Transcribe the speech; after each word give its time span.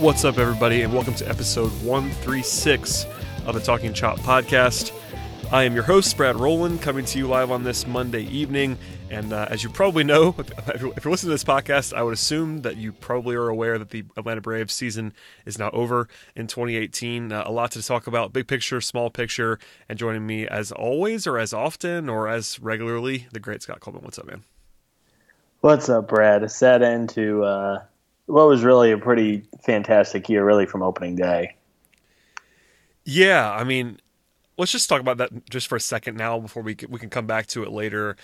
What's 0.00 0.24
up, 0.24 0.38
everybody, 0.38 0.80
and 0.80 0.94
welcome 0.94 1.12
to 1.16 1.28
episode 1.28 1.70
136 1.82 3.04
of 3.44 3.54
the 3.54 3.60
Talking 3.60 3.92
Chop 3.92 4.18
podcast. 4.20 4.94
I 5.52 5.64
am 5.64 5.74
your 5.74 5.82
host, 5.82 6.16
Brad 6.16 6.36
Roland, 6.36 6.80
coming 6.80 7.04
to 7.04 7.18
you 7.18 7.26
live 7.26 7.50
on 7.50 7.64
this 7.64 7.86
Monday 7.86 8.22
evening. 8.22 8.78
And 9.10 9.34
uh, 9.34 9.48
as 9.50 9.62
you 9.62 9.68
probably 9.68 10.02
know, 10.02 10.34
if 10.38 10.80
you're 10.80 10.94
listening 10.94 11.28
to 11.28 11.34
this 11.34 11.44
podcast, 11.44 11.92
I 11.92 12.02
would 12.02 12.14
assume 12.14 12.62
that 12.62 12.78
you 12.78 12.92
probably 12.94 13.36
are 13.36 13.48
aware 13.48 13.78
that 13.78 13.90
the 13.90 14.04
Atlanta 14.16 14.40
Braves 14.40 14.72
season 14.72 15.12
is 15.44 15.58
now 15.58 15.68
over 15.74 16.08
in 16.34 16.46
2018. 16.46 17.30
Uh, 17.30 17.42
a 17.44 17.52
lot 17.52 17.70
to 17.72 17.82
talk 17.82 18.06
about, 18.06 18.32
big 18.32 18.48
picture, 18.48 18.80
small 18.80 19.10
picture, 19.10 19.58
and 19.86 19.98
joining 19.98 20.26
me 20.26 20.48
as 20.48 20.72
always, 20.72 21.26
or 21.26 21.36
as 21.36 21.52
often, 21.52 22.08
or 22.08 22.26
as 22.26 22.58
regularly, 22.58 23.26
the 23.32 23.40
great 23.40 23.60
Scott 23.60 23.80
Coleman. 23.80 24.02
What's 24.02 24.18
up, 24.18 24.24
man? 24.24 24.44
What's 25.60 25.90
up, 25.90 26.08
Brad? 26.08 26.42
A 26.42 26.48
set 26.48 26.80
end 26.80 27.10
to 27.10 27.44
uh, 27.44 27.82
what 28.30 28.46
was 28.46 28.62
really 28.62 28.92
a 28.92 28.98
pretty 28.98 29.42
fantastic 29.64 30.28
year, 30.28 30.44
really 30.44 30.66
from 30.66 30.82
opening 30.82 31.16
day. 31.16 31.56
Yeah, 33.04 33.50
I 33.50 33.64
mean, 33.64 33.98
let's 34.56 34.72
just 34.72 34.88
talk 34.88 35.00
about 35.00 35.18
that 35.18 35.48
just 35.50 35.68
for 35.68 35.76
a 35.76 35.80
second 35.80 36.16
now 36.16 36.38
before 36.38 36.62
we 36.62 36.76
we 36.88 36.98
can 36.98 37.10
come 37.10 37.26
back 37.26 37.46
to 37.48 37.64
it 37.64 37.70
later. 37.70 38.16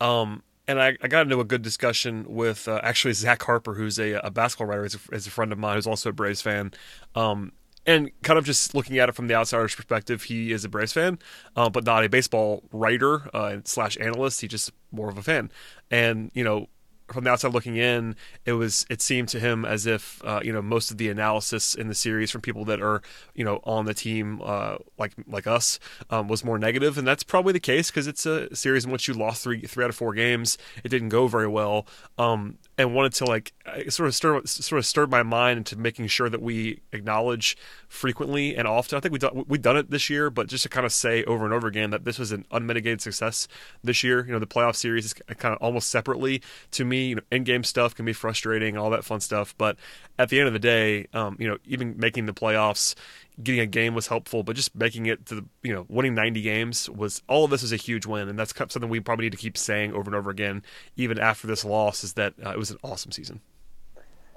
Um, 0.00 0.42
and 0.68 0.80
I, 0.80 0.96
I, 1.02 1.08
got 1.08 1.22
into 1.22 1.40
a 1.40 1.44
good 1.44 1.62
discussion 1.62 2.26
with 2.28 2.68
uh, 2.68 2.80
actually 2.84 3.14
Zach 3.14 3.42
Harper, 3.42 3.74
who's 3.74 3.98
a, 3.98 4.12
a 4.22 4.30
basketball 4.30 4.68
writer, 4.68 4.84
is 4.84 4.94
a, 4.94 5.14
is 5.14 5.26
a, 5.26 5.30
friend 5.30 5.50
of 5.50 5.58
mine, 5.58 5.76
who's 5.76 5.86
also 5.86 6.10
a 6.10 6.12
Braves 6.12 6.42
fan. 6.42 6.72
Um, 7.14 7.52
and 7.86 8.10
kind 8.22 8.38
of 8.38 8.44
just 8.44 8.74
looking 8.74 8.98
at 8.98 9.08
it 9.08 9.14
from 9.14 9.28
the 9.28 9.34
outsider's 9.34 9.74
perspective, 9.74 10.24
he 10.24 10.52
is 10.52 10.64
a 10.64 10.68
Braves 10.68 10.92
fan, 10.92 11.18
uh, 11.56 11.70
but 11.70 11.84
not 11.84 12.04
a 12.04 12.08
baseball 12.08 12.62
writer 12.70 13.34
uh, 13.34 13.56
slash 13.64 13.96
analyst. 13.98 14.42
He's 14.42 14.50
just 14.50 14.70
more 14.92 15.08
of 15.08 15.16
a 15.16 15.22
fan. 15.22 15.50
And 15.90 16.30
you 16.34 16.44
know, 16.44 16.68
from 17.12 17.24
the 17.24 17.30
outside 17.30 17.52
looking 17.52 17.76
in, 17.76 18.16
it 18.44 18.52
was 18.52 18.86
it 18.90 19.00
seemed 19.00 19.28
to 19.30 19.40
him 19.40 19.64
as 19.64 19.86
if 19.86 20.22
uh, 20.24 20.40
you 20.42 20.52
know 20.52 20.62
most 20.62 20.90
of 20.90 20.98
the 20.98 21.08
analysis 21.08 21.74
in 21.74 21.88
the 21.88 21.94
series 21.94 22.30
from 22.30 22.40
people 22.40 22.64
that 22.66 22.80
are 22.80 23.02
you 23.34 23.44
know 23.44 23.60
on 23.64 23.84
the 23.84 23.94
team 23.94 24.40
uh, 24.44 24.76
like 24.98 25.12
like 25.26 25.46
us 25.46 25.78
um, 26.10 26.28
was 26.28 26.44
more 26.44 26.58
negative, 26.58 26.98
and 26.98 27.06
that's 27.06 27.22
probably 27.22 27.52
the 27.52 27.60
case 27.60 27.90
because 27.90 28.06
it's 28.06 28.26
a 28.26 28.54
series 28.54 28.84
in 28.84 28.90
which 28.90 29.08
you 29.08 29.14
lost 29.14 29.42
three 29.42 29.60
three 29.62 29.84
out 29.84 29.90
of 29.90 29.96
four 29.96 30.14
games. 30.14 30.58
It 30.84 30.88
didn't 30.88 31.08
go 31.08 31.26
very 31.26 31.48
well, 31.48 31.86
um, 32.18 32.58
and 32.78 32.94
wanted 32.94 33.12
to 33.12 33.24
like 33.24 33.52
sort 33.88 34.06
of 34.06 34.14
stir 34.14 34.40
sort 34.44 34.78
of 34.78 34.86
stirred 34.86 35.10
my 35.10 35.24
mind 35.24 35.58
into 35.58 35.76
making 35.76 36.06
sure 36.06 36.30
that 36.30 36.40
we 36.40 36.80
acknowledge 36.92 37.56
frequently 37.88 38.56
and 38.56 38.68
often. 38.68 38.96
I 38.96 39.00
think 39.00 39.12
we 39.12 39.18
done, 39.18 39.44
we've 39.48 39.60
done 39.60 39.76
it 39.76 39.90
this 39.90 40.08
year, 40.08 40.30
but 40.30 40.46
just 40.46 40.62
to 40.62 40.68
kind 40.68 40.86
of 40.86 40.92
say 40.92 41.24
over 41.24 41.44
and 41.44 41.52
over 41.52 41.66
again 41.66 41.90
that 41.90 42.04
this 42.04 42.18
was 42.18 42.30
an 42.30 42.46
unmitigated 42.52 43.02
success 43.02 43.48
this 43.82 44.04
year. 44.04 44.24
You 44.24 44.32
know, 44.32 44.38
the 44.38 44.46
playoff 44.46 44.76
series 44.76 45.04
is 45.04 45.12
kind 45.12 45.54
of 45.54 45.60
almost 45.60 45.90
separately 45.90 46.40
to 46.70 46.84
me. 46.84 47.08
You 47.08 47.16
know, 47.16 47.22
in-game 47.32 47.64
stuff 47.64 47.96
can 47.96 48.04
be 48.04 48.12
frustrating, 48.12 48.78
all 48.78 48.90
that 48.90 49.04
fun 49.04 49.20
stuff, 49.20 49.54
but 49.58 49.76
at 50.16 50.28
the 50.28 50.38
end 50.38 50.46
of 50.46 50.52
the 50.52 50.60
day, 50.60 51.08
um, 51.12 51.36
you 51.40 51.48
know, 51.48 51.58
even 51.66 51.96
making 51.98 52.26
the 52.26 52.34
playoffs, 52.34 52.94
getting 53.42 53.60
a 53.60 53.66
game 53.66 53.94
was 53.94 54.08
helpful, 54.08 54.42
but 54.42 54.56
just 54.56 54.74
making 54.74 55.06
it 55.06 55.26
to 55.26 55.36
the, 55.36 55.44
you 55.62 55.72
know, 55.72 55.86
winning 55.88 56.14
90 56.14 56.42
games 56.42 56.90
was 56.90 57.22
all 57.28 57.44
of 57.44 57.50
this 57.50 57.62
is 57.62 57.72
a 57.72 57.76
huge 57.76 58.06
win, 58.06 58.28
and 58.28 58.38
that's 58.38 58.54
something 58.56 58.88
we 58.88 59.00
probably 59.00 59.26
need 59.26 59.32
to 59.32 59.38
keep 59.38 59.56
saying 59.56 59.92
over 59.92 60.08
and 60.08 60.14
over 60.14 60.30
again, 60.30 60.62
even 60.96 61.18
after 61.18 61.46
this 61.46 61.64
loss, 61.64 62.02
is 62.02 62.14
that 62.14 62.34
uh, 62.44 62.50
it 62.50 62.58
was 62.58 62.70
an 62.70 62.78
awesome 62.82 63.12
season. 63.12 63.40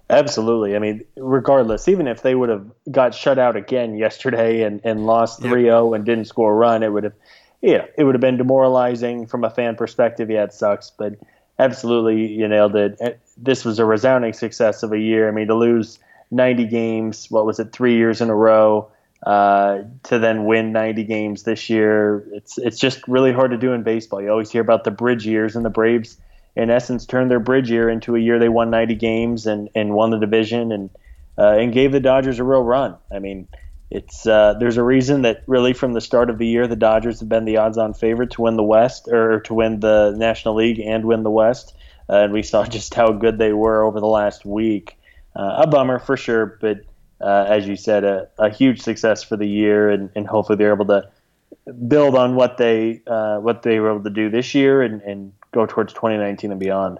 Absolutely. 0.09 0.75
I 0.75 0.79
mean, 0.79 1.05
regardless, 1.15 1.87
even 1.87 2.05
if 2.05 2.21
they 2.21 2.35
would 2.35 2.49
have 2.49 2.69
got 2.91 3.15
shut 3.15 3.39
out 3.39 3.55
again 3.55 3.95
yesterday 3.97 4.63
and, 4.63 4.81
and 4.83 5.05
lost 5.05 5.41
3 5.41 5.63
0 5.63 5.93
and 5.93 6.05
didn't 6.05 6.25
score 6.25 6.51
a 6.51 6.55
run, 6.55 6.83
it 6.83 6.89
would 6.89 7.05
have, 7.05 7.13
yeah, 7.61 7.85
it 7.97 8.03
would 8.03 8.13
have 8.13 8.21
been 8.21 8.37
demoralizing 8.37 9.25
from 9.25 9.45
a 9.45 9.49
fan 9.49 9.77
perspective. 9.77 10.29
Yeah, 10.29 10.43
it 10.43 10.53
sucks, 10.53 10.91
but 10.91 11.15
absolutely, 11.57 12.27
you 12.27 12.45
nailed 12.47 12.75
it. 12.75 12.97
Eh, 12.99 13.13
this 13.37 13.63
was 13.63 13.79
a 13.79 13.85
resounding 13.85 14.33
success 14.33 14.83
of 14.83 14.91
a 14.91 14.99
year. 14.99 15.29
I 15.29 15.31
mean, 15.31 15.47
to 15.47 15.55
lose 15.55 15.97
90 16.31 16.65
games, 16.65 17.29
what 17.29 17.45
was 17.45 17.59
it, 17.59 17.71
three 17.71 17.97
years 17.97 18.21
in 18.21 18.29
a 18.29 18.35
row, 18.35 18.91
uh, 19.25 19.79
to 20.03 20.17
then 20.17 20.45
win 20.45 20.71
90 20.71 21.03
games 21.03 21.43
this 21.43 21.69
year, 21.69 22.25
it's 22.33 22.57
it's 22.57 22.79
just 22.79 23.07
really 23.07 23.31
hard 23.31 23.51
to 23.51 23.57
do 23.57 23.73
in 23.73 23.83
baseball. 23.83 24.21
You 24.21 24.29
always 24.29 24.49
hear 24.49 24.61
about 24.61 24.83
the 24.83 24.91
bridge 24.91 25.27
years, 25.27 25.55
and 25.55 25.63
the 25.63 25.69
Braves– 25.69 26.17
in 26.55 26.69
essence 26.69 27.05
turned 27.05 27.31
their 27.31 27.39
bridge 27.39 27.69
year 27.69 27.89
into 27.89 28.15
a 28.15 28.19
year 28.19 28.39
they 28.39 28.49
won 28.49 28.69
90 28.69 28.95
games 28.95 29.45
and, 29.47 29.69
and 29.75 29.93
won 29.93 30.11
the 30.11 30.19
division 30.19 30.71
and 30.71 30.89
uh, 31.37 31.57
and 31.57 31.73
gave 31.73 31.91
the 31.91 31.99
Dodgers 31.99 32.39
a 32.39 32.43
real 32.43 32.61
run. 32.61 32.97
I 33.11 33.19
mean, 33.19 33.47
it's 33.89 34.27
uh, 34.27 34.55
there's 34.59 34.77
a 34.77 34.83
reason 34.83 35.21
that 35.21 35.43
really 35.47 35.73
from 35.73 35.93
the 35.93 36.01
start 36.01 36.29
of 36.29 36.37
the 36.37 36.45
year 36.45 36.67
the 36.67 36.75
Dodgers 36.75 37.21
have 37.21 37.29
been 37.29 37.45
the 37.45 37.57
odds-on 37.57 37.93
favorite 37.93 38.31
to 38.31 38.41
win 38.41 38.57
the 38.57 38.63
West 38.63 39.07
or 39.07 39.39
to 39.41 39.53
win 39.53 39.79
the 39.79 40.13
National 40.17 40.55
League 40.55 40.79
and 40.79 41.05
win 41.05 41.23
the 41.23 41.31
West, 41.31 41.75
uh, 42.09 42.17
and 42.17 42.33
we 42.33 42.43
saw 42.43 42.65
just 42.77 42.93
how 42.93 43.11
good 43.11 43.37
they 43.37 43.53
were 43.53 43.83
over 43.83 43.99
the 43.99 44.07
last 44.07 44.45
week. 44.45 44.97
Uh, 45.35 45.63
a 45.63 45.67
bummer 45.67 45.99
for 45.99 46.17
sure, 46.17 46.57
but 46.59 46.81
uh, 47.21 47.45
as 47.47 47.67
you 47.67 47.75
said, 47.75 48.03
a, 48.03 48.27
a, 48.37 48.49
huge 48.49 48.81
success 48.81 49.23
for 49.23 49.37
the 49.37 49.45
year, 49.45 49.89
and, 49.89 50.09
and 50.15 50.27
hopefully 50.27 50.57
they're 50.57 50.73
able 50.73 50.85
to 50.85 51.09
build 51.87 52.15
on 52.15 52.35
what 52.35 52.57
they 52.57 53.01
uh, 53.07 53.37
what 53.37 53.61
they 53.61 53.79
were 53.79 53.91
able 53.91 54.03
to 54.03 54.09
do 54.09 54.29
this 54.29 54.53
year 54.55 54.81
and, 54.81 55.01
and 55.03 55.31
go 55.51 55.65
towards 55.65 55.93
2019 55.93 56.51
and 56.51 56.59
beyond. 56.59 56.97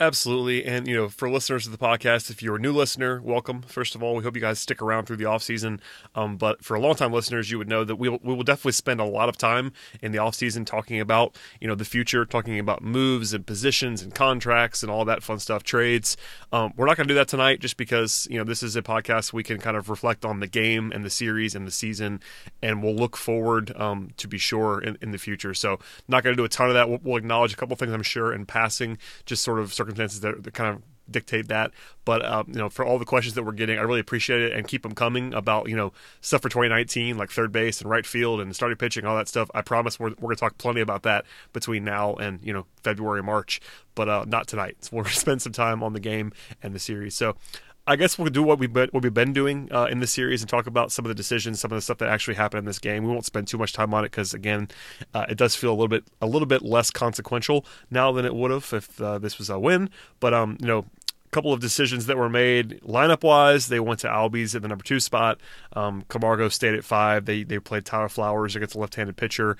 Absolutely. 0.00 0.64
And, 0.64 0.88
you 0.88 0.96
know, 0.96 1.08
for 1.08 1.30
listeners 1.30 1.66
of 1.66 1.72
the 1.72 1.78
podcast, 1.78 2.28
if 2.28 2.42
you're 2.42 2.56
a 2.56 2.60
new 2.60 2.72
listener, 2.72 3.20
welcome. 3.22 3.62
First 3.62 3.94
of 3.94 4.02
all, 4.02 4.16
we 4.16 4.24
hope 4.24 4.34
you 4.34 4.40
guys 4.40 4.58
stick 4.58 4.82
around 4.82 5.06
through 5.06 5.18
the 5.18 5.26
off 5.26 5.44
season. 5.44 5.80
Um, 6.16 6.36
but 6.36 6.64
for 6.64 6.74
a 6.74 6.80
long 6.80 6.96
time 6.96 7.12
listeners, 7.12 7.48
you 7.48 7.58
would 7.58 7.68
know 7.68 7.84
that 7.84 7.94
we 7.94 8.08
will, 8.08 8.18
we 8.24 8.34
will 8.34 8.42
definitely 8.42 8.72
spend 8.72 9.00
a 9.00 9.04
lot 9.04 9.28
of 9.28 9.36
time 9.36 9.72
in 10.02 10.10
the 10.10 10.18
off 10.18 10.34
season 10.34 10.64
talking 10.64 10.98
about, 10.98 11.36
you 11.60 11.68
know, 11.68 11.76
the 11.76 11.84
future, 11.84 12.24
talking 12.24 12.58
about 12.58 12.82
moves 12.82 13.32
and 13.32 13.46
positions 13.46 14.02
and 14.02 14.12
contracts 14.16 14.82
and 14.82 14.90
all 14.90 15.04
that 15.04 15.22
fun 15.22 15.38
stuff, 15.38 15.62
trades. 15.62 16.16
Um, 16.52 16.72
we're 16.76 16.86
not 16.86 16.96
going 16.96 17.06
to 17.06 17.14
do 17.14 17.18
that 17.18 17.28
tonight 17.28 17.60
just 17.60 17.76
because, 17.76 18.26
you 18.28 18.36
know, 18.36 18.44
this 18.44 18.64
is 18.64 18.74
a 18.74 18.82
podcast 18.82 19.32
we 19.32 19.44
can 19.44 19.58
kind 19.58 19.76
of 19.76 19.88
reflect 19.88 20.24
on 20.24 20.40
the 20.40 20.48
game 20.48 20.90
and 20.90 21.04
the 21.04 21.10
series 21.10 21.54
and 21.54 21.68
the 21.68 21.72
season, 21.72 22.18
and 22.60 22.82
we'll 22.82 22.96
look 22.96 23.16
forward 23.16 23.72
um, 23.76 24.10
to 24.16 24.26
be 24.26 24.38
sure 24.38 24.82
in, 24.82 24.98
in, 25.00 25.12
the 25.12 25.18
future. 25.18 25.54
So, 25.54 25.78
not 26.08 26.24
going 26.24 26.34
to 26.34 26.40
do 26.40 26.44
a 26.44 26.48
ton 26.48 26.66
of 26.66 26.74
that. 26.74 26.88
We'll, 26.88 26.98
we'll 27.04 27.16
acknowledge 27.16 27.52
a 27.52 27.56
couple 27.56 27.76
things, 27.76 27.92
I'm 27.92 28.02
sure, 28.02 28.32
in 28.32 28.44
passing, 28.44 28.98
just 29.24 29.44
sort 29.44 29.60
of 29.60 29.72
circumstances 29.84 30.20
that, 30.20 30.42
that 30.42 30.54
kind 30.54 30.74
of 30.74 30.82
dictate 31.10 31.48
that. 31.48 31.70
But 32.04 32.24
um, 32.24 32.46
you 32.48 32.56
know, 32.56 32.68
for 32.68 32.84
all 32.84 32.98
the 32.98 33.04
questions 33.04 33.34
that 33.34 33.44
we're 33.44 33.52
getting, 33.52 33.78
I 33.78 33.82
really 33.82 34.00
appreciate 34.00 34.42
it 34.42 34.52
and 34.52 34.66
keep 34.66 34.82
them 34.82 34.94
coming 34.94 35.34
about 35.34 35.68
you 35.68 35.76
know 35.76 35.92
stuff 36.20 36.42
for 36.42 36.48
2019, 36.48 37.16
like 37.16 37.30
third 37.30 37.52
base 37.52 37.80
and 37.80 37.90
right 37.90 38.06
field 38.06 38.40
and 38.40 38.54
starting 38.54 38.76
pitching, 38.76 39.04
all 39.04 39.16
that 39.16 39.28
stuff. 39.28 39.50
I 39.54 39.62
promise 39.62 39.98
we're, 39.98 40.10
we're 40.10 40.28
going 40.28 40.36
to 40.36 40.40
talk 40.40 40.58
plenty 40.58 40.80
about 40.80 41.02
that 41.02 41.24
between 41.52 41.84
now 41.84 42.14
and 42.14 42.40
you 42.42 42.52
know 42.52 42.66
February, 42.82 43.22
March, 43.22 43.60
but 43.94 44.08
uh, 44.08 44.24
not 44.26 44.46
tonight. 44.46 44.76
So 44.84 44.96
we'll 44.96 45.04
spend 45.06 45.40
some 45.40 45.52
time 45.52 45.82
on 45.82 45.94
the 45.94 46.00
game 46.00 46.32
and 46.62 46.74
the 46.74 46.78
series. 46.78 47.14
So 47.14 47.36
I 47.86 47.96
guess 47.96 48.18
we'll 48.18 48.30
do 48.30 48.42
what 48.42 48.58
we've 48.58 48.72
been, 48.72 48.88
what 48.92 49.02
we've 49.02 49.12
been 49.12 49.34
doing 49.34 49.68
uh, 49.70 49.84
in 49.84 50.00
this 50.00 50.12
series 50.12 50.40
and 50.40 50.48
talk 50.48 50.66
about 50.66 50.90
some 50.90 51.04
of 51.04 51.08
the 51.08 51.14
decisions, 51.14 51.60
some 51.60 51.70
of 51.70 51.76
the 51.76 51.82
stuff 51.82 51.98
that 51.98 52.08
actually 52.08 52.34
happened 52.34 52.60
in 52.60 52.64
this 52.64 52.78
game. 52.78 53.04
We 53.04 53.10
won't 53.10 53.26
spend 53.26 53.46
too 53.46 53.58
much 53.58 53.74
time 53.74 53.92
on 53.92 54.04
it 54.04 54.10
because 54.10 54.32
again, 54.32 54.68
uh, 55.12 55.26
it 55.28 55.36
does 55.36 55.54
feel 55.54 55.70
a 55.70 55.76
little 55.76 55.88
bit 55.88 56.04
a 56.22 56.26
little 56.26 56.46
bit 56.46 56.62
less 56.62 56.90
consequential 56.90 57.66
now 57.90 58.10
than 58.12 58.24
it 58.24 58.34
would 58.34 58.50
have 58.50 58.72
if 58.72 59.00
uh, 59.00 59.18
this 59.18 59.36
was 59.36 59.50
a 59.50 59.58
win. 59.58 59.90
But 60.18 60.32
um, 60.32 60.56
you 60.60 60.66
know, 60.66 60.78
a 60.78 61.30
couple 61.30 61.52
of 61.52 61.60
decisions 61.60 62.06
that 62.06 62.16
were 62.16 62.30
made 62.30 62.80
lineup 62.82 63.22
wise, 63.22 63.68
they 63.68 63.80
went 63.80 64.00
to 64.00 64.08
Albies 64.08 64.54
at 64.54 64.62
the 64.62 64.68
number 64.68 64.84
two 64.84 64.98
spot. 65.00 65.38
Um, 65.74 66.04
Camargo 66.08 66.48
stayed 66.48 66.74
at 66.74 66.84
five. 66.84 67.26
They 67.26 67.42
they 67.42 67.58
played 67.58 67.84
Tyler 67.84 68.08
Flowers 68.08 68.56
against 68.56 68.74
a 68.74 68.78
left-handed 68.78 69.16
pitcher 69.16 69.58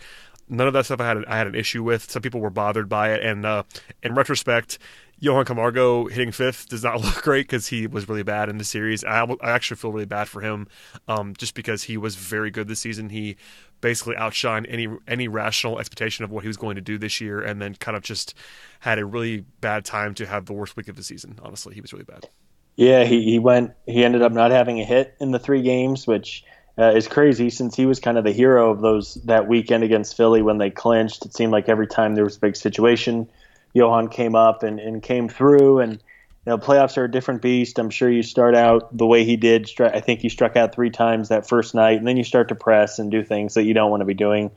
none 0.48 0.66
of 0.66 0.74
that 0.74 0.84
stuff 0.84 1.00
I 1.00 1.06
had 1.06 1.24
I 1.26 1.36
had 1.36 1.46
an 1.46 1.54
issue 1.54 1.82
with. 1.82 2.10
Some 2.10 2.22
people 2.22 2.40
were 2.40 2.50
bothered 2.50 2.88
by 2.88 3.12
it, 3.12 3.22
and 3.24 3.46
uh, 3.46 3.62
in 4.02 4.14
retrospect, 4.14 4.78
Johan 5.24 5.46
Camargo 5.46 6.04
hitting 6.04 6.32
fifth 6.32 6.68
does 6.68 6.84
not 6.84 7.00
look 7.04 7.22
great 7.22 7.46
because 7.46 7.68
he 7.68 7.86
was 7.86 8.08
really 8.08 8.22
bad 8.22 8.50
in 8.50 8.58
the 8.58 8.64
series. 8.64 9.02
I, 9.04 9.22
I 9.22 9.50
actually 9.50 9.78
feel 9.78 9.90
really 9.90 10.04
bad 10.04 10.28
for 10.28 10.42
him, 10.42 10.68
um, 11.08 11.32
just 11.38 11.54
because 11.54 11.84
he 11.84 11.96
was 11.96 12.14
very 12.14 12.50
good 12.50 12.68
this 12.68 12.80
season. 12.80 13.08
He 13.08 13.36
basically 13.80 14.16
outshined 14.16 14.66
any 14.68 14.86
any 15.08 15.26
rational 15.28 15.78
expectation 15.78 16.24
of 16.24 16.30
what 16.30 16.44
he 16.44 16.48
was 16.48 16.58
going 16.58 16.76
to 16.76 16.82
do 16.82 16.98
this 16.98 17.22
year, 17.22 17.40
and 17.40 17.60
then 17.60 17.74
kind 17.74 17.96
of 17.96 18.02
just 18.02 18.34
had 18.80 18.98
a 18.98 19.06
really 19.06 19.46
bad 19.62 19.86
time 19.86 20.14
to 20.14 20.26
have 20.26 20.44
the 20.44 20.52
worst 20.52 20.76
week 20.76 20.88
of 20.88 20.96
the 20.96 21.02
season. 21.02 21.38
Honestly, 21.42 21.74
he 21.74 21.80
was 21.80 21.94
really 21.94 22.04
bad. 22.04 22.28
Yeah, 22.76 23.04
he, 23.04 23.22
he 23.22 23.38
went. 23.38 23.72
He 23.86 24.04
ended 24.04 24.20
up 24.20 24.32
not 24.32 24.50
having 24.50 24.78
a 24.80 24.84
hit 24.84 25.14
in 25.20 25.30
the 25.30 25.38
three 25.38 25.62
games, 25.62 26.06
which 26.06 26.44
uh, 26.76 26.92
is 26.94 27.08
crazy 27.08 27.48
since 27.48 27.74
he 27.74 27.86
was 27.86 27.98
kind 27.98 28.18
of 28.18 28.24
the 28.24 28.32
hero 28.32 28.70
of 28.70 28.82
those 28.82 29.14
that 29.24 29.48
weekend 29.48 29.84
against 29.84 30.18
Philly 30.18 30.42
when 30.42 30.58
they 30.58 30.70
clinched. 30.70 31.24
It 31.24 31.32
seemed 31.32 31.52
like 31.52 31.70
every 31.70 31.86
time 31.86 32.14
there 32.14 32.24
was 32.24 32.36
a 32.36 32.40
big 32.40 32.56
situation, 32.56 33.26
Johan 33.74 34.08
came 34.08 34.34
up 34.34 34.62
and, 34.62 34.80
and 34.80 35.02
came 35.02 35.28
through. 35.28 35.80
And 35.80 35.92
you 35.92 36.50
know, 36.50 36.58
playoffs 36.58 36.96
are 36.96 37.04
a 37.04 37.10
different 37.10 37.42
beast. 37.42 37.78
I'm 37.78 37.90
sure 37.90 38.10
you 38.10 38.22
start 38.22 38.54
out 38.54 38.96
the 38.96 39.06
way 39.06 39.24
he 39.24 39.36
did. 39.36 39.70
I 39.80 40.00
think 40.00 40.20
he 40.20 40.28
struck 40.28 40.56
out 40.56 40.74
three 40.74 40.90
times 40.90 41.28
that 41.28 41.48
first 41.48 41.74
night, 41.74 41.98
and 41.98 42.06
then 42.06 42.16
you 42.16 42.24
start 42.24 42.48
to 42.48 42.54
press 42.54 42.98
and 42.98 43.10
do 43.10 43.22
things 43.22 43.54
that 43.54 43.64
you 43.64 43.74
don't 43.74 43.90
want 43.90 44.00
to 44.00 44.06
be 44.06 44.14
doing. 44.14 44.50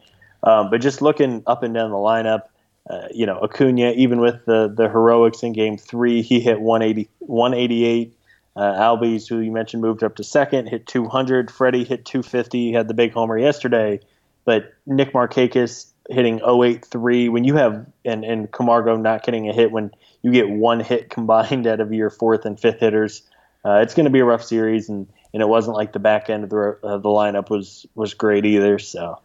Um, 0.43 0.69
but 0.69 0.81
just 0.81 1.01
looking 1.01 1.43
up 1.47 1.63
and 1.63 1.73
down 1.73 1.91
the 1.91 1.97
lineup, 1.97 2.43
uh, 2.89 3.07
you 3.13 3.25
know, 3.25 3.39
Acuna, 3.39 3.91
even 3.91 4.19
with 4.19 4.45
the 4.45 4.67
the 4.73 4.89
heroics 4.89 5.43
in 5.43 5.53
Game 5.53 5.77
Three, 5.77 6.21
he 6.21 6.39
hit 6.39 6.61
180, 6.61 7.09
188. 7.19 8.13
Uh, 8.55 8.73
Albies, 8.73 9.27
who 9.27 9.39
you 9.39 9.51
mentioned, 9.51 9.83
moved 9.83 10.03
up 10.03 10.15
to 10.15 10.23
second, 10.23 10.67
hit 10.67 10.87
200. 10.87 11.51
Freddie 11.51 11.83
hit 11.83 12.05
250. 12.05 12.57
He 12.57 12.73
had 12.73 12.87
the 12.87 12.95
big 12.95 13.13
homer 13.13 13.37
yesterday, 13.37 13.99
but 14.45 14.73
Nick 14.87 15.13
Markakis 15.13 15.91
hitting 16.09 16.41
083 16.41 17.29
when 17.29 17.43
you 17.43 17.55
have 17.55 17.85
and 18.05 18.23
and 18.23 18.51
Camargo 18.51 18.95
not 18.95 19.23
getting 19.23 19.49
a 19.49 19.53
hit 19.53 19.71
when 19.71 19.91
you 20.21 20.31
get 20.31 20.49
one 20.49 20.79
hit 20.79 21.09
combined 21.09 21.67
out 21.67 21.79
of 21.79 21.93
your 21.93 22.09
fourth 22.09 22.45
and 22.45 22.59
fifth 22.59 22.79
hitters, 22.79 23.23
uh, 23.65 23.79
it's 23.81 23.93
going 23.93 24.05
to 24.05 24.09
be 24.09 24.19
a 24.19 24.25
rough 24.25 24.43
series 24.43 24.89
and 24.89 25.07
and 25.33 25.41
it 25.41 25.47
wasn't 25.47 25.75
like 25.75 25.93
the 25.93 25.99
back 25.99 26.29
end 26.29 26.43
of 26.43 26.49
the 26.49 26.79
uh, 26.83 26.97
the 26.97 27.09
lineup 27.09 27.49
was 27.49 27.85
was 27.95 28.13
great 28.13 28.45
either. 28.45 28.79
So 28.79 29.19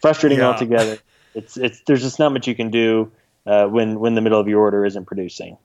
frustrating 0.00 0.38
yeah. 0.38 0.48
altogether. 0.48 0.98
It's 1.34 1.58
it's 1.58 1.82
there's 1.82 2.00
just 2.00 2.18
not 2.18 2.32
much 2.32 2.48
you 2.48 2.54
can 2.54 2.70
do 2.70 3.12
uh, 3.44 3.66
when 3.66 4.00
when 4.00 4.14
the 4.14 4.22
middle 4.22 4.40
of 4.40 4.48
your 4.48 4.62
order 4.62 4.86
isn't 4.86 5.04
producing. 5.04 5.58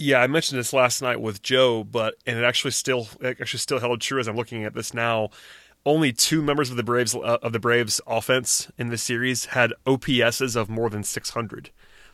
Yeah, 0.00 0.20
I 0.20 0.26
mentioned 0.26 0.58
this 0.58 0.72
last 0.72 1.00
night 1.00 1.20
with 1.20 1.42
Joe, 1.42 1.84
but 1.84 2.14
and 2.26 2.36
it 2.36 2.42
actually 2.42 2.72
still 2.72 3.06
it 3.20 3.40
actually 3.40 3.60
still 3.60 3.78
held 3.78 4.00
true 4.00 4.18
as 4.18 4.26
I'm 4.26 4.34
looking 4.34 4.64
at 4.64 4.74
this 4.74 4.92
now 4.92 5.30
only 5.86 6.12
two 6.12 6.42
members 6.42 6.70
of 6.70 6.76
the 6.76 6.82
Braves 6.82 7.14
uh, 7.14 7.38
of 7.42 7.52
the 7.52 7.58
Braves 7.58 8.00
offense 8.06 8.70
in 8.76 8.88
this 8.88 9.02
series 9.02 9.46
had 9.46 9.72
OPSs 9.86 10.56
of 10.56 10.68
more 10.68 10.90
than 10.90 11.02
600, 11.02 11.70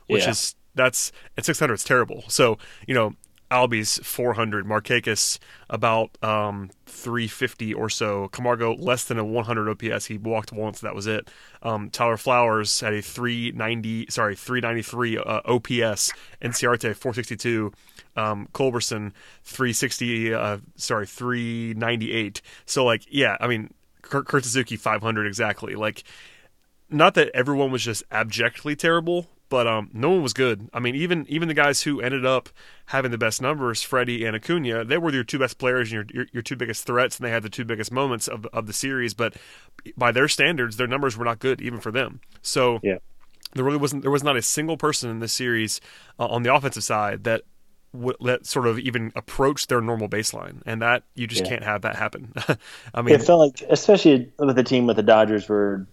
which 0.06 0.22
yeah. 0.22 0.30
is 0.30 0.54
that's 0.74 1.12
at 1.36 1.44
600 1.44 1.74
it's 1.74 1.84
terrible. 1.84 2.24
So 2.28 2.58
you 2.86 2.94
know 2.94 3.14
Albies 3.50 4.02
400, 4.02 4.66
Markakis 4.66 5.38
about 5.70 6.16
um, 6.22 6.70
350 6.86 7.74
or 7.74 7.88
so, 7.88 8.28
Camargo 8.28 8.74
less 8.74 9.04
than 9.04 9.18
a 9.18 9.24
100 9.24 9.68
OPS. 9.68 10.06
He 10.06 10.18
walked 10.18 10.52
once, 10.52 10.80
that 10.80 10.94
was 10.94 11.06
it. 11.06 11.30
Um, 11.62 11.90
Tyler 11.90 12.16
Flowers 12.16 12.80
had 12.80 12.92
a 12.92 13.02
390, 13.02 14.06
sorry 14.10 14.34
393 14.34 15.18
uh, 15.18 15.40
OPS, 15.44 16.12
Inciarte 16.42 16.94
462 16.94 17.72
um, 18.16 18.48
Culberson 18.52 19.12
360, 19.44 20.34
uh, 20.34 20.58
sorry, 20.76 21.06
398. 21.06 22.42
So 22.64 22.84
like, 22.84 23.02
yeah, 23.08 23.36
I 23.40 23.46
mean, 23.46 23.72
Kurt 24.02 24.44
Suzuki 24.44 24.76
500 24.76 25.26
exactly. 25.26 25.74
Like, 25.74 26.04
not 26.90 27.14
that 27.14 27.30
everyone 27.34 27.70
was 27.70 27.82
just 27.82 28.04
abjectly 28.10 28.76
terrible, 28.76 29.26
but 29.48 29.66
um, 29.66 29.90
no 29.92 30.10
one 30.10 30.22
was 30.22 30.32
good. 30.32 30.68
I 30.72 30.80
mean, 30.80 30.94
even 30.94 31.26
even 31.28 31.48
the 31.48 31.54
guys 31.54 31.82
who 31.82 32.00
ended 32.00 32.26
up 32.26 32.48
having 32.86 33.10
the 33.10 33.18
best 33.18 33.40
numbers, 33.40 33.82
Freddie 33.82 34.24
and 34.24 34.34
Acuna, 34.34 34.84
they 34.84 34.98
were 34.98 35.12
your 35.12 35.24
two 35.24 35.38
best 35.38 35.58
players 35.58 35.92
and 35.92 36.10
your, 36.10 36.22
your, 36.22 36.26
your 36.32 36.42
two 36.42 36.56
biggest 36.56 36.84
threats, 36.84 37.18
and 37.18 37.26
they 37.26 37.30
had 37.30 37.42
the 37.42 37.50
two 37.50 37.64
biggest 37.64 37.92
moments 37.92 38.28
of 38.28 38.46
of 38.46 38.66
the 38.66 38.72
series. 38.72 39.14
But 39.14 39.36
by 39.96 40.12
their 40.12 40.28
standards, 40.28 40.76
their 40.76 40.86
numbers 40.86 41.16
were 41.16 41.24
not 41.24 41.38
good 41.38 41.60
even 41.60 41.80
for 41.80 41.92
them. 41.92 42.20
So 42.42 42.80
yeah. 42.82 42.98
there 43.54 43.64
really 43.64 43.78
wasn't 43.78 44.02
there 44.02 44.10
was 44.10 44.24
not 44.24 44.36
a 44.36 44.42
single 44.42 44.76
person 44.76 45.10
in 45.10 45.20
this 45.20 45.32
series 45.32 45.80
uh, 46.18 46.26
on 46.26 46.42
the 46.42 46.54
offensive 46.54 46.84
side 46.84 47.24
that 47.24 47.42
that 48.20 48.46
sort 48.46 48.66
of 48.66 48.78
even 48.78 49.12
approach 49.16 49.68
their 49.68 49.80
normal 49.80 50.08
baseline, 50.08 50.60
and 50.66 50.82
that 50.82 51.04
you 51.14 51.26
just 51.26 51.44
yeah. 51.44 51.50
can't 51.50 51.64
have 51.64 51.82
that 51.82 51.96
happen. 51.96 52.32
I 52.94 53.02
mean, 53.02 53.14
it 53.14 53.22
felt 53.22 53.40
like, 53.40 53.70
especially 53.70 54.30
with 54.38 54.58
a 54.58 54.64
team 54.64 54.86
with 54.86 54.96
the 54.96 55.02
Dodgers, 55.02 55.48
where 55.48 55.86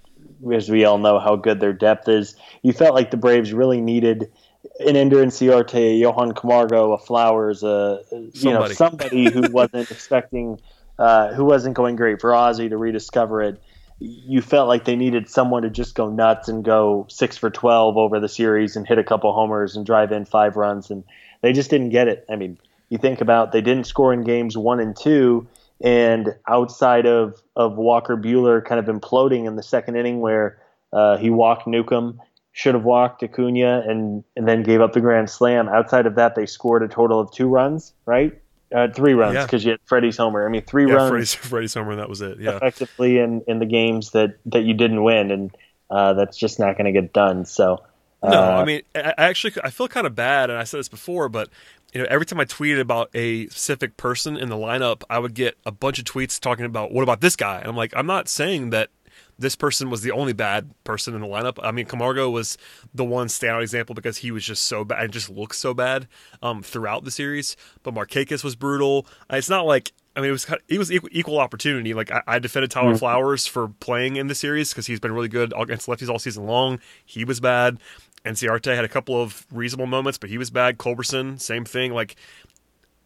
as 0.52 0.70
we 0.70 0.86
all 0.86 0.98
know 0.98 1.20
how 1.20 1.36
good 1.36 1.60
their 1.60 1.74
depth 1.74 2.08
is, 2.08 2.36
you 2.62 2.74
felt 2.74 2.94
like 2.94 3.12
the 3.12 3.18
Braves 3.18 3.54
really 3.54 3.82
needed 3.82 4.32
an 4.80 4.96
Ender 4.96 5.18
Inciarte, 5.18 6.00
Johan 6.00 6.34
Camargo, 6.34 6.94
a 6.94 6.98
Flowers, 6.98 7.64
a 7.64 8.02
you 8.12 8.52
know 8.52 8.68
somebody 8.68 9.32
who 9.32 9.42
wasn't 9.52 9.92
expecting, 9.92 10.60
uh, 10.98 11.34
who 11.34 11.46
wasn't 11.46 11.76
going 11.76 11.96
great 11.96 12.22
for 12.22 12.34
Ozzie 12.34 12.70
to 12.70 12.78
rediscover 12.78 13.42
it. 13.42 13.62
You 14.00 14.42
felt 14.42 14.68
like 14.68 14.86
they 14.86 14.96
needed 14.96 15.30
someone 15.30 15.64
to 15.64 15.70
just 15.70 15.96
go 15.96 16.10
nuts 16.10 16.50
and 16.50 16.64
go 16.64 17.06
six 17.10 17.38
for 17.38 17.50
twelve 17.50 17.98
over 17.98 18.20
the 18.20 18.30
series 18.30 18.76
and 18.76 18.88
hit 18.88 18.98
a 18.98 19.04
couple 19.04 19.34
homers 19.34 19.76
and 19.76 19.86
drive 19.86 20.12
in 20.12 20.26
five 20.26 20.56
runs 20.56 20.90
and 20.90 21.04
they 21.42 21.54
just 21.54 21.70
didn't 21.70 21.90
get 21.90 22.08
it. 22.08 22.26
I 22.30 22.36
mean, 22.36 22.58
you 22.90 22.98
think 22.98 23.22
about 23.22 23.52
they 23.52 23.62
didn't 23.62 23.86
score 23.86 24.14
in 24.14 24.24
games 24.24 24.58
one 24.58 24.80
and 24.80 24.96
two, 24.96 25.48
and 25.84 26.34
outside 26.48 27.06
of 27.06 27.40
of 27.56 27.76
Walker 27.76 28.18
Buehler 28.18 28.66
kind 28.66 28.80
of 28.80 28.86
imploding 28.94 29.46
in 29.46 29.58
the 29.58 29.64
second 29.64 29.98
inning 29.98 30.22
where 30.22 30.58
uh, 30.94 31.18
he 31.18 31.30
walked 31.30 31.68
Newcomb, 31.68 32.20
should 32.54 32.74
have 32.74 32.86
walked 32.86 33.22
Acuna, 33.22 33.84
and 33.86 34.24
and 34.36 34.48
then 34.48 34.64
gave 34.64 34.82
up 34.82 34.94
the 34.94 35.02
grand 35.02 35.30
slam. 35.30 35.68
Outside 35.68 36.06
of 36.06 36.16
that, 36.16 36.36
they 36.36 36.46
scored 36.46 36.82
a 36.82 36.88
total 36.88 37.20
of 37.20 37.32
two 37.32 37.48
runs, 37.48 37.94
right? 38.06 38.40
Uh, 38.74 38.88
three 38.88 39.14
runs 39.14 39.38
because 39.46 39.64
yeah. 39.64 39.68
you 39.68 39.72
had 39.74 39.80
Freddie's 39.86 40.18
homer. 40.18 40.48
I 40.48 40.50
mean, 40.50 40.64
three 40.64 40.88
yeah, 40.88 40.94
runs. 40.94 41.10
Freddie's, 41.10 41.34
Freddie's 41.52 41.74
homer, 41.74 41.96
that 41.98 42.10
was 42.10 42.22
it. 42.22 42.40
Yeah, 42.40 42.56
effectively 42.56 43.20
in 43.20 43.44
in 43.48 43.60
the 43.60 43.66
games 43.66 44.12
that 44.12 44.38
that 44.48 44.64
you 44.64 44.74
didn't 44.74 45.04
win, 45.04 45.32
and 45.32 45.56
uh, 45.92 46.14
that's 46.14 46.38
just 46.38 46.60
not 46.60 46.78
going 46.78 46.92
to 46.92 47.00
get 47.00 47.12
done. 47.14 47.46
So 47.46 47.84
no, 48.24 48.42
uh, 48.42 48.62
I 48.62 48.66
mean, 48.66 48.82
I 48.96 49.14
actually 49.18 49.54
I 49.64 49.70
feel 49.70 49.90
kind 49.90 50.08
of 50.08 50.16
bad, 50.16 50.50
and 50.50 50.58
I 50.58 50.64
said 50.64 50.80
this 50.80 50.88
before, 50.88 51.28
but 51.28 51.50
you 51.94 52.02
know, 52.02 52.08
every 52.10 52.26
time 52.26 52.40
I 52.40 52.46
tweeted 52.46 52.80
about 52.80 53.10
a 53.14 53.48
specific 53.48 53.98
person 53.98 54.36
in 54.36 54.50
the 54.50 54.56
lineup, 54.56 55.04
I 55.10 55.20
would 55.20 55.34
get 55.34 55.58
a 55.66 55.72
bunch 55.72 56.00
of 56.00 56.06
tweets 56.06 56.40
talking 56.40 56.66
about 56.66 56.92
what 56.92 57.04
about 57.04 57.22
this 57.22 57.36
guy, 57.36 57.60
and 57.60 57.68
I'm 57.68 57.78
like, 57.78 57.94
I'm 57.96 58.08
not 58.08 58.28
saying 58.28 58.72
that 58.72 58.90
this 59.38 59.56
person 59.56 59.90
was 59.90 60.02
the 60.02 60.12
only 60.12 60.34
bad 60.34 60.72
person 60.84 61.16
in 61.16 61.22
the 61.22 61.28
lineup. 61.28 61.58
I 61.62 61.72
mean, 61.72 61.86
Camargo 61.86 62.30
was 62.30 62.58
the 62.94 63.04
one 63.04 63.28
standout 63.28 63.62
example 63.62 63.96
because 63.96 64.18
he 64.18 64.32
was 64.32 64.46
just 64.46 64.66
so 64.66 64.84
bad 64.84 65.04
and 65.04 65.14
just 65.14 65.30
looked 65.30 65.56
so 65.56 65.74
bad 65.74 66.08
um, 66.42 66.62
throughout 66.62 67.04
the 67.04 67.12
series. 67.12 67.56
But 67.82 67.94
Markakis 67.94 68.44
was 68.44 68.56
brutal. 68.56 69.08
It's 69.30 69.50
not 69.50 69.66
like 69.66 69.92
I 70.16 70.22
mean, 70.22 70.30
it 70.30 70.34
was 70.34 70.48
it 70.68 70.78
was 70.78 70.92
equal, 70.92 71.10
equal 71.12 71.40
opportunity. 71.40 71.94
Like 71.94 72.12
I, 72.12 72.22
I 72.28 72.40
defended 72.40 72.72
Tyler 72.72 72.90
mm-hmm. 72.90 72.98
Flowers 72.98 73.48
for 73.48 73.70
playing 73.70 74.16
in 74.16 74.28
the 74.28 74.36
series 74.36 74.70
because 74.70 74.86
he's 74.86 75.00
been 75.00 75.12
really 75.12 75.28
good 75.28 75.54
against 75.58 75.88
lefties 75.88 76.10
all 76.10 76.20
season 76.20 76.46
long. 76.46 76.80
He 77.06 77.26
was 77.26 77.40
bad. 77.40 77.80
Inciarte 78.26 78.76
had 78.76 78.86
a 78.86 78.90
couple 78.90 79.22
of 79.22 79.46
reasonable 79.52 79.88
moments, 79.88 80.18
but 80.18 80.30
he 80.30 80.38
was 80.38 80.50
bad. 80.50 80.78
Culberson, 80.78 81.40
same 81.40 81.66
thing. 81.66 81.94
Like 81.94 82.16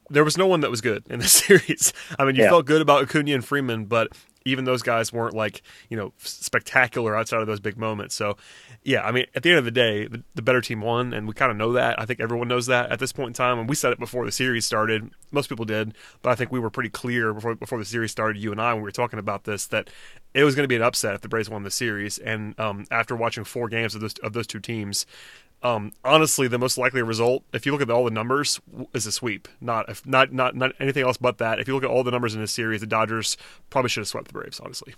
there 0.10 0.24
was 0.24 0.38
no 0.38 0.48
one 0.48 0.62
that 0.62 0.72
was 0.72 0.82
good 0.82 1.04
in 1.10 1.20
this 1.20 1.32
series. 1.46 1.94
I 2.18 2.26
mean, 2.26 2.36
you 2.36 2.44
yeah. 2.44 2.50
felt 2.50 2.66
good 2.66 2.82
about 2.82 3.04
Acuna 3.04 3.34
and 3.34 3.44
Freeman, 3.44 3.86
but 3.86 4.12
even 4.48 4.64
those 4.64 4.82
guys 4.82 5.12
weren't 5.12 5.36
like 5.36 5.62
you 5.90 5.98
know 5.98 6.14
spectacular 6.20 7.16
outside 7.16 7.42
of 7.42 7.48
those 7.48 7.60
big 7.60 7.78
moments. 7.78 8.16
So 8.16 8.38
yeah, 8.84 9.02
I 9.02 9.12
mean 9.12 9.26
at 9.36 9.44
the 9.44 9.50
end 9.50 9.60
of 9.60 9.66
the 9.66 9.72
day, 9.72 10.08
the, 10.08 10.24
the 10.36 10.42
better 10.42 10.62
team 10.62 10.82
won, 10.82 11.14
and 11.14 11.28
we 11.28 11.34
kind 11.34 11.52
of 11.52 11.58
know 11.58 11.74
that. 11.74 12.00
I 12.00 12.06
think 12.06 12.20
everyone 12.20 12.48
knows 12.48 12.68
that 12.68 12.92
at 12.92 13.00
this 13.00 13.12
point 13.12 13.30
in 13.30 13.34
time, 13.34 13.60
and 13.60 13.70
we 13.70 13.76
said 13.76 13.92
it 13.92 14.00
before 14.00 14.26
the 14.26 14.32
series 14.32 14.66
started. 14.66 15.10
Most 15.32 15.50
people 15.50 15.66
did, 15.66 15.94
but 16.22 16.30
I 16.30 16.36
think 16.36 16.52
we 16.52 16.60
were 16.60 16.70
pretty 16.70 16.90
clear 16.90 17.34
before 17.34 17.56
before 17.56 17.80
the 17.80 17.86
series 17.86 18.12
started. 18.12 18.42
You 18.42 18.52
and 18.52 18.62
I, 18.62 18.74
when 18.74 18.82
we 18.82 18.88
were 18.88 18.92
talking 18.92 19.20
about 19.20 19.44
this, 19.44 19.68
that 19.68 19.90
it 20.38 20.44
was 20.44 20.56
going 20.56 20.64
to 20.64 20.68
be 20.68 20.76
an 20.76 20.84
upset 20.84 21.16
if 21.16 21.22
the 21.22 21.28
Braves 21.28 21.50
won 21.50 21.64
the 21.64 21.72
series. 21.72 22.20
And 22.20 22.58
um, 22.60 22.86
after 22.92 23.16
watching 23.16 23.44
four 23.44 23.68
games 23.70 23.96
of 23.96 24.02
those 24.02 24.14
of 24.20 24.34
those 24.34 24.46
two 24.46 24.60
teams, 24.60 25.06
um, 25.64 25.94
honestly, 26.04 26.48
the 26.48 26.60
most 26.60 26.78
likely 26.78 27.02
result, 27.02 27.44
if 27.54 27.66
you 27.66 27.72
look 27.72 27.82
at 27.82 27.90
all 27.90 28.06
the 28.06 28.12
numbers, 28.12 28.60
is 28.94 29.08
a 29.08 29.12
sweep. 29.12 29.48
Not 29.60 29.90
if 29.90 30.06
not 30.06 30.32
not 30.32 30.56
not 30.56 30.74
anything 30.80 31.04
else 31.04 31.18
but 31.18 31.40
that. 31.40 31.60
If 31.60 31.68
you 31.68 31.74
look 31.74 31.84
at 31.84 31.90
all 31.90 32.04
the 32.04 32.12
numbers 32.12 32.36
in 32.36 32.42
this 32.42 32.52
series, 32.52 32.82
the 32.82 32.88
Dodgers 32.88 33.36
probably 33.70 33.90
should 33.90 34.02
have 34.02 34.08
swept 34.08 34.28
the 34.28 34.34
Braves. 34.34 34.60
Honestly. 34.60 34.94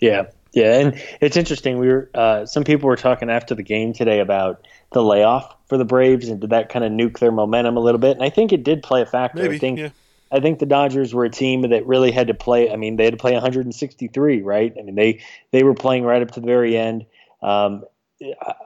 Yeah, 0.00 0.28
yeah, 0.52 0.80
and 0.80 1.02
it's 1.20 1.36
interesting. 1.36 1.78
We 1.78 1.88
were 1.88 2.10
uh, 2.14 2.46
some 2.46 2.64
people 2.64 2.88
were 2.88 2.96
talking 2.96 3.28
after 3.28 3.54
the 3.54 3.62
game 3.62 3.92
today 3.92 4.20
about 4.20 4.66
the 4.92 5.02
layoff 5.02 5.54
for 5.68 5.76
the 5.76 5.84
Braves 5.84 6.28
and 6.28 6.40
did 6.40 6.50
that 6.50 6.70
kind 6.70 6.86
of 6.86 6.90
nuke 6.90 7.18
their 7.18 7.30
momentum 7.30 7.76
a 7.76 7.80
little 7.80 8.00
bit? 8.00 8.12
And 8.12 8.22
I 8.24 8.30
think 8.30 8.52
it 8.52 8.64
did 8.64 8.82
play 8.82 9.02
a 9.02 9.06
factor. 9.06 9.42
Maybe, 9.42 9.56
I 9.56 9.58
think. 9.58 9.78
Yeah. 9.78 9.90
I 10.32 10.40
think 10.40 10.58
the 10.58 10.66
Dodgers 10.66 11.12
were 11.12 11.24
a 11.24 11.30
team 11.30 11.62
that 11.62 11.86
really 11.86 12.12
had 12.12 12.28
to 12.28 12.34
play. 12.34 12.70
I 12.70 12.76
mean, 12.76 12.96
they 12.96 13.04
had 13.04 13.14
to 13.14 13.18
play 13.18 13.32
163, 13.32 14.42
right? 14.42 14.72
I 14.78 14.82
mean, 14.82 14.94
they 14.94 15.20
they 15.50 15.62
were 15.62 15.74
playing 15.74 16.04
right 16.04 16.22
up 16.22 16.30
to 16.32 16.40
the 16.40 16.46
very 16.46 16.76
end. 16.76 17.06
Um, 17.42 17.84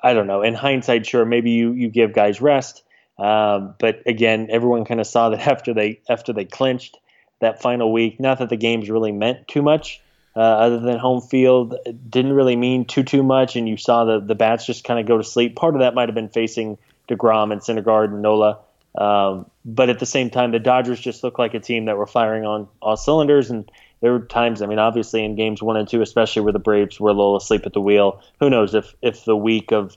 I 0.02 0.14
don't 0.14 0.26
know. 0.26 0.42
In 0.42 0.54
hindsight, 0.54 1.06
sure, 1.06 1.24
maybe 1.24 1.52
you 1.52 1.72
you 1.72 1.88
give 1.88 2.12
guys 2.12 2.40
rest, 2.40 2.82
um, 3.18 3.74
but 3.78 4.02
again, 4.06 4.48
everyone 4.50 4.84
kind 4.84 5.00
of 5.00 5.06
saw 5.06 5.30
that 5.30 5.40
after 5.46 5.72
they 5.72 6.00
after 6.08 6.32
they 6.32 6.44
clinched 6.44 6.98
that 7.40 7.62
final 7.62 7.92
week. 7.92 8.20
Not 8.20 8.38
that 8.38 8.48
the 8.48 8.56
games 8.56 8.90
really 8.90 9.12
meant 9.12 9.48
too 9.48 9.62
much, 9.62 10.00
uh, 10.36 10.40
other 10.40 10.80
than 10.80 10.98
home 10.98 11.20
field, 11.20 11.76
it 11.86 12.10
didn't 12.10 12.32
really 12.32 12.56
mean 12.56 12.84
too 12.84 13.04
too 13.04 13.22
much, 13.22 13.56
and 13.56 13.68
you 13.68 13.76
saw 13.76 14.04
the 14.04 14.20
the 14.20 14.34
bats 14.34 14.66
just 14.66 14.84
kind 14.84 14.98
of 14.98 15.06
go 15.06 15.16
to 15.16 15.24
sleep. 15.24 15.56
Part 15.56 15.74
of 15.74 15.80
that 15.80 15.94
might 15.94 16.08
have 16.08 16.14
been 16.14 16.28
facing 16.28 16.76
Degrom 17.08 17.52
and 17.52 17.60
Syndergaard 17.60 18.06
and 18.06 18.22
Nola. 18.22 18.58
Um, 18.96 19.50
but 19.64 19.90
at 19.90 19.98
the 19.98 20.06
same 20.06 20.30
time, 20.30 20.52
the 20.52 20.58
Dodgers 20.58 21.00
just 21.00 21.24
looked 21.24 21.38
like 21.38 21.54
a 21.54 21.60
team 21.60 21.86
that 21.86 21.96
were 21.96 22.06
firing 22.06 22.44
on 22.44 22.68
all 22.80 22.96
cylinders. 22.96 23.50
And 23.50 23.70
there 24.00 24.12
were 24.12 24.20
times, 24.20 24.62
I 24.62 24.66
mean, 24.66 24.78
obviously 24.78 25.24
in 25.24 25.34
games 25.34 25.62
one 25.62 25.76
and 25.76 25.88
two, 25.88 26.02
especially 26.02 26.42
where 26.42 26.52
the 26.52 26.58
Braves 26.58 27.00
were 27.00 27.10
a 27.10 27.14
little 27.14 27.36
asleep 27.36 27.66
at 27.66 27.72
the 27.72 27.80
wheel. 27.80 28.22
Who 28.40 28.50
knows 28.50 28.74
if 28.74 28.94
if 29.02 29.24
the 29.24 29.36
week 29.36 29.72
of 29.72 29.96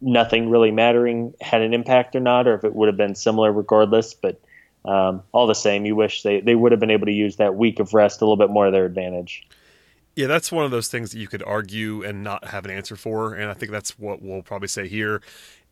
nothing 0.00 0.50
really 0.50 0.70
mattering 0.70 1.34
had 1.40 1.62
an 1.62 1.74
impact 1.74 2.14
or 2.14 2.20
not, 2.20 2.46
or 2.46 2.54
if 2.54 2.64
it 2.64 2.74
would 2.74 2.88
have 2.88 2.96
been 2.96 3.14
similar 3.14 3.52
regardless. 3.52 4.14
But 4.14 4.40
um, 4.84 5.22
all 5.32 5.46
the 5.46 5.54
same, 5.54 5.86
you 5.86 5.96
wish 5.96 6.22
they, 6.22 6.40
they 6.40 6.54
would 6.54 6.72
have 6.72 6.80
been 6.80 6.90
able 6.90 7.06
to 7.06 7.12
use 7.12 7.36
that 7.36 7.56
week 7.56 7.80
of 7.80 7.94
rest 7.94 8.20
a 8.20 8.24
little 8.24 8.36
bit 8.36 8.50
more 8.50 8.66
to 8.66 8.70
their 8.70 8.84
advantage. 8.84 9.46
Yeah, 10.16 10.28
that's 10.28 10.52
one 10.52 10.64
of 10.64 10.70
those 10.70 10.88
things 10.88 11.10
that 11.10 11.18
you 11.18 11.26
could 11.26 11.42
argue 11.42 12.04
and 12.04 12.22
not 12.22 12.44
have 12.46 12.64
an 12.64 12.70
answer 12.70 12.94
for, 12.94 13.34
and 13.34 13.50
I 13.50 13.54
think 13.54 13.72
that's 13.72 13.98
what 13.98 14.22
we'll 14.22 14.42
probably 14.42 14.68
say 14.68 14.86
here. 14.86 15.20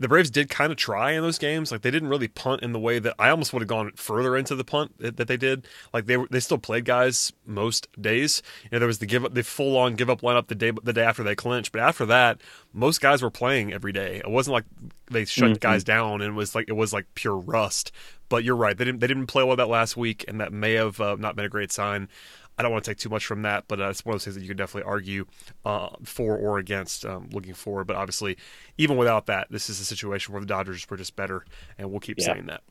The 0.00 0.08
Braves 0.08 0.30
did 0.30 0.48
kind 0.48 0.72
of 0.72 0.78
try 0.78 1.12
in 1.12 1.22
those 1.22 1.38
games, 1.38 1.70
like 1.70 1.82
they 1.82 1.92
didn't 1.92 2.08
really 2.08 2.26
punt 2.26 2.62
in 2.62 2.72
the 2.72 2.80
way 2.80 2.98
that 2.98 3.14
I 3.20 3.28
almost 3.28 3.52
would 3.52 3.62
have 3.62 3.68
gone 3.68 3.92
further 3.94 4.36
into 4.36 4.56
the 4.56 4.64
punt 4.64 4.94
that 4.98 5.28
they 5.28 5.36
did. 5.36 5.68
Like 5.92 6.06
they 6.06 6.16
were, 6.16 6.26
they 6.28 6.40
still 6.40 6.58
played 6.58 6.84
guys 6.84 7.32
most 7.46 7.86
days. 8.00 8.42
You 8.64 8.70
know, 8.72 8.78
there 8.80 8.88
was 8.88 8.98
the 8.98 9.06
give 9.06 9.24
up, 9.24 9.32
the 9.32 9.44
full 9.44 9.76
on 9.76 9.94
give 9.94 10.10
up 10.10 10.22
lineup 10.22 10.48
the 10.48 10.56
day 10.56 10.72
the 10.82 10.92
day 10.92 11.04
after 11.04 11.22
they 11.22 11.36
clinched, 11.36 11.70
but 11.70 11.80
after 11.80 12.04
that, 12.06 12.40
most 12.72 13.00
guys 13.00 13.22
were 13.22 13.30
playing 13.30 13.72
every 13.72 13.92
day. 13.92 14.16
It 14.16 14.30
wasn't 14.30 14.54
like 14.54 14.64
they 15.08 15.24
shut 15.24 15.50
mm-hmm. 15.50 15.58
guys 15.58 15.84
down 15.84 16.20
and 16.20 16.32
it 16.32 16.36
was 16.36 16.56
like 16.56 16.64
it 16.68 16.72
was 16.72 16.92
like 16.92 17.06
pure 17.14 17.36
rust. 17.36 17.92
But 18.28 18.44
you're 18.44 18.56
right, 18.56 18.76
they 18.76 18.84
didn't 18.84 19.00
they 19.00 19.06
didn't 19.06 19.26
play 19.26 19.44
well 19.44 19.56
that 19.56 19.68
last 19.68 19.96
week, 19.96 20.24
and 20.26 20.40
that 20.40 20.52
may 20.52 20.72
have 20.72 21.00
uh, 21.00 21.16
not 21.16 21.36
been 21.36 21.44
a 21.44 21.50
great 21.50 21.70
sign. 21.70 22.08
I 22.58 22.62
don't 22.62 22.72
want 22.72 22.84
to 22.84 22.90
take 22.90 22.98
too 22.98 23.08
much 23.08 23.24
from 23.24 23.42
that, 23.42 23.64
but 23.66 23.80
uh, 23.80 23.88
it's 23.88 24.04
one 24.04 24.14
of 24.14 24.20
those 24.20 24.24
things 24.24 24.36
that 24.36 24.42
you 24.42 24.48
could 24.48 24.56
definitely 24.56 24.88
argue 24.88 25.26
uh, 25.64 25.88
for 26.04 26.36
or 26.36 26.58
against 26.58 27.04
um, 27.06 27.28
looking 27.32 27.54
forward. 27.54 27.86
But 27.86 27.96
obviously, 27.96 28.36
even 28.76 28.96
without 28.96 29.26
that, 29.26 29.48
this 29.50 29.70
is 29.70 29.80
a 29.80 29.84
situation 29.84 30.32
where 30.32 30.40
the 30.40 30.46
Dodgers 30.46 30.88
were 30.88 30.96
just 30.96 31.16
better, 31.16 31.44
and 31.78 31.90
we'll 31.90 32.00
keep 32.00 32.18
yeah. 32.18 32.26
saying 32.26 32.46
that. 32.46 32.62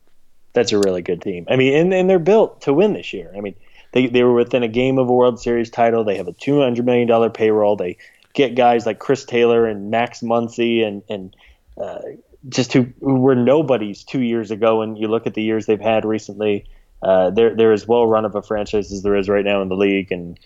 That's 0.52 0.72
a 0.72 0.78
really 0.78 1.02
good 1.02 1.22
team. 1.22 1.46
I 1.48 1.56
mean, 1.56 1.74
and, 1.74 1.94
and 1.94 2.08
they're 2.08 2.18
built 2.18 2.62
to 2.62 2.74
win 2.74 2.92
this 2.92 3.12
year. 3.12 3.32
I 3.36 3.40
mean, 3.40 3.54
they, 3.92 4.06
they 4.06 4.22
were 4.22 4.34
within 4.34 4.62
a 4.62 4.68
game 4.68 4.98
of 4.98 5.08
a 5.08 5.12
World 5.12 5.40
Series 5.40 5.70
title. 5.70 6.04
They 6.04 6.16
have 6.16 6.28
a 6.28 6.32
$200 6.32 6.84
million 6.84 7.30
payroll. 7.30 7.76
They 7.76 7.96
get 8.34 8.54
guys 8.54 8.86
like 8.86 8.98
Chris 8.98 9.24
Taylor 9.24 9.66
and 9.66 9.90
Max 9.90 10.20
Muncy 10.20 10.86
and, 10.86 11.02
and 11.08 11.36
uh, 11.78 12.00
just 12.48 12.72
who, 12.74 12.86
who 13.00 13.16
were 13.16 13.34
nobodies 13.34 14.04
two 14.04 14.20
years 14.20 14.50
ago. 14.50 14.82
And 14.82 14.98
you 14.98 15.08
look 15.08 15.26
at 15.26 15.34
the 15.34 15.42
years 15.42 15.66
they've 15.66 15.80
had 15.80 16.04
recently– 16.04 16.66
uh, 17.02 17.30
they're 17.30 17.54
they're 17.54 17.72
as 17.72 17.86
well 17.86 18.06
run 18.06 18.24
of 18.24 18.34
a 18.34 18.42
franchise 18.42 18.92
as 18.92 19.02
there 19.02 19.16
is 19.16 19.28
right 19.28 19.44
now 19.44 19.60
in 19.62 19.68
the 19.68 19.76
league, 19.76 20.12
and 20.12 20.38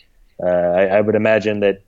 uh, 0.42 0.46
I, 0.46 0.86
I, 0.86 1.00
would 1.00 1.14
imagine 1.14 1.60
that 1.60 1.82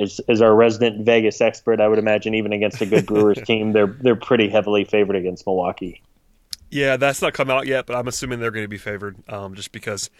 as, 0.00 0.20
as 0.28 0.42
our 0.42 0.54
resident 0.54 1.04
Vegas 1.04 1.40
expert, 1.40 1.80
I 1.80 1.88
would 1.88 1.98
imagine 1.98 2.34
even 2.34 2.52
against 2.52 2.80
a 2.80 2.86
good 2.86 3.06
Brewers 3.06 3.40
team, 3.46 3.72
they're 3.72 3.86
they're 3.86 4.16
pretty 4.16 4.48
heavily 4.48 4.84
favored 4.84 5.16
against 5.16 5.46
Milwaukee. 5.46 6.02
Yeah, 6.70 6.96
that's 6.98 7.22
not 7.22 7.32
come 7.32 7.50
out 7.50 7.66
yet, 7.66 7.86
but 7.86 7.96
I'm 7.96 8.08
assuming 8.08 8.40
they're 8.40 8.50
going 8.50 8.64
to 8.64 8.68
be 8.68 8.78
favored, 8.78 9.16
um, 9.28 9.54
just 9.54 9.72
because. 9.72 10.10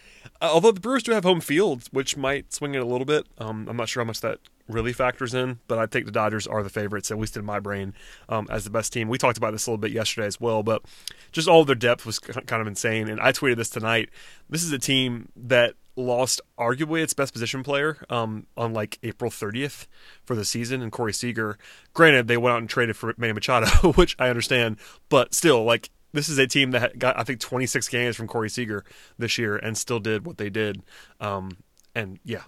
Uh, 0.41 0.49
although 0.51 0.71
the 0.71 0.79
Brewers 0.79 1.03
do 1.03 1.11
have 1.11 1.23
home 1.23 1.41
field, 1.41 1.83
which 1.91 2.17
might 2.17 2.53
swing 2.53 2.73
it 2.73 2.81
a 2.81 2.85
little 2.85 3.05
bit. 3.05 3.27
Um, 3.37 3.67
I'm 3.69 3.77
not 3.77 3.89
sure 3.89 4.03
how 4.03 4.07
much 4.07 4.21
that 4.21 4.39
really 4.67 4.93
factors 4.93 5.33
in, 5.33 5.59
but 5.67 5.77
I 5.77 5.85
think 5.85 6.05
the 6.05 6.11
Dodgers 6.11 6.47
are 6.47 6.63
the 6.63 6.69
favorites, 6.69 7.11
at 7.11 7.17
least 7.19 7.37
in 7.37 7.45
my 7.45 7.59
brain, 7.59 7.93
um, 8.29 8.47
as 8.49 8.63
the 8.63 8.69
best 8.69 8.93
team. 8.93 9.09
We 9.09 9.17
talked 9.17 9.37
about 9.37 9.51
this 9.51 9.67
a 9.67 9.71
little 9.71 9.81
bit 9.81 9.91
yesterday 9.91 10.27
as 10.27 10.39
well, 10.39 10.63
but 10.63 10.83
just 11.31 11.47
all 11.47 11.65
their 11.65 11.75
depth 11.75 12.05
was 12.05 12.19
kind 12.19 12.61
of 12.61 12.67
insane. 12.67 13.09
And 13.09 13.19
I 13.19 13.31
tweeted 13.31 13.57
this 13.57 13.69
tonight. 13.69 14.09
This 14.49 14.63
is 14.63 14.71
a 14.71 14.79
team 14.79 15.29
that 15.35 15.73
lost 15.95 16.39
arguably 16.57 17.03
its 17.03 17.13
best 17.13 17.33
position 17.33 17.61
player 17.61 17.97
um, 18.09 18.47
on 18.55 18.73
like 18.73 18.97
April 19.03 19.29
30th 19.29 19.85
for 20.23 20.35
the 20.35 20.45
season 20.45 20.81
and 20.81 20.91
Corey 20.91 21.13
Seager. 21.13 21.57
Granted, 21.93 22.27
they 22.27 22.37
went 22.37 22.53
out 22.53 22.59
and 22.59 22.69
traded 22.69 22.95
for 22.95 23.13
Manny 23.17 23.33
Machado, 23.33 23.91
which 23.93 24.15
I 24.17 24.29
understand, 24.29 24.77
but 25.09 25.33
still, 25.33 25.63
like 25.63 25.89
this 26.13 26.29
is 26.29 26.37
a 26.37 26.47
team 26.47 26.71
that 26.71 26.97
got 26.99 27.19
I 27.19 27.23
think 27.23 27.39
26 27.39 27.87
games 27.89 28.15
from 28.15 28.27
Corey 28.27 28.49
Seager 28.49 28.83
this 29.17 29.37
year 29.37 29.57
and 29.57 29.77
still 29.77 29.99
did 29.99 30.25
what 30.25 30.37
they 30.37 30.49
did. 30.49 30.81
Um, 31.19 31.51
and 31.95 32.19
yeah. 32.23 32.43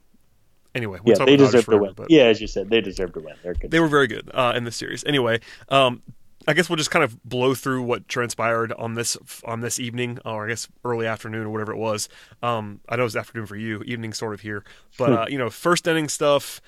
Anyway, 0.74 1.00
we'll 1.03 1.18
yeah, 1.18 1.25
they 1.25 1.36
deserve 1.36 1.65
to 1.65 1.77
win. 1.77 1.94
But 1.94 2.10
yeah, 2.10 2.24
as 2.24 2.39
you 2.39 2.48
said, 2.48 2.70
they 2.70 2.80
deserve 2.80 3.13
to 3.13 3.20
win. 3.20 3.36
They're 3.44 3.53
good. 3.53 3.72
They 3.72 3.82
were 3.82 3.89
very 3.89 4.08
good 4.08 4.32
uh, 4.34 4.53
in 4.56 4.63
this 4.63 4.77
series. 4.77 5.03
Anyway, 5.03 5.41
um, 5.68 6.01
I 6.48 6.53
guess 6.53 6.70
we'll 6.70 6.77
just 6.77 6.91
kind 6.91 7.03
of 7.03 7.22
blow 7.24 7.53
through 7.53 7.84
what 7.84 8.08
transpired 8.08 8.72
on 8.74 8.96
this 8.96 9.18
on 9.46 9.60
this 9.60 9.80
evening, 9.80 10.20
or 10.25 10.46
I 10.46 10.50
guess 10.50 10.68
early 10.84 11.06
afternoon 11.06 11.46
or 11.46 11.50
whatever 11.50 11.74
it 11.74 11.77
was. 11.77 12.10
Um, 12.41 12.80
I 12.89 12.96
know 12.96 13.03
it 13.03 13.06
was 13.06 13.15
afternoon 13.15 13.48
for 13.48 13.58
you, 13.58 13.84
evening 13.86 14.13
sort 14.13 14.34
of 14.34 14.41
here, 14.41 14.63
but 14.98 15.13
uh, 15.13 15.25
you 15.30 15.38
know, 15.38 15.50
first 15.50 15.88
inning 15.88 16.08
stuff. 16.10 16.62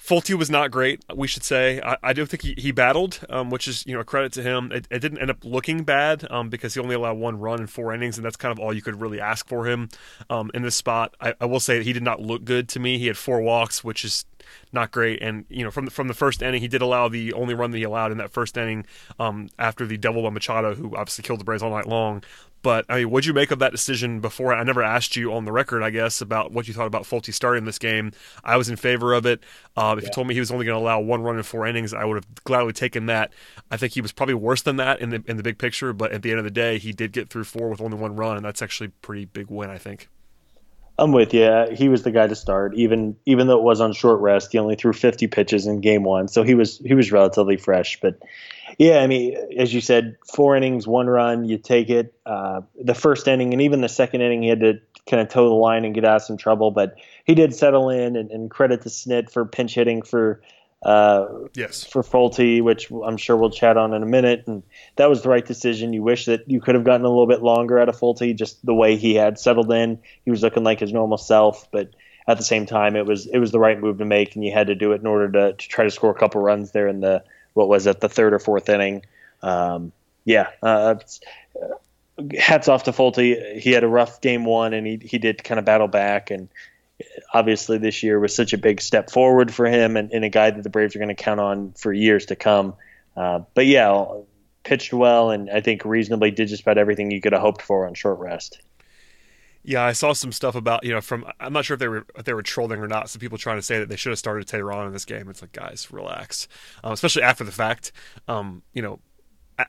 Folty 0.00 0.34
was 0.34 0.50
not 0.50 0.70
great, 0.70 1.04
we 1.14 1.28
should 1.28 1.44
say. 1.44 1.80
I, 1.82 1.96
I 2.02 2.12
do 2.14 2.24
think 2.24 2.42
he, 2.42 2.54
he 2.56 2.72
battled, 2.72 3.20
um, 3.28 3.50
which 3.50 3.68
is 3.68 3.84
you 3.86 3.94
know 3.94 4.00
a 4.00 4.04
credit 4.04 4.32
to 4.32 4.42
him. 4.42 4.72
It, 4.72 4.88
it 4.90 5.00
didn't 5.00 5.18
end 5.18 5.30
up 5.30 5.44
looking 5.44 5.84
bad 5.84 6.26
um, 6.30 6.48
because 6.48 6.74
he 6.74 6.80
only 6.80 6.94
allowed 6.94 7.18
one 7.18 7.38
run 7.38 7.60
in 7.60 7.66
four 7.66 7.92
innings, 7.92 8.16
and 8.16 8.24
that's 8.24 8.36
kind 8.36 8.50
of 8.50 8.58
all 8.58 8.72
you 8.72 8.80
could 8.80 9.00
really 9.00 9.20
ask 9.20 9.46
for 9.46 9.66
him 9.66 9.90
um, 10.30 10.50
in 10.54 10.62
this 10.62 10.74
spot. 10.74 11.14
I, 11.20 11.34
I 11.40 11.44
will 11.44 11.60
say 11.60 11.76
that 11.78 11.84
he 11.84 11.92
did 11.92 12.02
not 12.02 12.20
look 12.20 12.44
good 12.44 12.68
to 12.70 12.80
me. 12.80 12.98
He 12.98 13.06
had 13.08 13.18
four 13.18 13.42
walks, 13.42 13.84
which 13.84 14.04
is 14.04 14.24
not 14.72 14.90
great. 14.90 15.20
And 15.22 15.44
you 15.48 15.64
know, 15.64 15.70
from 15.70 15.84
the, 15.84 15.90
from 15.90 16.08
the 16.08 16.14
first 16.14 16.42
inning, 16.42 16.60
he 16.60 16.68
did 16.68 16.82
allow 16.82 17.08
the 17.08 17.32
only 17.34 17.54
run 17.54 17.70
that 17.70 17.78
he 17.78 17.84
allowed 17.84 18.10
in 18.10 18.18
that 18.18 18.32
first 18.32 18.56
inning 18.56 18.86
um, 19.18 19.48
after 19.58 19.86
the 19.86 19.98
double 19.98 20.22
by 20.22 20.30
Machado, 20.30 20.74
who 20.74 20.96
obviously 20.96 21.22
killed 21.22 21.40
the 21.40 21.44
Braves 21.44 21.62
all 21.62 21.70
night 21.70 21.86
long. 21.86 22.22
But 22.62 22.84
I 22.88 22.98
mean, 22.98 23.10
what'd 23.10 23.26
you 23.26 23.32
make 23.32 23.50
of 23.50 23.58
that 23.60 23.72
decision 23.72 24.20
before? 24.20 24.52
I 24.52 24.62
never 24.62 24.82
asked 24.82 25.16
you 25.16 25.32
on 25.32 25.44
the 25.44 25.52
record, 25.52 25.82
I 25.82 25.90
guess, 25.90 26.20
about 26.20 26.52
what 26.52 26.68
you 26.68 26.74
thought 26.74 26.86
about 26.86 27.04
Folty 27.04 27.32
starting 27.32 27.64
this 27.64 27.78
game. 27.78 28.12
I 28.44 28.56
was 28.56 28.68
in 28.68 28.76
favor 28.76 29.14
of 29.14 29.24
it. 29.26 29.40
Um, 29.76 29.98
if 29.98 30.04
yeah. 30.04 30.08
you 30.08 30.14
told 30.14 30.26
me 30.26 30.34
he 30.34 30.40
was 30.40 30.50
only 30.50 30.66
going 30.66 30.78
to 30.78 30.82
allow 30.82 31.00
one 31.00 31.22
run 31.22 31.36
in 31.36 31.42
four 31.42 31.66
innings, 31.66 31.94
I 31.94 32.04
would 32.04 32.16
have 32.16 32.44
gladly 32.44 32.72
taken 32.72 33.06
that. 33.06 33.32
I 33.70 33.76
think 33.76 33.94
he 33.94 34.00
was 34.00 34.12
probably 34.12 34.34
worse 34.34 34.62
than 34.62 34.76
that 34.76 35.00
in 35.00 35.10
the 35.10 35.22
in 35.26 35.36
the 35.36 35.42
big 35.42 35.58
picture, 35.58 35.92
but 35.92 36.12
at 36.12 36.22
the 36.22 36.30
end 36.30 36.38
of 36.38 36.44
the 36.44 36.50
day, 36.50 36.78
he 36.78 36.92
did 36.92 37.12
get 37.12 37.30
through 37.30 37.44
four 37.44 37.68
with 37.68 37.80
only 37.80 37.96
one 37.96 38.16
run, 38.16 38.36
and 38.36 38.44
that's 38.44 38.62
actually 38.62 38.88
a 38.88 39.06
pretty 39.06 39.24
big 39.24 39.48
win, 39.48 39.70
I 39.70 39.78
think. 39.78 40.08
I'm 41.00 41.12
with 41.12 41.32
you. 41.32 41.66
He 41.72 41.88
was 41.88 42.02
the 42.02 42.10
guy 42.10 42.26
to 42.26 42.34
start, 42.34 42.74
even 42.74 43.16
even 43.24 43.46
though 43.46 43.58
it 43.58 43.64
was 43.64 43.80
on 43.80 43.94
short 43.94 44.20
rest. 44.20 44.52
He 44.52 44.58
only 44.58 44.76
threw 44.76 44.92
50 44.92 45.28
pitches 45.28 45.66
in 45.66 45.80
game 45.80 46.04
one, 46.04 46.28
so 46.28 46.42
he 46.42 46.54
was 46.54 46.76
he 46.78 46.92
was 46.92 47.10
relatively 47.10 47.56
fresh. 47.56 47.98
But 48.02 48.20
yeah, 48.78 48.98
I 48.98 49.06
mean, 49.06 49.34
as 49.56 49.72
you 49.72 49.80
said, 49.80 50.18
four 50.26 50.54
innings, 50.56 50.86
one 50.86 51.06
run, 51.06 51.46
you 51.46 51.56
take 51.56 51.88
it. 51.88 52.14
Uh, 52.26 52.60
the 52.78 52.94
first 52.94 53.26
inning 53.26 53.54
and 53.54 53.62
even 53.62 53.80
the 53.80 53.88
second 53.88 54.20
inning, 54.20 54.42
he 54.42 54.50
had 54.50 54.60
to 54.60 54.80
kind 55.08 55.22
of 55.22 55.28
toe 55.28 55.48
the 55.48 55.54
line 55.54 55.86
and 55.86 55.94
get 55.94 56.04
out 56.04 56.16
of 56.16 56.22
some 56.22 56.36
trouble, 56.36 56.70
but 56.70 56.96
he 57.24 57.34
did 57.34 57.54
settle 57.54 57.88
in. 57.88 58.14
And, 58.14 58.30
and 58.30 58.50
credit 58.50 58.82
to 58.82 58.90
Snit 58.90 59.30
for 59.30 59.46
pinch 59.46 59.74
hitting 59.74 60.02
for 60.02 60.42
uh, 60.82 61.26
yes. 61.54 61.84
for 61.84 62.02
Folty, 62.02 62.62
which 62.62 62.90
I'm 62.90 63.16
sure 63.16 63.36
we'll 63.36 63.50
chat 63.50 63.76
on 63.76 63.92
in 63.92 64.02
a 64.02 64.06
minute. 64.06 64.44
And 64.46 64.62
that 64.96 65.10
was 65.10 65.22
the 65.22 65.28
right 65.28 65.44
decision. 65.44 65.92
You 65.92 66.02
wish 66.02 66.24
that 66.24 66.48
you 66.48 66.60
could 66.60 66.74
have 66.74 66.84
gotten 66.84 67.04
a 67.04 67.08
little 67.08 67.26
bit 67.26 67.42
longer 67.42 67.78
out 67.78 67.88
of 67.88 67.98
Folty, 67.98 68.34
just 68.34 68.64
the 68.64 68.74
way 68.74 68.96
he 68.96 69.14
had 69.14 69.38
settled 69.38 69.72
in. 69.72 69.98
He 70.24 70.30
was 70.30 70.42
looking 70.42 70.64
like 70.64 70.80
his 70.80 70.92
normal 70.92 71.18
self, 71.18 71.70
but 71.70 71.90
at 72.26 72.36
the 72.36 72.44
same 72.44 72.66
time, 72.66 72.96
it 72.96 73.06
was 73.06 73.26
it 73.26 73.38
was 73.38 73.50
the 73.50 73.58
right 73.58 73.78
move 73.78 73.98
to 73.98 74.04
make, 74.04 74.34
and 74.34 74.44
you 74.44 74.52
had 74.52 74.68
to 74.68 74.74
do 74.74 74.92
it 74.92 75.00
in 75.00 75.06
order 75.06 75.30
to, 75.32 75.52
to 75.52 75.68
try 75.68 75.84
to 75.84 75.90
score 75.90 76.10
a 76.10 76.14
couple 76.14 76.40
runs 76.40 76.70
there 76.70 76.86
in 76.86 77.00
the 77.00 77.24
what 77.54 77.68
was 77.68 77.86
it 77.86 78.00
the 78.00 78.08
third 78.08 78.32
or 78.32 78.38
fourth 78.38 78.68
inning. 78.68 79.04
Um, 79.42 79.92
yeah, 80.24 80.48
uh, 80.62 80.96
hats 82.38 82.68
off 82.68 82.84
to 82.84 82.92
Folty. 82.92 83.58
He 83.58 83.72
had 83.72 83.84
a 83.84 83.88
rough 83.88 84.20
game 84.20 84.44
one, 84.44 84.74
and 84.74 84.86
he 84.86 84.98
he 85.02 85.18
did 85.18 85.42
kind 85.42 85.58
of 85.58 85.64
battle 85.64 85.88
back 85.88 86.30
and 86.30 86.48
obviously 87.32 87.78
this 87.78 88.02
year 88.02 88.18
was 88.18 88.34
such 88.34 88.52
a 88.52 88.58
big 88.58 88.80
step 88.80 89.10
forward 89.10 89.52
for 89.52 89.66
him 89.66 89.96
and, 89.96 90.12
and 90.12 90.24
a 90.24 90.28
guy 90.28 90.50
that 90.50 90.62
the 90.62 90.70
Braves 90.70 90.94
are 90.94 90.98
going 90.98 91.08
to 91.08 91.14
count 91.14 91.40
on 91.40 91.72
for 91.72 91.92
years 91.92 92.26
to 92.26 92.36
come. 92.36 92.74
Uh, 93.16 93.40
but 93.54 93.66
yeah, 93.66 94.06
pitched 94.62 94.92
well 94.92 95.30
and 95.30 95.50
I 95.50 95.60
think 95.60 95.84
reasonably 95.84 96.30
did 96.30 96.48
just 96.48 96.62
about 96.62 96.78
everything 96.78 97.10
you 97.10 97.20
could 97.20 97.32
have 97.32 97.42
hoped 97.42 97.62
for 97.62 97.86
on 97.86 97.94
short 97.94 98.18
rest. 98.18 98.60
Yeah, 99.62 99.84
I 99.84 99.92
saw 99.92 100.14
some 100.14 100.32
stuff 100.32 100.54
about 100.54 100.84
you 100.84 100.92
know 100.92 101.02
from 101.02 101.26
I'm 101.38 101.52
not 101.52 101.66
sure 101.66 101.74
if 101.74 101.80
they 101.80 101.88
were 101.88 102.06
if 102.16 102.24
they 102.24 102.32
were 102.32 102.42
trolling 102.42 102.80
or 102.80 102.88
not. 102.88 103.10
Some 103.10 103.20
people 103.20 103.36
trying 103.36 103.58
to 103.58 103.62
say 103.62 103.78
that 103.78 103.90
they 103.90 103.96
should 103.96 104.08
have 104.08 104.18
started 104.18 104.46
Teheran 104.46 104.86
in 104.86 104.92
this 104.94 105.04
game. 105.04 105.28
It's 105.28 105.42
like 105.42 105.52
guys, 105.52 105.88
relax, 105.90 106.48
um, 106.82 106.92
especially 106.92 107.22
after 107.22 107.44
the 107.44 107.52
fact. 107.52 107.92
Um, 108.26 108.62
you 108.72 108.80
know, 108.80 109.00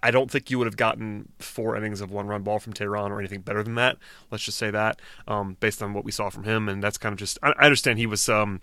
I 0.03 0.11
don't 0.11 0.29
think 0.29 0.49
you 0.49 0.57
would 0.57 0.67
have 0.67 0.77
gotten 0.77 1.29
four 1.39 1.75
innings 1.75 2.01
of 2.01 2.11
one 2.11 2.27
run 2.27 2.43
ball 2.43 2.59
from 2.59 2.73
Teheran 2.73 3.09
or 3.09 3.19
anything 3.19 3.41
better 3.41 3.63
than 3.63 3.75
that. 3.75 3.97
Let's 4.29 4.43
just 4.43 4.57
say 4.57 4.71
that, 4.71 4.99
um, 5.27 5.57
based 5.59 5.81
on 5.81 5.93
what 5.93 6.03
we 6.03 6.11
saw 6.11 6.29
from 6.29 6.43
him, 6.43 6.69
and 6.69 6.83
that's 6.83 6.97
kind 6.97 7.13
of 7.13 7.19
just. 7.19 7.37
I, 7.41 7.51
understand 7.51 7.99
he 7.99 8.05
was. 8.05 8.27
Um, 8.29 8.61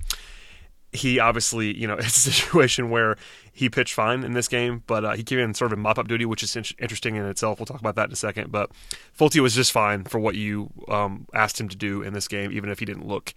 he 0.91 1.19
obviously, 1.19 1.77
you 1.77 1.87
know, 1.87 1.95
it's 1.99 2.27
a 2.27 2.33
situation 2.33 2.91
where 2.91 3.17
he 3.53 3.69
pitched 3.69 3.95
fine 3.95 4.25
in 4.25 4.33
this 4.33 4.49
game, 4.49 4.83
but 4.87 5.05
uh, 5.05 5.13
he 5.13 5.23
came 5.23 5.39
in 5.39 5.55
sort 5.55 5.73
of 5.73 5.79
in 5.79 5.83
mop 5.83 5.99
up 5.99 6.09
duty, 6.09 6.25
which 6.25 6.43
is 6.43 6.57
in- 6.57 6.65
interesting 6.79 7.17
in 7.17 7.25
itself. 7.27 7.59
We'll 7.59 7.67
talk 7.67 7.81
about 7.81 7.97
that 7.97 8.07
in 8.07 8.13
a 8.13 8.17
second. 8.17 8.51
But 8.51 8.71
Folty 9.19 9.41
was 9.41 9.55
just 9.55 9.73
fine 9.73 10.05
for 10.05 10.19
what 10.19 10.35
you 10.35 10.71
um, 10.89 11.27
asked 11.35 11.61
him 11.61 11.69
to 11.69 11.77
do 11.77 12.03
in 12.03 12.15
this 12.15 12.29
game, 12.29 12.53
even 12.53 12.71
if 12.71 12.79
he 12.79 12.85
didn't 12.85 13.07
look 13.07 13.35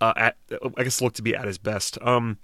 uh, 0.00 0.14
at, 0.16 0.36
I 0.76 0.82
guess, 0.82 1.00
look 1.00 1.14
to 1.14 1.22
be 1.22 1.34
at 1.34 1.46
his 1.46 1.58
best. 1.58 1.98
Um, 2.00 2.38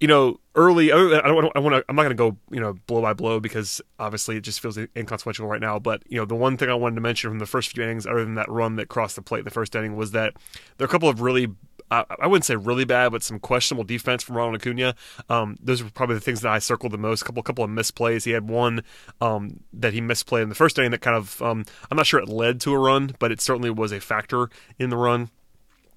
you 0.00 0.08
know, 0.08 0.40
early. 0.54 0.92
I 0.92 0.96
don't. 0.96 1.54
I 1.54 1.60
want 1.60 1.76
to. 1.76 1.84
I'm 1.88 1.96
not 1.96 2.02
going 2.02 2.10
to 2.10 2.14
go. 2.14 2.36
You 2.50 2.60
know, 2.60 2.74
blow 2.86 3.02
by 3.02 3.12
blow 3.12 3.38
because 3.38 3.80
obviously 3.98 4.36
it 4.36 4.40
just 4.40 4.60
feels 4.60 4.78
inconsequential 4.96 5.46
right 5.46 5.60
now. 5.60 5.78
But 5.78 6.02
you 6.06 6.16
know, 6.16 6.24
the 6.24 6.34
one 6.34 6.56
thing 6.56 6.70
I 6.70 6.74
wanted 6.74 6.96
to 6.96 7.00
mention 7.02 7.30
from 7.30 7.38
the 7.38 7.46
first 7.46 7.72
few 7.74 7.82
innings, 7.82 8.06
other 8.06 8.24
than 8.24 8.34
that 8.34 8.50
run 8.50 8.76
that 8.76 8.88
crossed 8.88 9.16
the 9.16 9.22
plate 9.22 9.40
in 9.40 9.44
the 9.44 9.50
first 9.50 9.74
inning, 9.76 9.96
was 9.96 10.12
that 10.12 10.34
there 10.78 10.86
are 10.86 10.88
a 10.88 10.90
couple 10.90 11.08
of 11.08 11.20
really 11.20 11.48
I, 11.90 12.04
I, 12.20 12.26
wouldn't 12.26 12.44
say 12.44 12.56
really 12.56 12.84
bad, 12.84 13.10
but 13.10 13.22
some 13.22 13.38
questionable 13.40 13.84
defense 13.84 14.22
from 14.22 14.36
Ronald 14.36 14.56
Acuna. 14.56 14.94
Um, 15.28 15.56
those 15.60 15.82
were 15.82 15.90
probably 15.90 16.14
the 16.14 16.20
things 16.20 16.40
that 16.42 16.52
I 16.52 16.58
circled 16.58 16.92
the 16.92 16.98
most. 16.98 17.22
A 17.22 17.24
couple, 17.24 17.42
couple 17.42 17.64
of 17.64 17.70
misplays. 17.70 18.24
He 18.24 18.30
had 18.30 18.48
one 18.48 18.84
um, 19.20 19.60
that 19.72 19.92
he 19.92 20.00
misplayed 20.00 20.42
in 20.42 20.48
the 20.48 20.54
first 20.54 20.78
inning 20.78 20.92
that 20.92 21.00
kind 21.00 21.16
of, 21.16 21.42
um, 21.42 21.64
I'm 21.90 21.96
not 21.96 22.06
sure 22.06 22.20
it 22.20 22.28
led 22.28 22.60
to 22.62 22.72
a 22.72 22.78
run, 22.78 23.16
but 23.18 23.32
it 23.32 23.40
certainly 23.40 23.70
was 23.70 23.92
a 23.92 24.00
factor 24.00 24.50
in 24.78 24.90
the 24.90 24.96
run. 24.96 25.30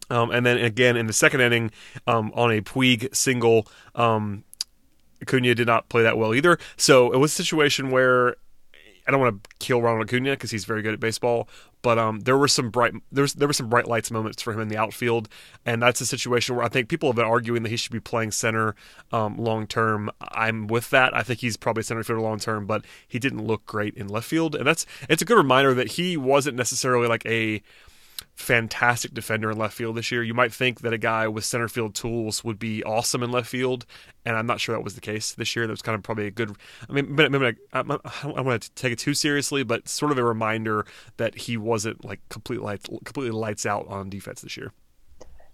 Um, 0.10 0.32
and 0.32 0.46
then 0.46 0.58
again 0.58 0.98
in 0.98 1.08
the 1.08 1.14
second 1.14 1.42
inning, 1.42 1.72
um, 2.08 2.32
on 2.36 2.52
a 2.52 2.62
Puig 2.62 3.16
single, 3.16 3.68
um, 3.96 4.44
Acuna 5.22 5.56
did 5.56 5.68
not 5.68 5.90
play 5.90 6.04
that 6.04 6.18
well 6.18 6.36
either. 6.36 6.58
So 6.78 7.12
it 7.12 7.18
was 7.18 7.32
a 7.32 7.36
situation 7.36 7.90
where 7.92 8.36
I 9.08 9.12
don't 9.12 9.20
want 9.20 9.44
to 9.44 9.50
kill 9.60 9.82
Ronald 9.82 10.08
Acuna 10.08 10.32
because 10.32 10.52
he's 10.52 10.66
very 10.66 10.82
good 10.82 10.94
at 10.94 11.00
baseball, 11.00 11.50
but 11.82 12.00
um, 12.00 12.22
there 12.22 12.38
were 12.38 12.48
some 12.48 12.70
bright 12.70 12.94
there 13.12 13.24
was, 13.24 13.34
there 13.34 13.48
were 13.48 13.54
some 13.54 13.68
bright 13.68 13.88
lights 13.88 14.12
moments 14.12 14.42
for 14.42 14.54
him 14.54 14.62
in 14.62 14.70
the 14.70 14.78
outfield, 14.78 15.28
and 15.66 15.82
that's 15.82 16.00
a 16.00 16.06
situation 16.06 16.56
where 16.56 16.64
I 16.64 16.70
think 16.70 16.88
people 16.88 17.10
have 17.10 17.18
been 17.18 17.26
arguing 17.26 17.64
that 17.64 17.70
he 17.70 17.76
should 17.76 17.92
be 17.92 18.00
playing 18.00 18.32
center 18.32 18.76
um, 19.12 19.38
long 19.38 19.68
term. 19.68 20.10
I'm 20.22 20.68
with 20.68 20.90
that. 20.92 21.16
I 21.16 21.22
think 21.22 21.40
he's 21.42 21.58
probably 21.58 21.84
center 21.84 22.04
fielder 22.04 22.22
long 22.22 22.40
term, 22.40 22.66
but 22.66 22.86
he 23.06 23.20
didn't 23.20 23.46
look 23.46 23.66
great 23.66 23.94
in 23.96 24.08
left 24.08 24.28
field, 24.28 24.56
and 24.56 24.66
that's 24.66 24.86
it's 25.10 25.22
a 25.22 25.26
good 25.26 25.38
reminder 25.38 25.74
that 25.74 25.94
he 25.94 26.16
wasn't 26.16 26.56
necessarily 26.56 27.08
like 27.08 27.26
a 27.26 27.62
fantastic 28.36 29.14
defender 29.14 29.52
in 29.52 29.58
left 29.58 29.76
field 29.76 29.96
this 29.96 30.12
year. 30.12 30.24
You 30.24 30.34
might 30.34 30.54
think 30.54 30.82
that 30.82 30.94
a 30.94 30.98
guy 30.98 31.28
with 31.28 31.46
center 31.46 31.68
field 31.68 31.96
tools 31.96 32.44
would 32.44 32.60
be 32.60 32.84
awesome 32.84 33.24
in 33.24 33.32
left 33.32 33.48
field, 33.48 33.86
and 34.26 34.36
I'm 34.36 34.46
not 34.46 34.60
sure 34.60 34.76
that 34.76 34.84
was 34.84 34.96
the 34.96 35.02
case 35.02 35.34
this 35.34 35.56
year. 35.56 35.68
That 35.68 35.74
was 35.74 35.82
kind 35.82 35.96
of 35.96 36.04
probably 36.04 36.28
a 36.28 36.32
good. 36.32 36.56
I 36.90 36.94
mean, 36.94 37.16
maybe 37.16 37.46
I, 37.46 37.50
I, 37.74 37.80
I 37.80 37.84
don't 38.24 38.46
want 38.46 38.64
to 38.64 38.72
take 38.72 38.94
it 38.94 39.00
too 39.00 39.14
seriously, 39.14 39.64
but 39.64 39.88
sort 39.88 40.12
of 40.12 40.18
a 40.18 40.24
reminder 40.24 40.86
that 41.18 41.36
he 41.36 41.58
wasn't 41.58 42.04
like 42.04 42.22
completely 42.30 42.66
lights, 42.66 42.90
completely 43.04 43.32
lights 43.32 43.66
out 43.66 43.88
on 43.88 44.10
defense 44.10 44.42
this 44.42 44.58
year. 44.58 44.72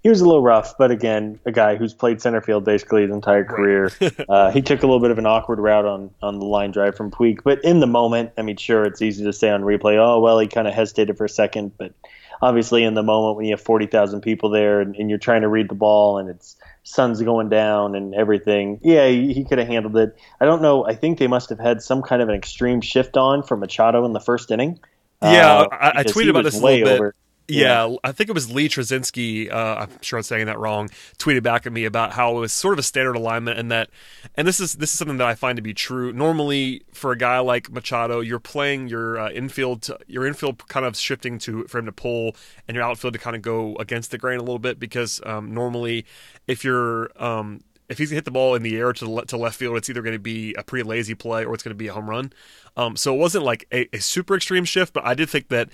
He 0.01 0.07
was 0.07 0.21
a 0.21 0.25
little 0.25 0.41
rough, 0.41 0.77
but 0.77 0.91
again, 0.91 1.41
a 1.45 1.51
guy 1.51 1.75
who's 1.75 1.93
played 1.93 2.21
center 2.21 2.39
field 2.39 2.63
basically 2.63 3.01
his 3.01 3.11
entire 3.11 3.43
career. 3.43 3.91
Uh, 4.29 4.51
he 4.51 4.61
took 4.61 4.83
a 4.83 4.85
little 4.85 4.99
bit 4.99 5.09
of 5.09 5.17
an 5.17 5.25
awkward 5.25 5.59
route 5.59 5.85
on 5.85 6.11
on 6.21 6.37
the 6.39 6.45
line 6.45 6.71
drive 6.71 6.95
from 6.95 7.09
Puig, 7.09 7.39
but 7.43 7.63
in 7.63 7.79
the 7.79 7.87
moment, 7.87 8.31
I 8.37 8.43
mean, 8.43 8.57
sure, 8.57 8.85
it's 8.85 9.01
easy 9.01 9.23
to 9.23 9.33
say 9.33 9.49
on 9.49 9.63
replay, 9.63 9.97
oh 9.97 10.19
well, 10.19 10.37
he 10.37 10.47
kind 10.47 10.67
of 10.67 10.73
hesitated 10.73 11.17
for 11.17 11.25
a 11.25 11.29
second, 11.29 11.71
but 11.77 11.93
obviously 12.41 12.83
in 12.83 12.93
the 12.93 13.03
moment 13.03 13.37
when 13.37 13.45
you 13.45 13.53
have 13.53 13.61
40,000 13.61 14.21
people 14.21 14.49
there 14.49 14.81
and, 14.81 14.95
and, 14.95 15.09
you're 15.09 15.19
trying 15.19 15.41
to 15.41 15.47
read 15.47 15.69
the 15.69 15.75
ball 15.75 16.17
and 16.17 16.29
it's 16.29 16.55
sun's 16.83 17.21
going 17.21 17.49
down 17.49 17.95
and 17.95 18.13
everything. 18.15 18.79
Yeah, 18.81 19.07
he, 19.07 19.33
he 19.33 19.45
could 19.45 19.57
have 19.57 19.67
handled 19.67 19.97
it. 19.97 20.17
I 20.39 20.45
don't 20.45 20.61
know. 20.61 20.85
I 20.85 20.95
think 20.95 21.19
they 21.19 21.27
must 21.27 21.49
have 21.49 21.59
had 21.59 21.81
some 21.81 22.01
kind 22.01 22.21
of 22.21 22.29
an 22.29 22.35
extreme 22.35 22.81
shift 22.81 23.17
on 23.17 23.43
for 23.43 23.57
Machado 23.57 24.05
in 24.05 24.13
the 24.13 24.19
first 24.19 24.51
inning. 24.51 24.79
Yeah, 25.21 25.59
uh, 25.59 25.67
I, 25.71 25.91
I, 25.99 26.03
tweeted 26.03 26.29
about 26.29 26.45
this 26.45 26.59
a 26.59 26.63
little 26.63 26.85
bit. 26.85 26.95
Over. 26.95 27.15
Yeah, 27.49 27.95
I 28.03 28.11
think 28.11 28.29
it 28.29 28.33
was 28.33 28.51
Lee 28.51 28.69
Trzcinski. 28.69 29.51
Uh, 29.51 29.75
I'm 29.81 29.89
sure 30.01 30.17
I'm 30.19 30.23
saying 30.23 30.45
that 30.45 30.59
wrong. 30.59 30.89
Tweeted 31.17 31.43
back 31.43 31.65
at 31.65 31.73
me 31.73 31.85
about 31.85 32.13
how 32.13 32.37
it 32.37 32.39
was 32.39 32.53
sort 32.53 32.73
of 32.73 32.79
a 32.79 32.83
standard 32.83 33.15
alignment, 33.15 33.59
and 33.59 33.71
that, 33.71 33.89
and 34.35 34.47
this 34.47 34.59
is 34.59 34.75
this 34.75 34.91
is 34.91 34.99
something 34.99 35.17
that 35.17 35.27
I 35.27 35.35
find 35.35 35.55
to 35.55 35.61
be 35.61 35.73
true. 35.73 36.13
Normally, 36.13 36.83
for 36.93 37.11
a 37.11 37.17
guy 37.17 37.39
like 37.39 37.71
Machado, 37.71 38.19
you're 38.19 38.39
playing 38.39 38.87
your 38.87 39.19
uh, 39.19 39.29
infield, 39.31 39.81
to, 39.83 39.97
your 40.07 40.25
infield 40.25 40.67
kind 40.67 40.85
of 40.85 40.95
shifting 40.95 41.39
to 41.39 41.65
for 41.65 41.79
him 41.79 41.85
to 41.85 41.91
pull, 41.91 42.35
and 42.67 42.75
your 42.75 42.83
outfield 42.83 43.13
to 43.13 43.19
kind 43.19 43.35
of 43.35 43.41
go 43.41 43.75
against 43.77 44.11
the 44.11 44.17
grain 44.17 44.37
a 44.37 44.43
little 44.43 44.59
bit 44.59 44.79
because 44.79 45.21
um, 45.25 45.53
normally, 45.53 46.05
if 46.47 46.63
you're 46.63 47.11
um, 47.21 47.61
if 47.89 47.97
he's 47.97 48.09
gonna 48.09 48.17
hit 48.17 48.25
the 48.25 48.31
ball 48.31 48.55
in 48.55 48.63
the 48.63 48.77
air 48.77 48.93
to 48.93 49.09
le- 49.09 49.25
to 49.25 49.37
left 49.37 49.57
field, 49.57 49.75
it's 49.75 49.89
either 49.89 50.01
going 50.01 50.13
to 50.13 50.19
be 50.19 50.53
a 50.53 50.63
pretty 50.63 50.87
lazy 50.87 51.15
play 51.15 51.43
or 51.43 51.53
it's 51.53 51.63
going 51.63 51.71
to 51.71 51.75
be 51.75 51.87
a 51.87 51.93
home 51.93 52.09
run. 52.09 52.31
Um, 52.77 52.95
so 52.95 53.13
it 53.13 53.17
wasn't 53.17 53.43
like 53.43 53.65
a, 53.73 53.93
a 53.93 53.99
super 53.99 54.35
extreme 54.35 54.63
shift, 54.63 54.93
but 54.93 55.03
I 55.03 55.15
did 55.15 55.29
think 55.29 55.49
that 55.49 55.69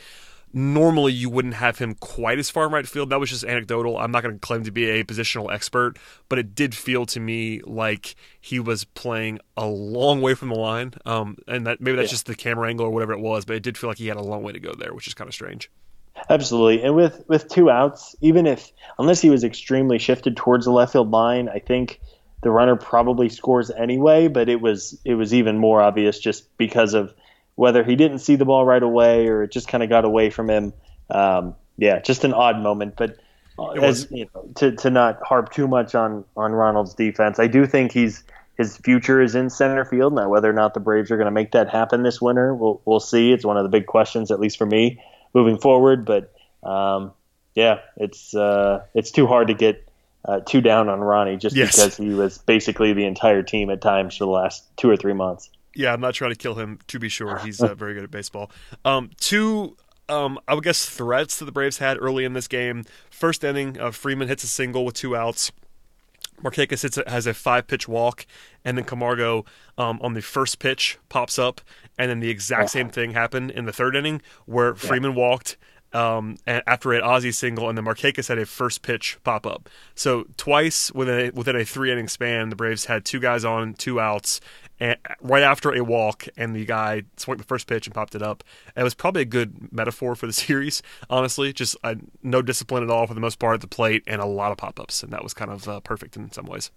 normally 0.56 1.12
you 1.12 1.30
wouldn't 1.30 1.56
have 1.56 1.78
him 1.78 1.96
quite 1.96 2.40
as 2.40 2.50
far 2.50 2.66
in 2.66 2.72
right 2.72 2.88
field. 2.88 3.10
That 3.10 3.20
was 3.20 3.30
just 3.30 3.44
anecdotal. 3.44 3.98
I'm 3.98 4.10
not 4.10 4.24
going 4.24 4.36
to 4.36 4.40
claim 4.40 4.64
to 4.64 4.72
be 4.72 4.90
a 4.90 5.04
positional 5.04 5.54
expert, 5.54 6.00
but 6.30 6.40
it 6.40 6.56
did 6.56 6.74
feel 6.74 7.06
to 7.08 7.20
me 7.20 7.60
like 7.66 8.16
he 8.40 8.62
was 8.62 8.86
playing 8.86 9.40
a 9.58 9.68
long 9.68 10.22
way 10.22 10.34
from 10.34 10.48
the 10.48 10.56
line. 10.56 10.94
Um, 11.06 11.38
and 11.46 11.68
that 11.68 11.82
maybe 11.82 11.98
that's 11.98 12.08
yeah. 12.08 12.14
just 12.14 12.26
the 12.26 12.36
camera 12.36 12.70
angle 12.70 12.86
or 12.86 12.90
whatever 12.90 13.12
it 13.12 13.20
was, 13.20 13.44
but 13.44 13.58
it 13.58 13.64
did 13.64 13.78
feel 13.78 13.90
like 13.90 13.98
he 13.98 14.08
had 14.08 14.16
a 14.16 14.24
long 14.24 14.44
way 14.44 14.54
to 14.54 14.60
go 14.60 14.74
there, 14.74 14.94
which 14.94 15.08
is 15.08 15.14
kind 15.14 15.28
of 15.28 15.34
strange. 15.34 15.70
Absolutely, 16.30 16.82
and 16.82 16.96
with 16.96 17.26
with 17.28 17.50
two 17.50 17.70
outs, 17.70 18.16
even 18.22 18.48
if 18.48 18.72
unless 18.98 19.20
he 19.20 19.30
was 19.30 19.44
extremely 19.44 20.00
shifted 20.00 20.38
towards 20.38 20.64
the 20.64 20.72
left 20.72 20.94
field 20.94 21.12
line, 21.12 21.50
I 21.50 21.60
think 21.60 22.00
the 22.42 22.52
runner 22.52 22.78
probably 22.78 23.28
scores 23.28 23.70
anyway. 23.70 24.30
But 24.30 24.48
it 24.48 24.62
was 24.62 24.98
it 25.04 25.16
was 25.16 25.34
even 25.34 25.58
more 25.58 25.82
obvious 25.82 26.18
just 26.18 26.58
because 26.58 26.94
of 26.94 27.14
whether 27.56 27.84
he 27.84 27.96
didn't 27.96 28.20
see 28.20 28.36
the 28.36 28.46
ball 28.46 28.66
right 28.66 28.84
away 28.84 29.28
or 29.28 29.44
it 29.44 29.52
just 29.52 29.68
kind 29.68 29.84
of 29.84 29.90
got 29.90 30.06
away 30.06 30.30
from 30.30 30.50
him. 30.50 30.74
Um, 31.10 31.56
yeah, 31.78 32.00
just 32.00 32.24
an 32.24 32.34
odd 32.34 32.60
moment. 32.62 32.96
But 32.98 33.18
as 33.82 34.08
you 34.12 34.28
know, 34.34 34.50
to 34.56 34.72
to 34.78 34.90
not 34.90 35.22
harp 35.24 35.52
too 35.52 35.68
much 35.68 35.96
on 35.96 36.26
on 36.36 36.52
Ronald's 36.52 36.94
defense, 36.94 37.40
I 37.40 37.48
do 37.48 37.66
think 37.66 37.92
he's 37.92 38.24
his 38.58 38.78
future 38.78 39.22
is 39.22 39.36
in 39.36 39.50
center 39.50 39.84
field. 39.86 40.14
Now, 40.14 40.30
whether 40.30 40.50
or 40.50 40.54
not 40.54 40.74
the 40.74 40.80
Braves 40.80 41.12
are 41.12 41.18
going 41.18 41.26
to 41.26 41.32
make 41.32 41.52
that 41.52 41.70
happen 41.70 42.04
this 42.04 42.22
winter, 42.22 42.54
we'll 42.54 42.82
we'll 42.86 43.00
see. 43.00 43.32
It's 43.32 43.46
one 43.46 43.58
of 43.58 43.64
the 43.64 43.70
big 43.70 43.86
questions, 43.86 44.32
at 44.32 44.40
least 44.40 44.58
for 44.58 44.66
me, 44.66 45.02
moving 45.34 45.58
forward. 45.58 46.06
But 46.06 46.34
um, 46.64 47.12
yeah, 47.54 47.80
it's 47.98 48.34
uh, 48.34 48.84
it's 48.94 49.12
too 49.12 49.28
hard 49.28 49.48
to 49.48 49.54
get 49.54 49.88
uh, 50.26 50.40
too 50.42 50.62
down 50.62 50.90
on 50.90 51.00
Ronnie 51.00 51.38
just 51.38 51.56
yes. 51.56 51.76
because 51.76 51.98
he 51.98 52.10
was 52.10 52.38
basically 52.40 52.94
the 52.94 53.06
entire 53.06 53.44
team 53.44 53.70
at 53.70 53.82
times 53.82 54.18
for 54.18 54.26
the 54.26 54.32
last 54.32 54.66
two 54.78 54.90
or 54.90 54.98
three 54.98 55.14
months. 55.14 55.50
Yeah, 55.76 55.94
I'm 55.94 56.02
not 56.02 56.14
trying 56.14 56.32
to 56.32 56.38
kill 56.38 56.56
him. 56.56 56.80
To 56.88 57.00
be 57.00 57.10
sure, 57.10 57.38
he's 57.40 57.62
uh, 57.62 57.74
very 57.76 57.94
good 57.94 58.04
at 58.04 58.12
baseball. 58.12 58.50
Um, 58.86 59.12
two, 59.20 59.76
um, 60.10 60.40
I 60.48 60.54
would 60.54 60.64
guess 60.64 60.86
threats 60.86 61.38
that 61.40 61.46
the 61.46 61.52
Braves 61.52 61.80
had 61.80 61.98
early 62.02 62.26
in 62.26 62.34
this 62.34 62.48
game. 62.48 62.86
First 63.10 63.44
inning, 63.44 63.80
uh, 63.80 63.92
Freeman 63.92 64.28
hits 64.28 64.44
a 64.44 64.48
single 64.48 64.86
with 64.86 64.96
two 64.96 65.16
outs. 65.16 65.52
Markakis 66.44 66.82
hits 66.82 66.98
a, 66.98 67.10
has 67.10 67.28
a 67.28 67.34
five 67.34 67.68
pitch 67.68 67.88
walk, 67.88 68.26
and 68.64 68.78
then 68.78 68.86
Camargo 68.86 69.46
um, 69.78 70.00
on 70.02 70.14
the 70.14 70.22
first 70.22 70.60
pitch 70.60 70.98
pops 71.10 71.40
up, 71.40 71.62
and 71.98 72.10
then 72.10 72.20
the 72.20 72.30
exact 72.30 72.70
same 72.70 72.90
thing 72.90 73.12
happened 73.12 73.52
in 73.52 73.66
the 73.66 73.74
third 73.74 73.96
inning 73.96 74.22
where 74.46 74.76
Freeman 74.76 75.16
walked. 75.16 75.58
Um, 75.94 76.36
after 76.46 76.92
an 76.92 77.04
Ozzie 77.04 77.32
single, 77.32 77.70
and 77.70 77.78
then 77.78 77.86
Markakis 77.86 78.28
had 78.28 78.38
a 78.38 78.46
first 78.46 78.82
pitch 78.82 79.18
pop 79.24 79.48
up. 79.48 79.70
So 79.94 80.26
twice 80.36 80.92
within 80.92 81.28
a, 81.28 81.30
within 81.30 81.56
a 81.56 81.64
three 81.64 81.90
inning 81.90 82.10
span, 82.10 82.50
the 82.50 82.56
Braves 82.58 82.86
had 82.86 83.06
two 83.06 83.22
guys 83.22 83.46
on, 83.46 83.76
two 83.76 84.02
outs, 84.02 84.42
and 84.80 84.98
right 85.22 85.44
after 85.44 85.74
a 85.74 85.84
walk, 85.84 86.28
and 86.38 86.56
the 86.56 86.66
guy 86.66 87.04
swung 87.18 87.38
the 87.38 87.44
first 87.44 87.68
pitch 87.68 87.88
and 87.88 87.94
popped 87.94 88.16
it 88.16 88.22
up. 88.22 88.44
It 88.76 88.84
was 88.84 88.94
probably 88.94 89.22
a 89.22 89.26
good 89.26 89.72
metaphor 89.72 90.16
for 90.16 90.28
the 90.28 90.34
series, 90.46 90.82
honestly. 91.10 91.54
Just 91.54 91.78
uh, 91.84 91.96
no 92.24 92.42
discipline 92.42 92.84
at 92.84 92.90
all 92.90 93.08
for 93.08 93.14
the 93.14 93.22
most 93.22 93.40
part 93.40 93.56
at 93.56 93.62
the 93.62 93.68
plate, 93.68 94.04
and 94.08 94.22
a 94.22 94.26
lot 94.26 94.52
of 94.52 94.58
pop 94.58 94.80
ups, 94.80 95.04
and 95.04 95.14
that 95.14 95.24
was 95.24 95.34
kind 95.34 95.52
of 95.52 95.68
uh, 95.68 95.80
perfect 95.80 96.18
in 96.18 96.32
some 96.32 96.46
ways. 96.46 96.72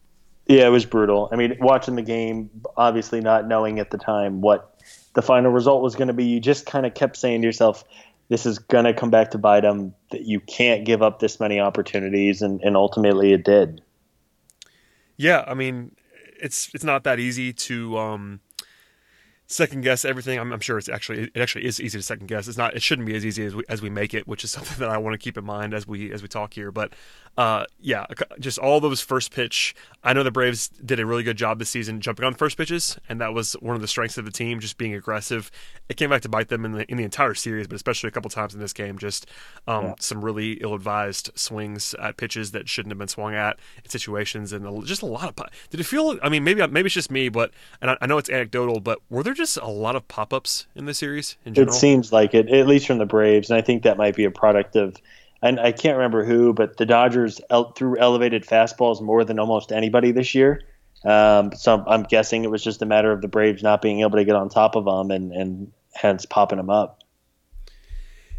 Yeah, 0.47 0.67
it 0.67 0.71
was 0.71 0.87
brutal. 0.87 1.29
I 1.31 1.37
mean, 1.37 1.57
watching 1.61 1.95
the 1.95 2.03
game, 2.03 2.51
obviously 2.77 3.21
not 3.21 3.47
knowing 3.47 3.81
at 3.81 3.91
the 3.91 3.99
time 3.99 4.41
what 4.41 4.81
the 5.15 5.21
final 5.21 5.51
result 5.51 5.83
was 5.83 5.95
going 5.95 6.09
to 6.09 6.15
be, 6.15 6.25
you 6.25 6.41
just 6.41 6.65
kind 6.65 6.87
of 6.87 6.95
kept 6.95 7.17
saying 7.17 7.43
to 7.43 7.47
yourself, 7.47 7.85
"This 8.29 8.47
is 8.47 8.59
going 8.59 8.85
to 8.85 8.95
come 8.95 9.11
back 9.11 9.33
to 9.33 9.39
bite 9.39 9.61
them. 9.61 9.95
That 10.11 10.23
you 10.23 10.41
can't 10.41 10.87
give 10.87 11.03
up 11.03 11.19
this 11.19 11.39
many 11.39 11.61
opportunities," 11.61 12.41
and, 12.41 12.63
and 12.63 12.77
ultimately 12.77 13.33
it 13.33 13.45
did. 13.45 13.83
Yeah, 15.19 15.45
I 15.47 15.55
mean, 15.55 15.91
it's 16.41 16.71
it's 16.75 16.85
not 16.85 17.05
that 17.05 17.19
easy 17.19 17.53
to 17.53 17.99
um, 17.99 18.41
second 19.49 19.81
guess 19.81 20.05
everything. 20.05 20.39
I'm, 20.39 20.53
I'm, 20.53 20.61
sure 20.61 20.79
it's 20.79 20.89
actually 20.89 21.31
it 21.35 21.41
actually 21.41 21.65
is 21.65 21.81
easy 21.81 21.99
to 21.99 22.03
second 22.03 22.27
guess. 22.27 22.47
It's 22.47 22.59
not. 22.59 22.75
It 22.75 22.83
shouldn't 22.83 23.07
be 23.07 23.17
as 23.17 23.25
easy 23.25 23.45
as 23.45 23.55
we 23.55 23.65
as 23.69 23.83
we 23.83 23.91
make 23.91 24.15
it, 24.15 24.29
which 24.29 24.45
is 24.45 24.51
something 24.53 24.79
that 24.79 24.91
I 24.91 24.99
want 24.99 25.15
to 25.15 25.19
keep 25.19 25.37
in 25.37 25.45
mind 25.45 25.75
as 25.75 25.87
we 25.87 26.13
as 26.13 26.23
we 26.23 26.29
talk 26.29 26.55
here. 26.55 26.71
But 26.71 26.93
uh, 27.37 27.65
yeah, 27.81 28.07
just 28.39 28.59
all 28.59 28.81
those 28.81 29.01
first 29.01 29.33
pitch. 29.33 29.75
I 30.05 30.13
know 30.13 30.23
the 30.23 30.31
Braves 30.31 30.69
did 30.69 31.01
a 31.01 31.07
really 31.07 31.23
good 31.23 31.37
job 31.37 31.59
this 31.59 31.71
season 31.71 32.01
jumping 32.01 32.25
on 32.25 32.35
first 32.35 32.57
pitches, 32.57 32.99
and 33.09 33.21
that 33.21 33.33
was 33.33 33.55
one 33.55 33.75
of 33.75 33.81
the 33.81 33.89
strengths 33.89 34.19
of 34.19 34.25
the 34.25 34.31
team, 34.31 34.61
just 34.61 34.77
being 34.77 34.95
aggressive. 34.95 35.51
It 35.89 35.97
came 35.97 36.11
back 36.11 36.23
to 36.23 36.29
bite 36.29 36.49
them 36.49 36.65
in 36.65 36.73
the 36.73 36.91
in 36.91 36.97
the 36.97 37.05
entire 37.05 37.35
series, 37.35 37.67
but 37.67 37.77
especially 37.77 38.09
a 38.09 38.11
couple 38.11 38.31
times 38.31 38.55
in 38.55 38.61
this 38.61 38.73
game. 38.73 38.99
Just 38.99 39.27
um, 39.67 39.85
yeah. 39.85 39.95
some 40.01 40.25
really 40.25 40.55
ill-advised 40.55 41.31
swings 41.35 41.95
at 41.95 42.17
pitches 42.17 42.53
that 42.53 42.69
shouldn't 42.69 42.93
have 42.93 42.99
been 42.99 43.09
swung 43.09 43.35
at 43.35 43.59
in 43.83 43.91
situations, 43.91 44.53
and 44.53 44.85
just 44.87 45.03
a 45.03 45.07
lot 45.07 45.29
of. 45.29 45.37
Did 45.71 45.81
it 45.81 45.85
feel? 45.85 46.19
I 46.23 46.29
mean, 46.29 46.45
maybe 46.45 46.67
maybe 46.67 46.87
it's 46.87 46.95
just 46.95 47.11
me, 47.11 47.29
but 47.29 47.53
and 47.81 47.93
I, 47.93 47.99
I 48.01 48.07
know 48.07 48.19
it's 48.19 48.29
anecdotal, 48.29 48.81
but 48.81 48.99
were 49.09 49.23
there 49.23 49.35
just 49.39 49.57
a 49.57 49.67
lot 49.67 49.97
of 49.97 50.07
pop-ups 50.09 50.67
in 50.75 50.85
the 50.85 50.95
series? 50.95 51.37
In 51.45 51.55
general? 51.55 51.75
It 51.75 51.79
seems 51.79 52.13
like 52.13 52.35
it, 52.35 52.49
at 52.51 52.67
least 52.67 52.87
from 52.87 52.99
the 52.99 53.07
Braves, 53.07 53.51
and 53.51 53.59
I 53.59 53.63
think 53.63 53.85
that 53.85 53.97
might 53.97 54.15
be 54.15 54.25
a 54.25 54.31
product 54.31 54.77
of 54.77 54.97
and 55.41 55.61
I 55.61 55.73
can't 55.73 55.97
remember 55.97 56.25
who, 56.25 56.53
but 56.53 56.77
the 56.77 56.87
Dodgers 56.87 57.41
el- 57.49 57.73
threw 57.73 57.97
elevated 57.97 58.45
fastballs 58.45 59.01
more 59.01 59.25
than 59.25 59.39
almost 59.39 59.71
anybody 59.71 60.11
this 60.11 60.35
year. 60.35 60.63
Um, 61.05 61.53
so 61.55 61.75
I'm, 61.75 61.85
I'm, 61.87 62.03
guessing 62.03 62.43
it 62.43 62.51
was 62.51 62.63
just 62.63 62.83
a 62.83 62.87
matter 62.87 63.13
of 63.13 63.23
the 63.23 63.29
Braves 63.29 63.63
not 63.63 63.81
being 63.81 64.01
able 64.01 64.19
to 64.19 64.25
get 64.25 64.35
on 64.35 64.49
top 64.49 64.75
of 64.75 64.85
them 64.85 65.13
and, 65.13 65.33
and 65.33 65.73
hence 65.95 66.27
popping 66.27 66.57
them 66.57 66.71
up. 66.71 67.05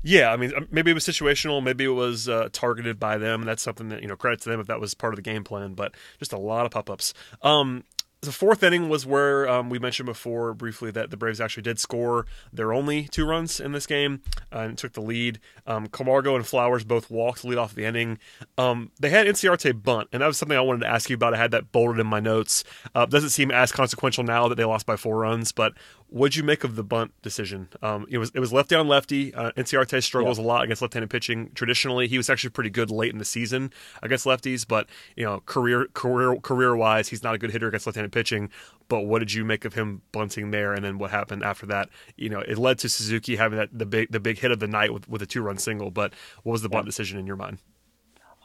Yeah, 0.03 0.31
I 0.31 0.37
mean, 0.37 0.53
um, 0.55 0.67
maybe 0.69 0.91
it 0.91 0.93
was 0.93 1.05
situational. 1.05 1.63
Maybe 1.63 1.85
it 1.85 1.89
was 1.89 2.27
uh, 2.27 2.49
targeted 2.51 2.99
by 2.99 3.17
them. 3.17 3.43
That's 3.43 3.61
something 3.61 3.89
that 3.89 4.01
you 4.01 4.07
know 4.07 4.15
credit 4.15 4.41
to 4.41 4.49
them 4.49 4.59
if 4.59 4.67
that 4.67 4.79
was 4.79 4.93
part 4.93 5.13
of 5.13 5.17
the 5.17 5.21
game 5.21 5.43
plan. 5.43 5.73
But 5.73 5.93
just 6.19 6.33
a 6.33 6.37
lot 6.37 6.65
of 6.65 6.71
pop 6.71 6.89
ups. 6.89 7.13
Um, 7.41 7.83
the 8.21 8.31
fourth 8.33 8.63
inning 8.63 8.89
was 8.89 9.05
where 9.05 9.47
um, 9.47 9.69
we 9.69 9.79
mentioned 9.79 10.05
before 10.05 10.53
briefly 10.53 10.91
that 10.91 11.09
the 11.09 11.15
Braves 11.15 11.39
actually 11.39 11.63
did 11.63 11.79
score 11.79 12.25
their 12.51 12.73
only 12.73 13.07
two 13.07 13.25
runs 13.25 13.61
in 13.61 13.71
this 13.71 13.87
game 13.87 14.21
uh, 14.53 14.59
and 14.59 14.77
took 14.77 14.91
the 14.91 15.01
lead. 15.01 15.39
Um, 15.65 15.87
Camargo 15.87 16.35
and 16.35 16.45
Flowers 16.45 16.83
both 16.83 17.09
walked 17.09 17.45
lead 17.45 17.57
off 17.57 17.73
the 17.73 17.85
inning. 17.85 18.19
Um, 18.57 18.91
they 18.99 19.09
had 19.09 19.25
Inciarte 19.25 19.81
bunt, 19.81 20.09
and 20.11 20.21
that 20.21 20.27
was 20.27 20.37
something 20.37 20.57
I 20.57 20.61
wanted 20.61 20.81
to 20.81 20.87
ask 20.87 21.09
you 21.09 21.13
about. 21.13 21.33
I 21.33 21.37
had 21.37 21.51
that 21.51 21.71
bolded 21.71 21.99
in 21.99 22.07
my 22.07 22.19
notes. 22.19 22.65
Uh, 22.93 23.05
doesn't 23.05 23.29
seem 23.29 23.51
as 23.51 23.71
consequential 23.71 24.25
now 24.25 24.49
that 24.49 24.55
they 24.55 24.65
lost 24.65 24.85
by 24.85 24.97
four 24.97 25.19
runs, 25.19 25.53
but 25.53 25.73
What'd 26.11 26.35
you 26.35 26.43
make 26.43 26.63
of 26.63 26.75
the 26.75 26.83
bunt 26.83 27.13
decision? 27.21 27.69
Um, 27.83 28.07
it 28.09 28.17
was 28.17 28.31
it 28.33 28.39
was 28.39 28.51
lefty 28.51 28.73
on 28.73 28.87
lefty. 28.87 29.33
Uh, 29.33 29.51
Inciarte 29.51 30.01
struggles 30.01 30.39
yeah. 30.39 30.45
a 30.45 30.47
lot 30.47 30.63
against 30.63 30.81
left-handed 30.81 31.09
pitching. 31.09 31.51
Traditionally, 31.53 32.07
he 32.07 32.17
was 32.17 32.29
actually 32.29 32.49
pretty 32.49 32.71
good 32.71 32.89
late 32.89 33.11
in 33.11 33.19
the 33.19 33.25
season 33.25 33.71
against 34.01 34.25
lefties, 34.25 34.67
but 34.67 34.89
you 35.15 35.23
know, 35.23 35.41
career 35.45 35.87
career 35.93 36.35
career 36.37 36.75
wise, 36.75 37.09
he's 37.09 37.21
not 37.21 37.35
a 37.35 37.37
good 37.37 37.51
hitter 37.51 37.67
against 37.67 37.85
left-handed 37.85 38.11
pitching. 38.11 38.49
But 38.87 39.01
what 39.01 39.19
did 39.19 39.33
you 39.33 39.45
make 39.45 39.65
of 39.65 39.75
him 39.75 40.01
bunting 40.11 40.49
there, 40.49 40.73
and 40.73 40.83
then 40.83 40.97
what 40.97 41.11
happened 41.11 41.43
after 41.43 41.67
that? 41.67 41.89
You 42.17 42.29
know, 42.29 42.39
it 42.39 42.57
led 42.57 42.79
to 42.79 42.89
Suzuki 42.89 43.35
having 43.35 43.59
that 43.59 43.69
the 43.71 43.85
big 43.85 44.11
the 44.11 44.19
big 44.19 44.39
hit 44.39 44.49
of 44.49 44.59
the 44.59 44.67
night 44.67 44.91
with, 44.91 45.07
with 45.07 45.21
a 45.21 45.27
two-run 45.27 45.59
single. 45.59 45.91
But 45.91 46.13
what 46.41 46.53
was 46.53 46.63
the 46.63 46.69
bunt 46.69 46.87
decision 46.87 47.19
in 47.19 47.27
your 47.27 47.35
mind? 47.35 47.59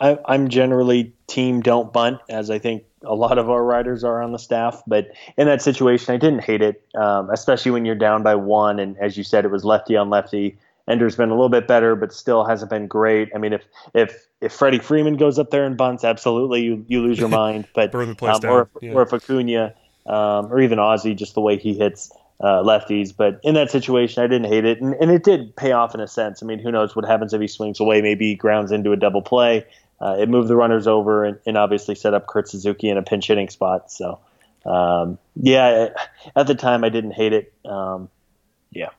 I, 0.00 0.18
I'm 0.26 0.48
generally 0.48 1.14
team 1.28 1.62
don't 1.62 1.92
bunt, 1.92 2.20
as 2.28 2.50
I 2.50 2.58
think 2.58 2.84
a 3.06 3.14
lot 3.14 3.38
of 3.38 3.50
our 3.50 3.64
riders 3.64 4.04
are 4.04 4.22
on 4.22 4.32
the 4.32 4.38
staff. 4.38 4.82
But 4.86 5.08
in 5.36 5.46
that 5.46 5.62
situation, 5.62 6.14
I 6.14 6.18
didn't 6.18 6.40
hate 6.40 6.62
it, 6.62 6.82
um, 6.94 7.30
especially 7.30 7.70
when 7.70 7.84
you're 7.84 7.94
down 7.94 8.22
by 8.22 8.34
one. 8.34 8.78
And 8.78 8.96
as 8.98 9.16
you 9.16 9.24
said, 9.24 9.44
it 9.44 9.50
was 9.50 9.64
lefty 9.64 9.96
on 9.96 10.10
lefty. 10.10 10.56
Ender's 10.88 11.16
been 11.16 11.30
a 11.30 11.34
little 11.34 11.48
bit 11.48 11.66
better, 11.66 11.96
but 11.96 12.12
still 12.12 12.44
hasn't 12.44 12.70
been 12.70 12.86
great. 12.86 13.30
I 13.34 13.38
mean, 13.38 13.52
if 13.52 13.64
if 13.94 14.26
if 14.40 14.52
Freddie 14.52 14.78
Freeman 14.78 15.16
goes 15.16 15.38
up 15.38 15.50
there 15.50 15.64
and 15.64 15.76
bunts, 15.76 16.04
absolutely 16.04 16.62
you, 16.62 16.84
you 16.88 17.00
lose 17.00 17.18
your 17.18 17.28
mind. 17.44 17.66
But 17.74 17.90
Burn 17.90 18.10
the 18.10 18.14
place 18.14 18.44
um. 18.44 18.50
Or, 18.50 18.68
yeah. 18.82 18.92
or 18.92 19.02
if 19.02 19.12
Acuna 19.12 19.74
um, 20.06 20.52
or 20.52 20.60
even 20.60 20.78
Ozzie, 20.78 21.14
just 21.14 21.34
the 21.34 21.40
way 21.40 21.56
he 21.56 21.74
hits 21.74 22.12
uh, 22.40 22.62
lefties. 22.62 23.14
But 23.16 23.40
in 23.42 23.54
that 23.54 23.70
situation, 23.70 24.22
I 24.22 24.26
didn't 24.26 24.50
hate 24.50 24.64
it, 24.64 24.80
and, 24.80 24.94
and 24.94 25.10
it 25.10 25.24
did 25.24 25.54
pay 25.56 25.72
off 25.72 25.94
in 25.94 26.00
a 26.00 26.06
sense. 26.06 26.42
I 26.42 26.46
mean, 26.46 26.58
who 26.58 26.70
knows 26.70 26.94
what 26.94 27.04
happens 27.04 27.32
if 27.32 27.40
he 27.40 27.48
swings 27.48 27.80
away? 27.80 28.02
Maybe 28.02 28.28
he 28.30 28.34
grounds 28.34 28.70
into 28.72 28.92
a 28.92 28.96
double 28.96 29.22
play 29.22 29.64
uh, 30.04 30.16
it 30.18 30.28
moved 30.28 30.48
the 30.48 30.56
runners 30.56 30.86
over 30.86 31.24
and, 31.24 31.38
and, 31.46 31.56
obviously 31.56 31.94
set 31.94 32.12
up 32.12 32.26
Kurt 32.26 32.46
Suzuki 32.46 32.90
in 32.90 32.98
a 32.98 33.02
pinch 33.02 33.26
hitting 33.26 33.48
spot. 33.48 33.90
So, 33.90 34.20
um, 34.66 35.18
yeah, 35.34 35.88
at 36.36 36.46
the 36.46 36.54
time 36.54 36.84
I 36.84 36.90
didn't 36.90 37.12
hate 37.12 37.32
it. 37.32 37.54
Um, 37.64 38.10
yeah. 38.70 38.90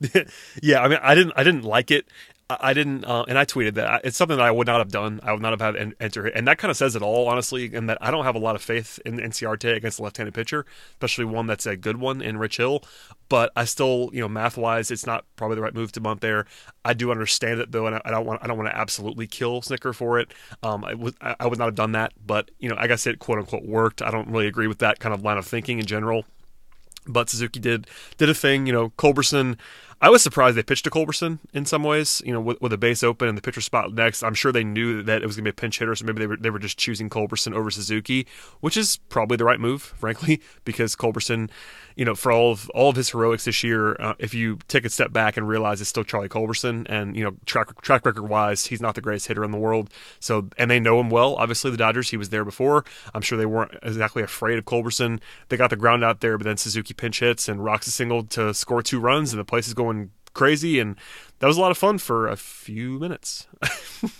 yeah, 0.62 0.82
I 0.82 0.88
mean, 0.88 0.98
I 1.02 1.14
didn't, 1.14 1.32
I 1.36 1.44
didn't 1.44 1.64
like 1.64 1.90
it, 1.90 2.04
I 2.50 2.74
didn't, 2.74 3.04
uh, 3.06 3.24
and 3.26 3.38
I 3.38 3.46
tweeted 3.46 3.74
that 3.74 4.02
it's 4.04 4.18
something 4.18 4.36
that 4.36 4.44
I 4.44 4.50
would 4.50 4.66
not 4.66 4.78
have 4.78 4.90
done. 4.90 5.18
I 5.22 5.32
would 5.32 5.40
not 5.40 5.52
have 5.52 5.62
had 5.62 5.76
an 5.76 5.94
Ender 5.98 6.26
and 6.26 6.46
that 6.46 6.58
kind 6.58 6.70
of 6.70 6.76
says 6.76 6.94
it 6.94 7.00
all, 7.00 7.26
honestly. 7.26 7.74
And 7.74 7.88
that 7.88 7.96
I 8.02 8.10
don't 8.10 8.24
have 8.24 8.34
a 8.34 8.38
lot 8.38 8.54
of 8.54 8.60
faith 8.60 8.98
in 9.06 9.16
Inciarte 9.16 9.74
against 9.74 9.98
a 9.98 10.02
left-handed 10.02 10.34
pitcher, 10.34 10.66
especially 10.90 11.24
one 11.24 11.46
that's 11.46 11.64
a 11.64 11.74
good 11.74 11.96
one 11.96 12.20
in 12.20 12.36
Rich 12.36 12.58
Hill. 12.58 12.84
But 13.30 13.50
I 13.56 13.64
still, 13.64 14.10
you 14.12 14.20
know, 14.20 14.28
math-wise, 14.28 14.90
it's 14.90 15.06
not 15.06 15.24
probably 15.36 15.54
the 15.54 15.62
right 15.62 15.74
move 15.74 15.92
to 15.92 16.00
bunt 16.00 16.20
there. 16.20 16.44
I 16.84 16.92
do 16.92 17.10
understand 17.10 17.60
it 17.60 17.72
though, 17.72 17.86
and 17.86 18.00
I 18.04 18.10
don't 18.10 18.26
want, 18.26 18.42
I 18.44 18.46
don't 18.46 18.58
want 18.58 18.68
to 18.68 18.76
absolutely 18.76 19.26
kill 19.26 19.62
Snitker 19.62 19.94
for 19.94 20.18
it. 20.18 20.34
Um, 20.62 20.84
I, 20.84 20.92
was, 20.92 21.14
I 21.22 21.46
would 21.46 21.58
not 21.58 21.66
have 21.66 21.74
done 21.74 21.92
that, 21.92 22.12
but 22.26 22.50
you 22.58 22.68
know, 22.68 22.76
I 22.78 22.88
guess 22.88 23.06
it 23.06 23.20
quote 23.20 23.38
unquote 23.38 23.64
worked. 23.64 24.02
I 24.02 24.10
don't 24.10 24.28
really 24.28 24.48
agree 24.48 24.66
with 24.66 24.78
that 24.78 25.00
kind 25.00 25.14
of 25.14 25.22
line 25.22 25.38
of 25.38 25.46
thinking 25.46 25.78
in 25.78 25.86
general 25.86 26.24
but 27.06 27.28
Suzuki 27.28 27.60
did 27.60 27.86
did 28.16 28.30
a 28.30 28.34
thing. 28.34 28.66
You 28.66 28.72
know, 28.72 28.90
Culberson. 28.90 29.58
I 30.00 30.10
was 30.10 30.22
surprised 30.22 30.56
they 30.56 30.62
pitched 30.62 30.84
to 30.84 30.90
Culberson 30.90 31.38
in 31.52 31.64
some 31.64 31.82
ways. 31.82 32.22
You 32.24 32.32
know, 32.32 32.40
with, 32.40 32.60
with 32.60 32.72
a 32.72 32.78
base 32.78 33.02
open 33.02 33.28
and 33.28 33.36
the 33.36 33.42
pitcher 33.42 33.60
spot 33.60 33.92
next. 33.92 34.22
I'm 34.22 34.34
sure 34.34 34.52
they 34.52 34.64
knew 34.64 35.02
that 35.02 35.22
it 35.22 35.26
was 35.26 35.36
going 35.36 35.44
to 35.44 35.52
be 35.52 35.54
a 35.54 35.60
pinch 35.60 35.78
hitter, 35.78 35.94
so 35.94 36.04
maybe 36.04 36.20
they 36.20 36.26
were 36.26 36.36
they 36.36 36.50
were 36.50 36.58
just 36.58 36.78
choosing 36.78 37.08
Culberson 37.08 37.54
over 37.54 37.70
Suzuki, 37.70 38.26
which 38.60 38.76
is 38.76 38.98
probably 39.08 39.36
the 39.36 39.44
right 39.44 39.60
move, 39.60 39.82
frankly, 39.98 40.40
because 40.64 40.96
Culberson 40.96 41.50
you 41.96 42.04
know, 42.04 42.14
for 42.14 42.32
all 42.32 42.52
of 42.52 42.68
all 42.70 42.90
of 42.90 42.96
his 42.96 43.10
heroics 43.10 43.44
this 43.44 43.62
year, 43.62 43.94
uh, 44.00 44.14
if 44.18 44.34
you 44.34 44.58
take 44.68 44.84
a 44.84 44.90
step 44.90 45.12
back 45.12 45.36
and 45.36 45.46
realize 45.46 45.80
it's 45.80 45.90
still 45.90 46.04
Charlie 46.04 46.28
Culberson, 46.28 46.86
and 46.88 47.16
you 47.16 47.22
know, 47.22 47.36
track 47.46 47.80
track 47.82 48.04
record 48.04 48.28
wise, 48.28 48.66
he's 48.66 48.80
not 48.80 48.94
the 48.94 49.00
greatest 49.00 49.28
hitter 49.28 49.44
in 49.44 49.52
the 49.52 49.58
world. 49.58 49.90
So, 50.18 50.48
and 50.58 50.70
they 50.70 50.80
know 50.80 50.98
him 50.98 51.10
well. 51.10 51.36
Obviously, 51.36 51.70
the 51.70 51.76
Dodgers, 51.76 52.10
he 52.10 52.16
was 52.16 52.30
there 52.30 52.44
before. 52.44 52.84
I'm 53.14 53.22
sure 53.22 53.38
they 53.38 53.46
weren't 53.46 53.76
exactly 53.82 54.22
afraid 54.22 54.58
of 54.58 54.64
Culberson. 54.64 55.20
They 55.48 55.56
got 55.56 55.70
the 55.70 55.76
ground 55.76 56.02
out 56.02 56.20
there, 56.20 56.36
but 56.36 56.44
then 56.44 56.56
Suzuki 56.56 56.94
pinch 56.94 57.20
hits 57.20 57.48
and 57.48 57.64
rocks 57.64 57.86
a 57.86 57.90
single 57.92 58.24
to 58.24 58.52
score 58.54 58.82
two 58.82 58.98
runs, 58.98 59.32
and 59.32 59.38
the 59.38 59.44
place 59.44 59.68
is 59.68 59.74
going 59.74 59.83
crazy. 60.34 60.80
And 60.80 60.96
that 61.38 61.46
was 61.46 61.56
a 61.56 61.60
lot 61.60 61.70
of 61.70 61.78
fun 61.78 61.98
for 61.98 62.28
a 62.28 62.36
few 62.36 62.98
minutes. 62.98 63.46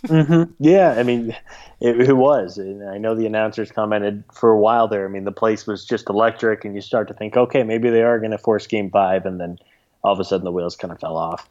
mm-hmm. 0.07 0.53
Yeah, 0.59 0.95
I 0.97 1.03
mean, 1.03 1.37
it, 1.81 2.01
it, 2.01 2.17
was. 2.17 2.57
And 2.57 2.89
I 2.89 2.99
know 2.99 3.15
the 3.15 3.27
announcers 3.27 3.71
commented 3.71 4.25
for 4.33 4.51
a 4.51 4.59
while 4.59 4.89
there. 4.89 5.05
I 5.05 5.09
mean, 5.09 5.25
the 5.25 5.33
place 5.33 5.67
was 5.67 5.85
just 5.85 6.09
electric, 6.09 6.65
and 6.65 6.75
you 6.75 6.81
start 6.81 7.09
to 7.09 7.15
think, 7.15 7.37
okay, 7.37 7.63
maybe 7.63 7.91
they 7.91 8.03
are 8.03 8.19
going 8.19 8.31
to 8.31 8.39
force 8.39 8.67
Game 8.67 8.91
Five, 8.91 9.27
and 9.27 9.41
then 9.41 9.59
all 10.03 10.13
of 10.13 10.21
a 10.21 10.25
sudden 10.25 10.45
the 10.45 10.53
wheels 10.53 10.77
kind 10.77 10.93
of 10.93 11.01
fell 11.01 11.17
off. 11.17 11.49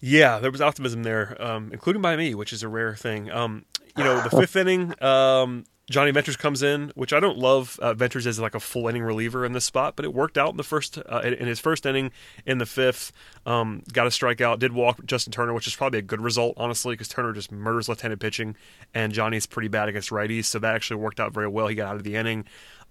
Yeah, 0.00 0.38
there 0.38 0.50
was 0.50 0.60
optimism 0.60 1.02
there, 1.02 1.36
um, 1.42 1.70
including 1.72 2.02
by 2.02 2.16
me, 2.16 2.34
which 2.34 2.52
is 2.52 2.62
a 2.62 2.68
rare 2.68 2.94
thing. 2.94 3.30
Um, 3.30 3.64
you 3.96 4.04
know, 4.04 4.20
the 4.20 4.30
fifth 4.30 4.54
inning, 4.54 4.94
um, 5.02 5.64
Jonny 5.90 6.10
Venters 6.10 6.36
comes 6.36 6.62
in, 6.62 6.92
which 6.94 7.14
I 7.14 7.20
don't 7.20 7.38
love 7.38 7.78
uh, 7.80 7.94
Venters 7.94 8.26
as 8.26 8.38
like 8.38 8.54
a 8.54 8.60
full 8.60 8.88
inning 8.88 9.02
reliever 9.02 9.44
in 9.44 9.52
this 9.52 9.64
spot, 9.64 9.96
but 9.96 10.04
it 10.04 10.12
worked 10.12 10.36
out 10.36 10.50
in 10.50 10.58
the 10.58 10.62
first 10.62 10.98
uh, 10.98 11.20
in 11.20 11.46
his 11.46 11.60
first 11.60 11.86
inning 11.86 12.10
in 12.44 12.58
the 12.58 12.66
fifth. 12.66 13.10
Um, 13.46 13.82
got 13.92 14.06
a 14.06 14.10
strikeout, 14.10 14.58
did 14.58 14.72
walk 14.72 15.04
Justin 15.06 15.32
Turner, 15.32 15.54
which 15.54 15.66
is 15.66 15.74
probably 15.74 15.98
a 16.00 16.02
good 16.02 16.20
result 16.20 16.54
honestly 16.58 16.92
because 16.92 17.08
Turner 17.08 17.32
just 17.32 17.50
murders 17.50 17.88
left-handed 17.88 18.20
pitching, 18.20 18.54
and 18.92 19.12
Johnny's 19.12 19.46
pretty 19.46 19.68
bad 19.68 19.88
against 19.88 20.10
righties, 20.10 20.44
so 20.44 20.58
that 20.58 20.74
actually 20.74 21.00
worked 21.00 21.20
out 21.20 21.32
very 21.32 21.48
well. 21.48 21.68
He 21.68 21.74
got 21.74 21.88
out 21.88 21.96
of 21.96 22.04
the 22.04 22.16
inning. 22.16 22.44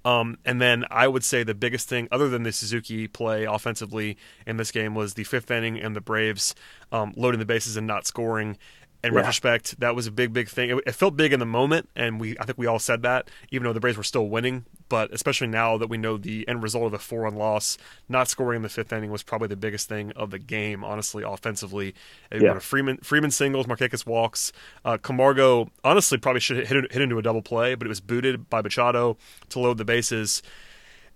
Um, 0.06 0.38
and 0.46 0.62
then 0.62 0.86
I 0.90 1.08
would 1.08 1.24
say 1.24 1.44
the 1.44 1.54
biggest 1.54 1.90
thing, 1.90 2.08
other 2.12 2.30
than 2.30 2.44
the 2.44 2.54
Suzuki 2.54 3.08
play 3.08 3.44
offensively 3.44 4.18
in 4.46 4.56
this 4.56 4.72
game, 4.72 4.96
was 4.96 5.16
the 5.16 5.26
fifth 5.26 5.52
inning 5.52 5.78
and 5.80 5.96
the 5.96 6.02
Braves 6.02 6.56
um, 6.94 7.14
loading 7.18 7.40
the 7.40 7.46
bases 7.46 7.76
and 7.76 7.86
not 7.86 8.08
scoring 8.08 8.58
in 9.04 9.14
yeah. 9.14 9.20
retrospect, 9.20 9.80
that 9.80 9.96
was 9.96 10.08
a 10.08 10.12
big, 10.12 10.34
big 10.34 10.50
thing. 10.50 10.72
It, 10.72 10.84
it, 10.88 10.92
felt 10.94 11.16
big 11.16 11.32
in 11.32 11.40
the 11.40 11.46
moment, 11.46 11.88
and 11.96 12.20
we 12.20 12.38
I 12.40 12.46
think 12.46 12.58
we 12.58 12.66
all 12.66 12.80
said 12.80 13.04
that, 13.04 13.30
even 13.52 13.66
though 13.66 13.74
the 13.74 13.80
Braves 13.80 13.98
were 13.98 14.04
still 14.04 14.28
winning. 14.28 14.66
But 14.90 15.14
especially 15.14 15.48
now 15.48 15.78
that 15.78 15.88
we 15.88 15.98
know 15.98 16.18
the 16.18 16.48
end 16.48 16.64
result 16.64 16.88
of 16.88 16.94
a 16.94 17.00
four-run 17.00 17.36
loss, 17.36 17.78
not 18.10 18.28
scoring 18.28 18.58
in 18.58 18.62
the 18.64 18.70
fifth 18.70 18.92
inning 18.92 19.12
was 19.12 19.22
probably 19.22 19.50
the 19.50 19.56
biggest 19.56 19.88
thing 19.88 20.12
of 20.14 20.32
the 20.32 20.40
game. 20.40 20.84
Honestly, 20.84 21.24
offensively, 21.24 21.94
yeah. 22.32 22.58
Freeman 22.60 22.98
Freeman 22.98 23.32
singles, 23.32 23.68
Markakis 23.68 24.06
walks, 24.06 24.52
uh, 24.84 24.98
Camargo 24.98 25.70
honestly 25.84 26.18
probably 26.18 26.40
should 26.40 26.58
have 26.58 26.68
hit, 26.68 26.92
hit 26.92 27.02
into 27.02 27.18
a 27.18 27.22
double 27.22 27.42
play, 27.42 27.76
but 27.76 27.86
it 27.86 27.90
was 27.90 28.02
booted 28.02 28.50
by 28.50 28.62
Machado 28.62 29.18
to 29.50 29.60
load 29.60 29.78
the 29.78 29.86
bases. 29.86 30.42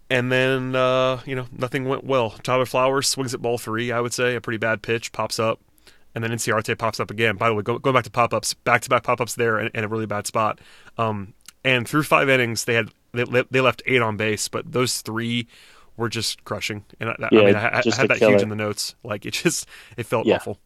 And 0.10 0.30
then, 0.30 0.76
uh, 0.76 1.22
you 1.26 1.38
know, 1.38 1.48
nothing 1.54 1.86
went 1.86 2.04
well. 2.04 2.32
Tyler 2.44 2.66
Flowers 2.66 3.08
swings 3.08 3.34
at 3.34 3.42
ball 3.42 3.58
three, 3.58 3.94
I 3.94 4.02
would 4.02 4.14
say. 4.14 4.36
A 4.36 4.42
pretty 4.42 4.58
bad 4.58 4.82
pitch, 4.82 5.14
pops 5.14 5.40
up 5.40 5.62
and 6.14 6.24
then 6.24 6.32
Inciarte 6.32 6.78
pops 6.78 7.00
up 7.00 7.12
again. 7.12 7.38
By 7.38 7.50
the 7.50 7.56
way, 7.56 7.64
go, 7.64 7.80
going 7.80 7.94
back 7.94 8.04
to 8.04 8.12
pop 8.12 8.34
ups, 8.34 8.54
back 8.54 8.82
to 8.82 8.90
back 8.90 9.04
pop 9.04 9.22
ups 9.22 9.36
there 9.36 9.60
in, 9.60 9.72
in, 9.74 9.84
a 9.84 9.88
really 9.88 10.06
bad 10.06 10.28
spot. 10.28 10.60
Um, 10.98 11.34
and 11.64 11.88
through 11.88 12.04
five 12.04 12.30
innings, 12.30 12.66
they 12.66 12.74
had 12.74 12.90
they, 13.14 13.24
they 13.50 13.62
left 13.62 13.82
eight 13.86 14.02
on 14.02 14.18
base, 14.18 14.48
but 14.48 14.72
those 14.72 15.02
three 15.02 15.48
were 15.98 16.10
just 16.10 16.44
crushing. 16.44 16.84
And 17.00 17.10
I, 17.10 17.16
yeah, 17.32 17.40
I 17.40 17.46
mean, 17.46 17.56
I, 17.56 17.68
I 17.68 17.96
had 17.96 18.10
that 18.10 18.18
huge 18.18 18.42
in 18.42 18.50
the 18.50 18.56
notes. 18.56 18.96
Like 19.04 19.26
it 19.26 19.32
just 19.34 19.68
it 19.98 20.06
felt 20.06 20.26
yeah. 20.26 20.36
awful. 20.36 20.60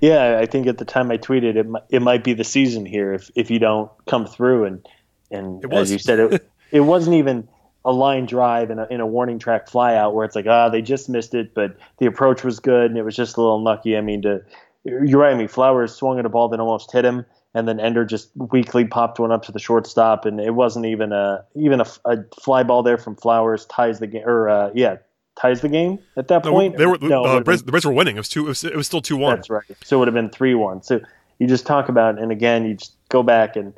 Yeah, 0.00 0.38
I 0.38 0.46
think 0.46 0.68
at 0.68 0.78
the 0.78 0.84
time 0.84 1.10
I 1.10 1.18
tweeted 1.18 1.56
it, 1.56 1.66
might, 1.66 1.82
it 1.90 2.02
might 2.02 2.22
be 2.22 2.34
the 2.34 2.44
season 2.44 2.86
here 2.86 3.12
if 3.12 3.30
if 3.34 3.50
you 3.50 3.58
don't 3.58 3.90
come 4.06 4.26
through 4.26 4.64
and 4.66 4.88
and 5.30 5.72
as 5.72 5.90
you 5.90 5.98
said 5.98 6.20
it 6.20 6.48
it 6.70 6.80
wasn't 6.80 7.16
even 7.16 7.48
a 7.84 7.92
line 7.92 8.26
drive 8.26 8.70
in 8.70 8.78
a, 8.78 8.86
in 8.90 9.00
a 9.00 9.06
warning 9.06 9.38
track 9.38 9.68
flyout 9.68 10.12
where 10.14 10.24
it's 10.24 10.36
like 10.36 10.46
ah 10.46 10.68
they 10.68 10.82
just 10.82 11.08
missed 11.08 11.34
it 11.34 11.54
but 11.54 11.76
the 11.98 12.06
approach 12.06 12.44
was 12.44 12.60
good 12.60 12.90
and 12.90 12.98
it 12.98 13.02
was 13.02 13.16
just 13.16 13.36
a 13.36 13.40
little 13.40 13.62
lucky. 13.62 13.96
I 13.96 14.00
mean 14.00 14.22
to 14.22 14.42
you're 14.84 15.20
right. 15.20 15.32
I 15.32 15.36
mean, 15.36 15.48
Flowers 15.48 15.94
swung 15.94 16.18
at 16.18 16.26
a 16.26 16.28
ball 16.28 16.48
that 16.48 16.60
almost 16.60 16.92
hit 16.92 17.04
him, 17.04 17.24
and 17.54 17.68
then 17.68 17.78
Ender 17.78 18.04
just 18.04 18.30
weakly 18.34 18.84
popped 18.84 19.18
one 19.18 19.30
up 19.30 19.44
to 19.44 19.52
the 19.52 19.58
shortstop, 19.58 20.24
and 20.24 20.40
it 20.40 20.54
wasn't 20.54 20.86
even 20.86 21.12
a 21.12 21.44
even 21.54 21.80
a, 21.80 21.86
a 22.04 22.24
fly 22.40 22.62
ball 22.62 22.82
there 22.82 22.98
from 22.98 23.14
Flowers 23.14 23.64
ties 23.66 24.00
the 24.00 24.06
game, 24.06 24.24
or 24.26 24.48
uh, 24.48 24.70
yeah, 24.74 24.96
ties 25.36 25.60
the 25.60 25.68
game 25.68 25.98
at 26.16 26.28
that 26.28 26.44
no, 26.44 26.50
point. 26.50 26.76
They 26.76 26.86
were 26.86 26.98
no, 26.98 27.24
uh, 27.24 27.38
the 27.38 27.62
Braves 27.64 27.86
were 27.86 27.92
winning. 27.92 28.16
It 28.16 28.20
was 28.20 28.28
two. 28.28 28.46
It 28.46 28.48
was, 28.48 28.64
it 28.64 28.76
was 28.76 28.86
still 28.86 29.00
two 29.00 29.16
one. 29.16 29.36
That's 29.36 29.50
right. 29.50 29.64
So 29.84 29.96
it 29.96 29.98
would 30.00 30.08
have 30.08 30.14
been 30.14 30.30
three 30.30 30.54
one. 30.54 30.82
So 30.82 31.00
you 31.38 31.46
just 31.46 31.66
talk 31.66 31.88
about, 31.88 32.20
and 32.20 32.32
again, 32.32 32.64
you 32.66 32.74
just 32.74 32.94
go 33.08 33.22
back 33.22 33.56
and. 33.56 33.72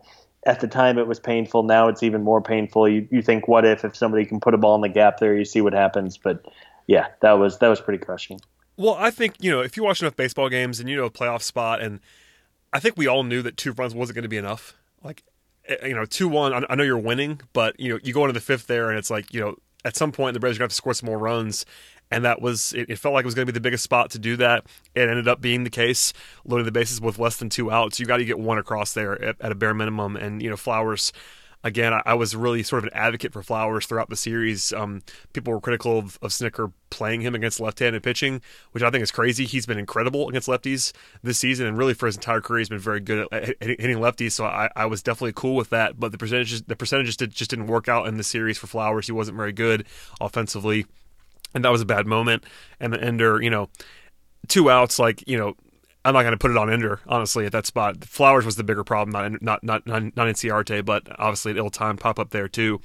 At 0.47 0.61
the 0.61 0.69
time, 0.69 0.99
it 0.99 1.07
was 1.07 1.19
painful. 1.19 1.63
Now 1.63 1.89
it's 1.89 2.03
even 2.03 2.23
more 2.23 2.43
painful. 2.43 2.89
You, 2.89 3.09
you 3.11 3.23
think, 3.23 3.49
what 3.49 3.65
if 3.65 3.85
if 3.85 3.97
somebody 3.97 4.27
can 4.27 4.41
put 4.41 4.53
a 4.55 4.59
ball 4.59 4.75
in 4.75 4.83
the 4.83 4.89
gap 4.89 5.19
there? 5.19 5.37
You 5.37 5.45
see 5.45 5.61
what 5.61 5.73
happens. 5.73 6.19
But 6.19 6.45
yeah, 6.87 7.09
that 7.21 7.33
was 7.33 7.59
that 7.59 7.69
was 7.69 7.81
pretty 7.81 8.05
crushing. 8.05 8.41
Well, 8.77 8.95
I 8.99 9.11
think 9.11 9.37
you 9.41 9.51
know 9.51 9.61
if 9.61 9.77
you 9.77 9.85
watch 9.85 10.03
enough 10.03 10.17
baseball 10.17 10.49
games 10.49 10.81
and 10.81 10.89
you 10.89 10.97
know 10.97 11.05
a 11.05 11.11
playoff 11.11 11.43
spot, 11.43 11.81
and 11.81 12.01
I 12.73 12.81
think 12.81 12.97
we 12.97 13.07
all 13.07 13.23
knew 13.23 13.41
that 13.43 13.57
two 13.57 13.73
runs 13.73 13.95
wasn't 13.95 14.17
going 14.17 14.25
to 14.25 14.29
be 14.29 14.37
enough. 14.37 14.75
Like, 15.03 15.23
eh, 15.67 15.87
you 15.87 15.95
know, 15.95 16.05
two 16.05 16.29
one. 16.29 16.67
I 16.69 16.75
know 16.75 16.83
you're 16.83 16.99
winning, 16.99 17.41
but 17.53 17.79
you 17.79 17.93
know 17.93 18.01
you 18.03 18.13
go 18.13 18.25
into 18.25 18.33
the 18.33 18.41
fifth 18.41 18.67
there, 18.67 18.91
and 18.91 18.99
it's 18.99 19.11
like 19.11 19.33
you 19.33 19.41
know 19.41 19.57
at 19.85 19.97
some 19.97 20.13
point 20.13 20.35
the 20.35 20.41
Braves 20.41 20.57
are 20.57 20.61
going 20.61 20.69
to 20.69 20.73
have 20.73 20.77
to 20.77 20.77
score 20.77 20.95
some 20.95 21.07
more 21.07 21.19
runs, 21.19 21.65
and 22.15 22.25
that 22.25 22.41
was 22.41 22.73
it, 22.73 22.91
it 22.91 22.99
felt 22.99 23.15
like 23.15 23.25
it 23.25 23.27
was 23.27 23.35
going 23.35 23.47
to 23.47 23.53
be 23.53 23.57
the 23.57 23.61
biggest 23.61 23.85
spot 23.85 24.11
to 24.11 24.19
do 24.19 24.37
that. 24.37 24.65
It 24.95 25.09
ended 25.09 25.29
up 25.29 25.41
being 25.41 25.65
the 25.65 25.71
case, 25.71 26.13
loading 26.45 26.65
the 26.65 26.73
bases 26.73 27.01
with 27.01 27.19
less 27.19 27.37
than 27.37 27.49
two 27.49 27.71
outs. 27.71 27.99
You 27.99 28.07
got 28.07 28.19
to 28.19 28.25
get 28.25 28.39
one 28.39 28.59
across 28.59 28.95
there 28.95 29.21
at, 29.23 29.37
at 29.41 29.53
a 29.53 29.55
bare 29.55 29.75
minimum, 29.75 30.17
and 30.17 30.43
you 30.43 30.51
know 30.51 30.57
Flowers 30.57 31.13
again, 31.65 31.95
I, 31.95 32.03
I, 32.05 32.15
was 32.15 32.37
really 32.37 32.63
sort 32.63 32.85
of 32.85 32.93
an 32.93 32.97
advocate 32.97 33.33
for 33.33 33.43
Flowers 33.43 33.87
throughout 33.87 34.11
the 34.11 34.17
series. 34.17 34.73
Um, 34.73 35.03
people 35.33 35.53
were 35.53 35.61
critical 35.61 35.99
of, 35.99 36.19
of 36.23 36.31
Snitker 36.31 36.73
playing 36.91 37.23
him 37.23 37.35
against 37.35 37.59
left-handed 37.59 38.03
pitching, 38.03 38.43
which 38.73 38.85
I 38.85 38.91
think 38.91 39.03
is 39.03 39.11
crazy. 39.11 39.47
He's 39.47 39.67
been 39.67 39.79
incredible 39.79 40.29
against 40.29 40.47
lefties 40.47 40.93
this 41.23 41.39
season, 41.39 41.67
and 41.67 41.77
really 41.77 41.95
for 41.95 42.07
his 42.07 42.17
entire 42.17 42.41
career, 42.41 42.61
he's 42.61 42.69
been 42.69 42.79
very 42.79 43.01
good 43.01 43.27
at 43.33 43.57
hitting 43.61 43.97
lefties. 43.97 44.33
So 44.33 44.45
I, 44.45 44.69
I 44.77 44.87
was 44.87 45.03
definitely 45.03 45.33
cool 45.35 45.57
with 45.57 45.71
that. 45.71 45.99
But 45.99 46.13
the 46.13 46.19
percentages, 46.19 46.63
the 46.63 46.77
percentages 46.77 47.17
did, 47.17 47.33
just 47.33 47.51
didn't 47.51 47.67
work 47.67 47.89
out 47.89 48.07
in 48.07 48.19
the 48.19 48.25
series 48.25 48.59
for 48.59 48.67
Flowers. 48.67 49.07
He 49.07 49.13
wasn't 49.13 49.37
very 49.37 49.53
good 49.53 49.87
offensively, 50.21 50.87
and 51.55 51.65
that 51.65 51.71
was 51.71 51.81
a 51.81 51.87
bad 51.87 52.07
moment. 52.07 52.45
And 52.81 52.93
the 52.93 53.03
ender, 53.03 53.41
you 53.43 53.51
know, 53.51 53.69
two 54.49 54.71
outs, 54.71 54.99
like 54.99 55.27
you 55.29 55.39
know, 55.39 55.55
I'm 56.05 56.13
not 56.13 56.23
going 56.23 56.33
to 56.33 56.39
put 56.39 56.51
it 56.51 56.57
on 56.57 56.71
Ender, 56.71 57.01
honestly, 57.07 57.47
at 57.47 57.53
that 57.53 57.65
spot. 57.65 58.05
Flowers 58.05 58.45
was 58.45 58.57
the 58.57 58.65
bigger 58.65 58.85
problem, 58.85 59.11
not 59.11 59.41
not 59.41 59.65
not 59.65 59.87
not, 59.87 60.03
not 60.17 60.29
Inciarte, 60.29 60.85
but 60.85 61.09
obviously 61.19 61.53
an 61.53 61.59
ill 61.59 61.71
time 61.71 61.97
pop 61.97 62.19
up 62.19 62.31
there 62.31 62.49
too. 62.49 62.81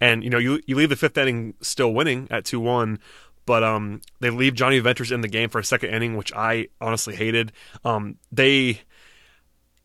And 0.00 0.24
you 0.24 0.30
know, 0.30 0.38
you 0.38 0.60
you 0.66 0.74
leave 0.74 0.88
the 0.88 0.96
fifth 0.96 1.16
inning 1.16 1.54
still 1.60 1.94
winning 1.94 2.26
at 2.30 2.44
two 2.44 2.58
one, 2.58 2.98
but 3.46 3.62
um, 3.62 4.00
they 4.20 4.30
leave 4.30 4.54
Johnny 4.54 4.80
Venters 4.80 5.12
in 5.12 5.20
the 5.20 5.28
game 5.28 5.50
for 5.50 5.60
a 5.60 5.64
second 5.64 5.90
inning, 5.90 6.16
which 6.16 6.32
I 6.32 6.68
honestly 6.80 7.14
hated. 7.14 7.52
Um, 7.84 8.16
they. 8.32 8.80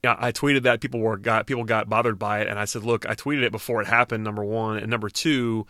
Yeah, 0.02 0.15
I 0.17 0.32
tweeted 0.32 0.63
that 0.63 0.80
people 0.80 1.02
were 1.02 1.17
got 1.17 1.45
people 1.45 1.65
got 1.65 1.89
bothered 1.89 2.17
by 2.17 2.39
it, 2.39 2.47
and 2.47 2.58
I 2.58 2.63
said, 2.63 2.86
"Look, 2.86 3.06
I 3.08 3.15
tweeted 3.15 3.43
it 3.43 3.52
before 3.52 3.82
it 3.82 3.88
happened." 3.88 4.23
Number 4.23 4.45
one, 4.45 4.78
and 4.78 4.89
number 4.89 5.10
two, 5.10 5.67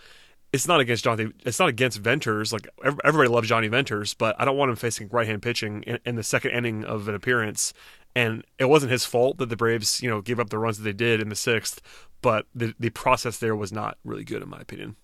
it's 0.52 0.68
not 0.68 0.80
against 0.80 1.04
Johnny. 1.04 1.32
It's 1.46 1.60
not 1.60 1.70
against 1.70 2.00
Venters. 2.00 2.52
Like 2.52 2.68
everybody 3.04 3.30
loves 3.30 3.48
Johnny 3.48 3.68
Venters, 3.68 4.14
but 4.14 4.36
I 4.40 4.46
don't 4.46 4.58
want 4.58 4.70
him 4.70 4.76
facing 4.76 5.10
right 5.10 5.28
hand 5.28 5.42
pitching 5.42 5.84
in, 5.84 6.00
in, 6.06 6.16
the 6.16 6.24
second 6.24 6.52
inning 6.52 6.84
of 6.84 7.08
an 7.08 7.16
appearance. 7.16 7.74
And 8.16 8.44
it 8.58 8.66
wasn't 8.66 8.92
his 8.92 9.06
fault 9.06 9.38
that 9.38 9.50
the 9.50 9.56
Braves, 9.56 10.02
you 10.02 10.10
know, 10.10 10.22
gave 10.22 10.40
up 10.40 10.50
the 10.50 10.58
runs 10.58 10.78
that 10.78 10.84
they 10.84 10.94
did 10.94 11.22
in 11.22 11.30
the 11.30 11.36
sixth, 11.36 11.82
but 12.22 12.48
the 12.56 12.74
the 12.80 12.90
process 12.90 13.38
there 13.38 13.56
was 13.56 13.72
not 13.72 13.98
really 14.04 14.24
good 14.24 14.42
in 14.42 14.50
my 14.50 14.60
opinion. 14.60 14.96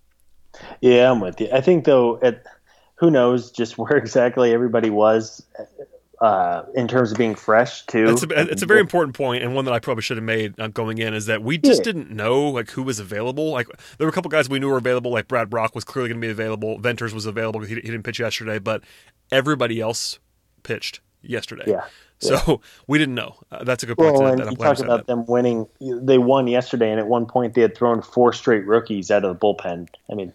Yeah, 0.82 1.12
I'm 1.12 1.20
with 1.20 1.40
you. 1.40 1.50
I 1.54 1.62
think 1.62 1.86
though, 1.86 2.20
at 2.22 2.44
who 2.96 3.12
knows 3.12 3.52
just 3.52 3.78
where 3.78 3.96
exactly 3.96 4.52
everybody 4.52 4.90
was 4.90 5.46
uh, 6.22 6.64
in 6.74 6.88
terms 6.88 7.12
of 7.12 7.18
being 7.18 7.36
fresh 7.36 7.86
too. 7.86 8.06
It's 8.10 8.24
a, 8.24 8.52
it's 8.52 8.62
a 8.62 8.66
very 8.66 8.80
important 8.80 9.16
point, 9.16 9.44
and 9.44 9.54
one 9.54 9.66
that 9.66 9.74
I 9.74 9.80
probably 9.80 10.02
should 10.02 10.18
have 10.18 10.24
made 10.24 10.60
uh, 10.60 10.68
going 10.68 10.98
in 10.98 11.14
is 11.14 11.26
that 11.26 11.44
we 11.44 11.58
just 11.58 11.82
yeah. 11.82 11.92
didn't 11.92 12.12
know 12.12 12.50
like 12.50 12.70
who 12.72 12.84
was 12.84 13.00
available. 13.00 13.52
Like 13.52 13.68
there 13.98 14.06
were 14.06 14.12
a 14.12 14.14
couple 14.14 14.30
guys 14.30 14.50
we 14.50 14.60
knew 14.60 14.70
were 14.70 14.78
available, 14.78 15.12
like 15.12 15.28
Brad 15.28 15.50
Brach 15.50 15.74
was 15.76 15.84
clearly 15.84 16.10
going 16.10 16.22
to 16.22 16.28
be 16.28 16.32
available. 16.32 16.78
Venters 16.80 17.14
was 17.14 17.26
available; 17.26 17.62
he, 17.62 17.76
he 17.76 17.82
didn't 17.82 18.04
pitch 18.04 18.20
yesterday, 18.20 18.60
but 18.60 18.84
everybody 19.32 19.82
else 19.82 20.20
pitched 20.64 21.02
yesterday. 21.22 21.66
Yeah. 21.68 21.86
So 22.20 22.40
yeah. 22.48 22.56
we 22.88 22.98
didn't 22.98 23.16
know. 23.16 23.36
Uh, 23.52 23.64
that's 23.64 23.84
a 23.84 23.86
good 23.86 23.98
point. 23.98 24.14
Well, 24.14 24.28
and 24.28 24.40
you 24.40 24.58
talk 24.58 24.80
about 24.80 24.98
that. 25.00 25.08
them 25.08 25.26
winning. 25.26 25.68
They 25.80 26.18
won 26.18 26.48
yesterday, 26.48 26.92
and 26.92 27.00
at 27.00 27.08
one 27.08 27.26
point 27.26 27.54
they 27.54 27.62
had 27.62 27.76
thrown 27.76 28.02
four 28.02 28.34
straight 28.34 28.66
rookies 28.66 29.12
out 29.12 29.26
of 29.26 29.38
the 29.38 29.40
bullpen. 29.40 29.90
I 30.10 30.16
mean, 30.16 30.34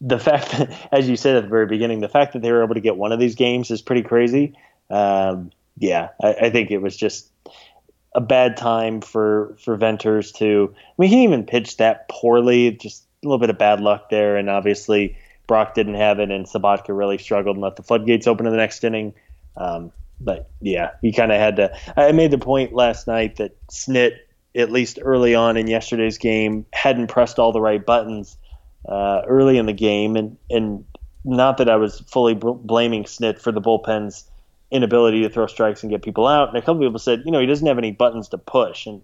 the 0.00 0.18
fact 0.18 0.50
that, 0.52 0.88
as 0.92 1.08
you 1.08 1.16
said 1.16 1.36
at 1.36 1.42
the 1.42 1.48
very 1.48 1.66
beginning, 1.66 2.00
the 2.00 2.08
fact 2.08 2.32
that 2.32 2.42
they 2.42 2.52
were 2.52 2.64
able 2.64 2.74
to 2.74 2.80
get 2.80 2.96
one 2.96 3.12
of 3.12 3.18
these 3.18 3.34
games 3.34 3.70
is 3.70 3.82
pretty 3.82 4.02
crazy 4.02 4.56
um, 4.90 5.52
yeah, 5.78 6.10
I, 6.22 6.34
I, 6.34 6.50
think 6.50 6.70
it 6.70 6.78
was 6.78 6.96
just 6.96 7.30
a 8.14 8.20
bad 8.20 8.56
time 8.56 9.00
for 9.00 9.56
for 9.64 9.76
Venters 9.76 10.32
to. 10.32 10.74
I 10.76 10.92
mean, 10.98 11.10
he 11.10 11.24
even 11.24 11.46
pitch 11.46 11.76
that 11.78 12.08
poorly. 12.08 12.72
Just 12.72 13.04
a 13.22 13.28
little 13.28 13.38
bit 13.38 13.50
of 13.50 13.58
bad 13.58 13.80
luck 13.80 14.10
there, 14.10 14.36
and 14.36 14.50
obviously 14.50 15.16
Brach 15.46 15.74
didn't 15.74 15.94
have 15.94 16.18
it, 16.18 16.30
and 16.30 16.46
Sobotka 16.46 16.96
really 16.96 17.18
struggled 17.18 17.56
and 17.56 17.62
let 17.62 17.76
the 17.76 17.82
floodgates 17.82 18.26
open 18.26 18.46
in 18.46 18.52
the 18.52 18.58
next 18.58 18.82
inning. 18.82 19.14
Um, 19.56 19.92
but 20.20 20.50
yeah, 20.60 20.90
he 21.00 21.12
kind 21.12 21.32
of 21.32 21.38
had 21.38 21.56
to. 21.56 21.76
I 21.96 22.12
made 22.12 22.32
the 22.32 22.38
point 22.38 22.74
last 22.74 23.06
night 23.06 23.36
that 23.36 23.56
Snit, 23.68 24.16
at 24.54 24.72
least 24.72 24.98
early 25.00 25.34
on 25.34 25.56
in 25.56 25.68
yesterday's 25.68 26.18
game, 26.18 26.66
hadn't 26.72 27.06
pressed 27.06 27.38
all 27.38 27.52
the 27.52 27.60
right 27.60 27.84
buttons 27.84 28.36
uh, 28.88 29.22
early 29.26 29.58
in 29.58 29.66
the 29.66 29.72
game, 29.72 30.16
and 30.16 30.36
and 30.50 30.84
not 31.24 31.58
that 31.58 31.68
I 31.68 31.76
was 31.76 32.00
fully 32.00 32.34
blaming 32.34 33.04
Snit 33.04 33.38
for 33.40 33.52
the 33.52 33.60
bullpen's 33.60 34.30
inability 34.70 35.22
to 35.22 35.30
throw 35.30 35.46
strikes 35.46 35.82
and 35.82 35.90
get 35.90 36.02
people 36.02 36.26
out. 36.26 36.48
And 36.48 36.56
a 36.56 36.60
couple 36.60 36.80
people 36.80 36.98
said, 36.98 37.22
you 37.24 37.32
know, 37.32 37.40
he 37.40 37.46
doesn't 37.46 37.66
have 37.66 37.78
any 37.78 37.92
buttons 37.92 38.28
to 38.28 38.38
push. 38.38 38.86
And 38.86 39.02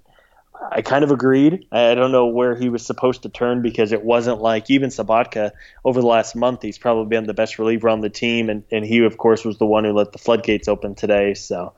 I 0.70 0.80
kind 0.82 1.04
of 1.04 1.10
agreed. 1.10 1.66
I 1.72 1.94
don't 1.94 2.12
know 2.12 2.26
where 2.26 2.54
he 2.54 2.68
was 2.68 2.86
supposed 2.86 3.22
to 3.22 3.28
turn 3.28 3.62
because 3.62 3.92
it 3.92 4.02
wasn't 4.02 4.40
like 4.40 4.70
even 4.70 4.90
Sobotka 4.90 5.50
over 5.84 6.00
the 6.00 6.06
last 6.06 6.34
month, 6.34 6.62
he's 6.62 6.78
probably 6.78 7.06
been 7.06 7.26
the 7.26 7.34
best 7.34 7.58
reliever 7.58 7.88
on 7.88 8.00
the 8.00 8.10
team. 8.10 8.48
And, 8.48 8.64
and 8.70 8.84
he, 8.84 9.04
of 9.04 9.18
course, 9.18 9.44
was 9.44 9.58
the 9.58 9.66
one 9.66 9.84
who 9.84 9.92
let 9.92 10.12
the 10.12 10.18
floodgates 10.18 10.68
open 10.68 10.94
today. 10.94 11.34
So 11.34 11.74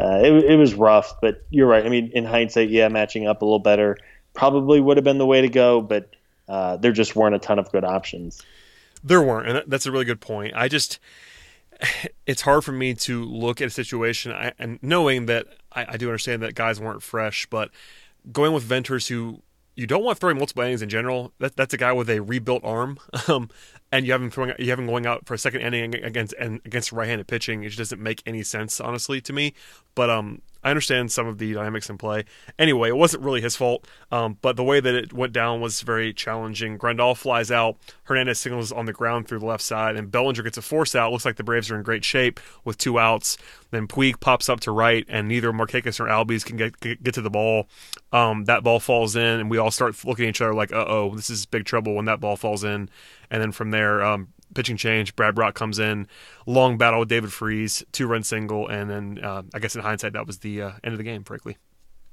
uh, 0.00 0.20
it, 0.22 0.44
it 0.44 0.56
was 0.56 0.74
rough. 0.74 1.14
But 1.22 1.46
you're 1.50 1.68
right. 1.68 1.86
I 1.86 1.88
mean, 1.88 2.10
in 2.12 2.24
hindsight, 2.24 2.70
yeah, 2.70 2.88
matching 2.88 3.26
up 3.26 3.42
a 3.42 3.44
little 3.44 3.58
better 3.58 3.96
probably 4.34 4.80
would 4.80 4.96
have 4.96 5.04
been 5.04 5.18
the 5.18 5.26
way 5.26 5.40
to 5.40 5.48
go. 5.48 5.80
But 5.80 6.10
uh, 6.48 6.76
there 6.76 6.92
just 6.92 7.14
weren't 7.14 7.34
a 7.34 7.38
ton 7.38 7.58
of 7.58 7.70
good 7.70 7.84
options. 7.84 8.42
There 9.04 9.22
weren't. 9.22 9.48
And 9.48 9.70
that's 9.70 9.86
a 9.86 9.92
really 9.92 10.04
good 10.04 10.20
point. 10.20 10.54
I 10.56 10.68
just 10.68 10.98
it's 12.26 12.42
hard 12.42 12.64
for 12.64 12.72
me 12.72 12.94
to 12.94 13.24
look 13.24 13.60
at 13.60 13.68
a 13.68 13.70
situation 13.70 14.32
I, 14.32 14.52
and 14.58 14.78
knowing 14.82 15.26
that 15.26 15.46
I, 15.72 15.86
I, 15.90 15.96
do 15.96 16.08
understand 16.08 16.42
that 16.42 16.54
guys 16.54 16.80
weren't 16.80 17.02
fresh, 17.02 17.46
but 17.46 17.70
going 18.32 18.52
with 18.52 18.64
Venters 18.64 19.08
who 19.08 19.42
you 19.78 19.86
don't 19.86 20.02
want 20.02 20.18
throwing 20.18 20.38
multiple 20.38 20.64
innings 20.64 20.82
in 20.82 20.88
general. 20.88 21.32
That, 21.38 21.54
that's 21.54 21.72
a 21.72 21.76
guy 21.76 21.92
with 21.92 22.10
a 22.10 22.18
rebuilt 22.18 22.64
arm, 22.64 22.98
um, 23.28 23.48
and 23.92 24.04
you 24.04 24.10
have 24.10 24.20
him 24.20 24.28
throwing, 24.28 24.52
you 24.58 24.70
have 24.70 24.78
him 24.78 24.86
going 24.86 25.06
out 25.06 25.24
for 25.24 25.34
a 25.34 25.38
second 25.38 25.60
inning 25.60 25.94
against 25.94 26.34
and 26.34 26.60
against 26.64 26.90
right-handed 26.90 27.28
pitching. 27.28 27.62
It 27.62 27.68
just 27.68 27.78
doesn't 27.78 28.02
make 28.02 28.20
any 28.26 28.42
sense, 28.42 28.80
honestly, 28.80 29.20
to 29.20 29.32
me. 29.32 29.54
But 29.94 30.10
um, 30.10 30.42
I 30.62 30.70
understand 30.70 31.12
some 31.12 31.26
of 31.26 31.38
the 31.38 31.54
dynamics 31.54 31.88
in 31.88 31.98
play. 31.98 32.24
Anyway, 32.58 32.88
it 32.88 32.96
wasn't 32.96 33.22
really 33.22 33.40
his 33.40 33.54
fault, 33.54 33.86
um, 34.10 34.38
but 34.42 34.56
the 34.56 34.64
way 34.64 34.80
that 34.80 34.94
it 34.94 35.12
went 35.12 35.32
down 35.32 35.60
was 35.60 35.82
very 35.82 36.12
challenging. 36.12 36.78
Grandal 36.78 37.16
flies 37.16 37.50
out, 37.50 37.76
Hernandez 38.04 38.40
signals 38.40 38.72
on 38.72 38.86
the 38.86 38.92
ground 38.92 39.28
through 39.28 39.38
the 39.38 39.46
left 39.46 39.62
side, 39.62 39.96
and 39.96 40.10
Bellinger 40.10 40.42
gets 40.42 40.58
a 40.58 40.62
force 40.62 40.94
out. 40.94 41.12
Looks 41.12 41.24
like 41.24 41.36
the 41.36 41.44
Braves 41.44 41.70
are 41.70 41.76
in 41.76 41.82
great 41.82 42.04
shape 42.04 42.40
with 42.64 42.76
two 42.76 42.98
outs. 42.98 43.36
Then 43.70 43.86
Puig 43.86 44.18
pops 44.20 44.48
up 44.48 44.60
to 44.60 44.72
right, 44.72 45.04
and 45.08 45.28
neither 45.28 45.52
Markakis 45.52 46.00
or 46.00 46.06
Albies 46.06 46.44
can 46.44 46.56
get 46.56 46.80
get 46.80 47.14
to 47.14 47.22
the 47.22 47.30
ball. 47.30 47.68
Um, 48.12 48.46
that 48.46 48.64
ball 48.64 48.80
falls 48.80 49.14
in, 49.14 49.22
and 49.40 49.50
we 49.50 49.58
all 49.58 49.70
start 49.70 50.04
looking 50.04 50.24
at 50.24 50.30
each 50.30 50.40
other 50.40 50.54
like, 50.54 50.72
"Uh 50.72 50.86
oh, 50.88 51.14
this 51.14 51.30
is 51.30 51.46
big 51.46 51.66
trouble." 51.66 51.94
When 51.94 52.06
that 52.06 52.20
ball 52.20 52.36
falls 52.36 52.64
in, 52.64 52.88
and 53.30 53.42
then 53.42 53.52
from 53.52 53.70
there, 53.70 54.02
um, 54.02 54.28
pitching 54.54 54.76
change. 54.76 55.14
Brad 55.16 55.34
Brach 55.34 55.54
comes 55.54 55.78
in, 55.78 56.06
long 56.46 56.78
battle 56.78 57.00
with 57.00 57.08
David 57.08 57.32
Freese, 57.32 57.84
two 57.92 58.06
run 58.06 58.22
single, 58.22 58.68
and 58.68 58.90
then 58.90 59.24
uh, 59.24 59.42
I 59.54 59.58
guess 59.58 59.74
in 59.76 59.82
hindsight 59.82 60.14
that 60.14 60.26
was 60.26 60.38
the 60.38 60.62
uh, 60.62 60.72
end 60.82 60.92
of 60.94 60.98
the 60.98 61.04
game, 61.04 61.24
frankly. 61.24 61.56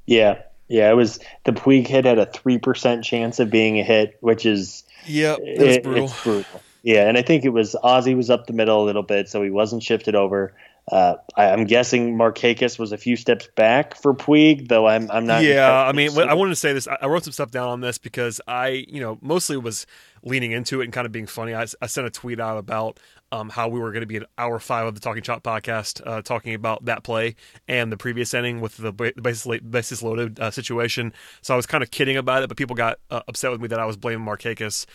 Yeah, 0.06 0.42
yeah, 0.68 0.90
it 0.90 0.96
was 0.96 1.20
the 1.44 1.52
Puig 1.52 1.88
hit 1.88 2.06
had 2.06 2.18
a 2.18 2.26
three 2.26 2.58
percent 2.58 3.04
chance 3.04 3.40
of 3.40 3.50
being 3.50 3.80
a 3.80 3.84
hit, 3.84 4.18
which 4.22 4.46
is 4.46 4.84
yeah, 5.06 5.36
it, 5.40 5.84
brutal. 5.84 6.06
It's 6.06 6.24
brutal. 6.24 6.62
Yeah, 6.84 7.08
and 7.08 7.18
I 7.18 7.22
think 7.22 7.46
it 7.46 7.50
was 7.50 7.76
Ozzie 7.82 8.16
was 8.16 8.30
up 8.30 8.48
the 8.48 8.54
middle 8.54 8.84
a 8.84 8.86
little 8.86 9.04
bit, 9.04 9.30
so 9.30 9.42
he 9.42 9.50
wasn't 9.50 9.84
shifted 9.84 10.16
over. 10.16 10.54
Uh, 10.92 11.16
I, 11.36 11.46
am 11.46 11.66
guessing 11.66 12.16
Markakis 12.16 12.78
was 12.78 12.92
a 12.92 12.98
few 12.98 13.16
steps 13.16 13.48
back 13.56 13.96
for 13.96 14.14
Puig, 14.14 14.68
though 14.68 14.88
I'm 14.88 15.10
I'm 15.10 15.26
not. 15.26 15.44
Yeah, 15.44 15.72
I 15.72 15.94
mean, 15.94 16.16
I 16.18 16.36
wanted 16.36 16.52
to 16.52 16.56
say 16.56 16.74
this. 16.74 16.88
I 16.88 17.08
wrote 17.08 17.24
some 17.24 17.34
stuff 17.34 17.50
down 17.50 17.70
on 17.70 17.82
this 17.82 17.98
because 17.98 18.40
I, 18.48 18.86
you 18.88 19.00
know, 19.00 19.18
mostly 19.22 19.58
was 19.58 19.88
leaning 20.26 20.52
into 20.52 20.82
it 20.82 20.86
and 20.86 20.92
kind 20.94 21.06
of 21.06 21.12
being 21.12 21.28
funny. 21.28 21.54
I, 21.54 21.66
I 21.82 21.86
sent 21.86 22.08
a 22.08 22.10
tweet 22.10 22.40
out 22.40 22.58
about 22.58 23.00
um, 23.32 23.50
how 23.50 23.68
we 23.68 23.80
were 23.80 23.92
going 23.92 24.02
to 24.02 24.08
be 24.08 24.18
at 24.18 24.24
hour 24.38 24.60
five 24.60 24.88
of 24.88 24.96
the 24.96 25.00
Talking 25.00 25.24
Chop 25.24 25.44
podcast, 25.44 26.02
uh, 26.06 26.22
talking 26.22 26.54
about 26.54 26.86
that 26.86 27.04
play 27.04 27.36
and 27.68 27.92
the 27.92 27.98
previous 27.98 28.34
inning 28.34 28.60
with 28.60 28.78
the 28.78 28.92
basis, 28.92 29.62
basis 29.62 30.04
loaded 30.04 30.40
uh, 30.40 30.52
situation. 30.52 31.14
So 31.42 31.54
I 31.54 31.58
was 31.58 31.66
kind 31.66 31.84
of 31.84 31.92
kidding 31.92 32.18
about 32.18 32.44
it, 32.44 32.50
but 32.50 32.58
people 32.58 32.76
got 32.76 33.00
uh, 33.10 33.22
upset 33.28 33.52
with 33.52 33.62
me 33.62 33.68
that 33.70 33.80
I 33.80 33.86
was 33.86 33.98
blaming 33.98 34.26
Markakis. 34.26 34.86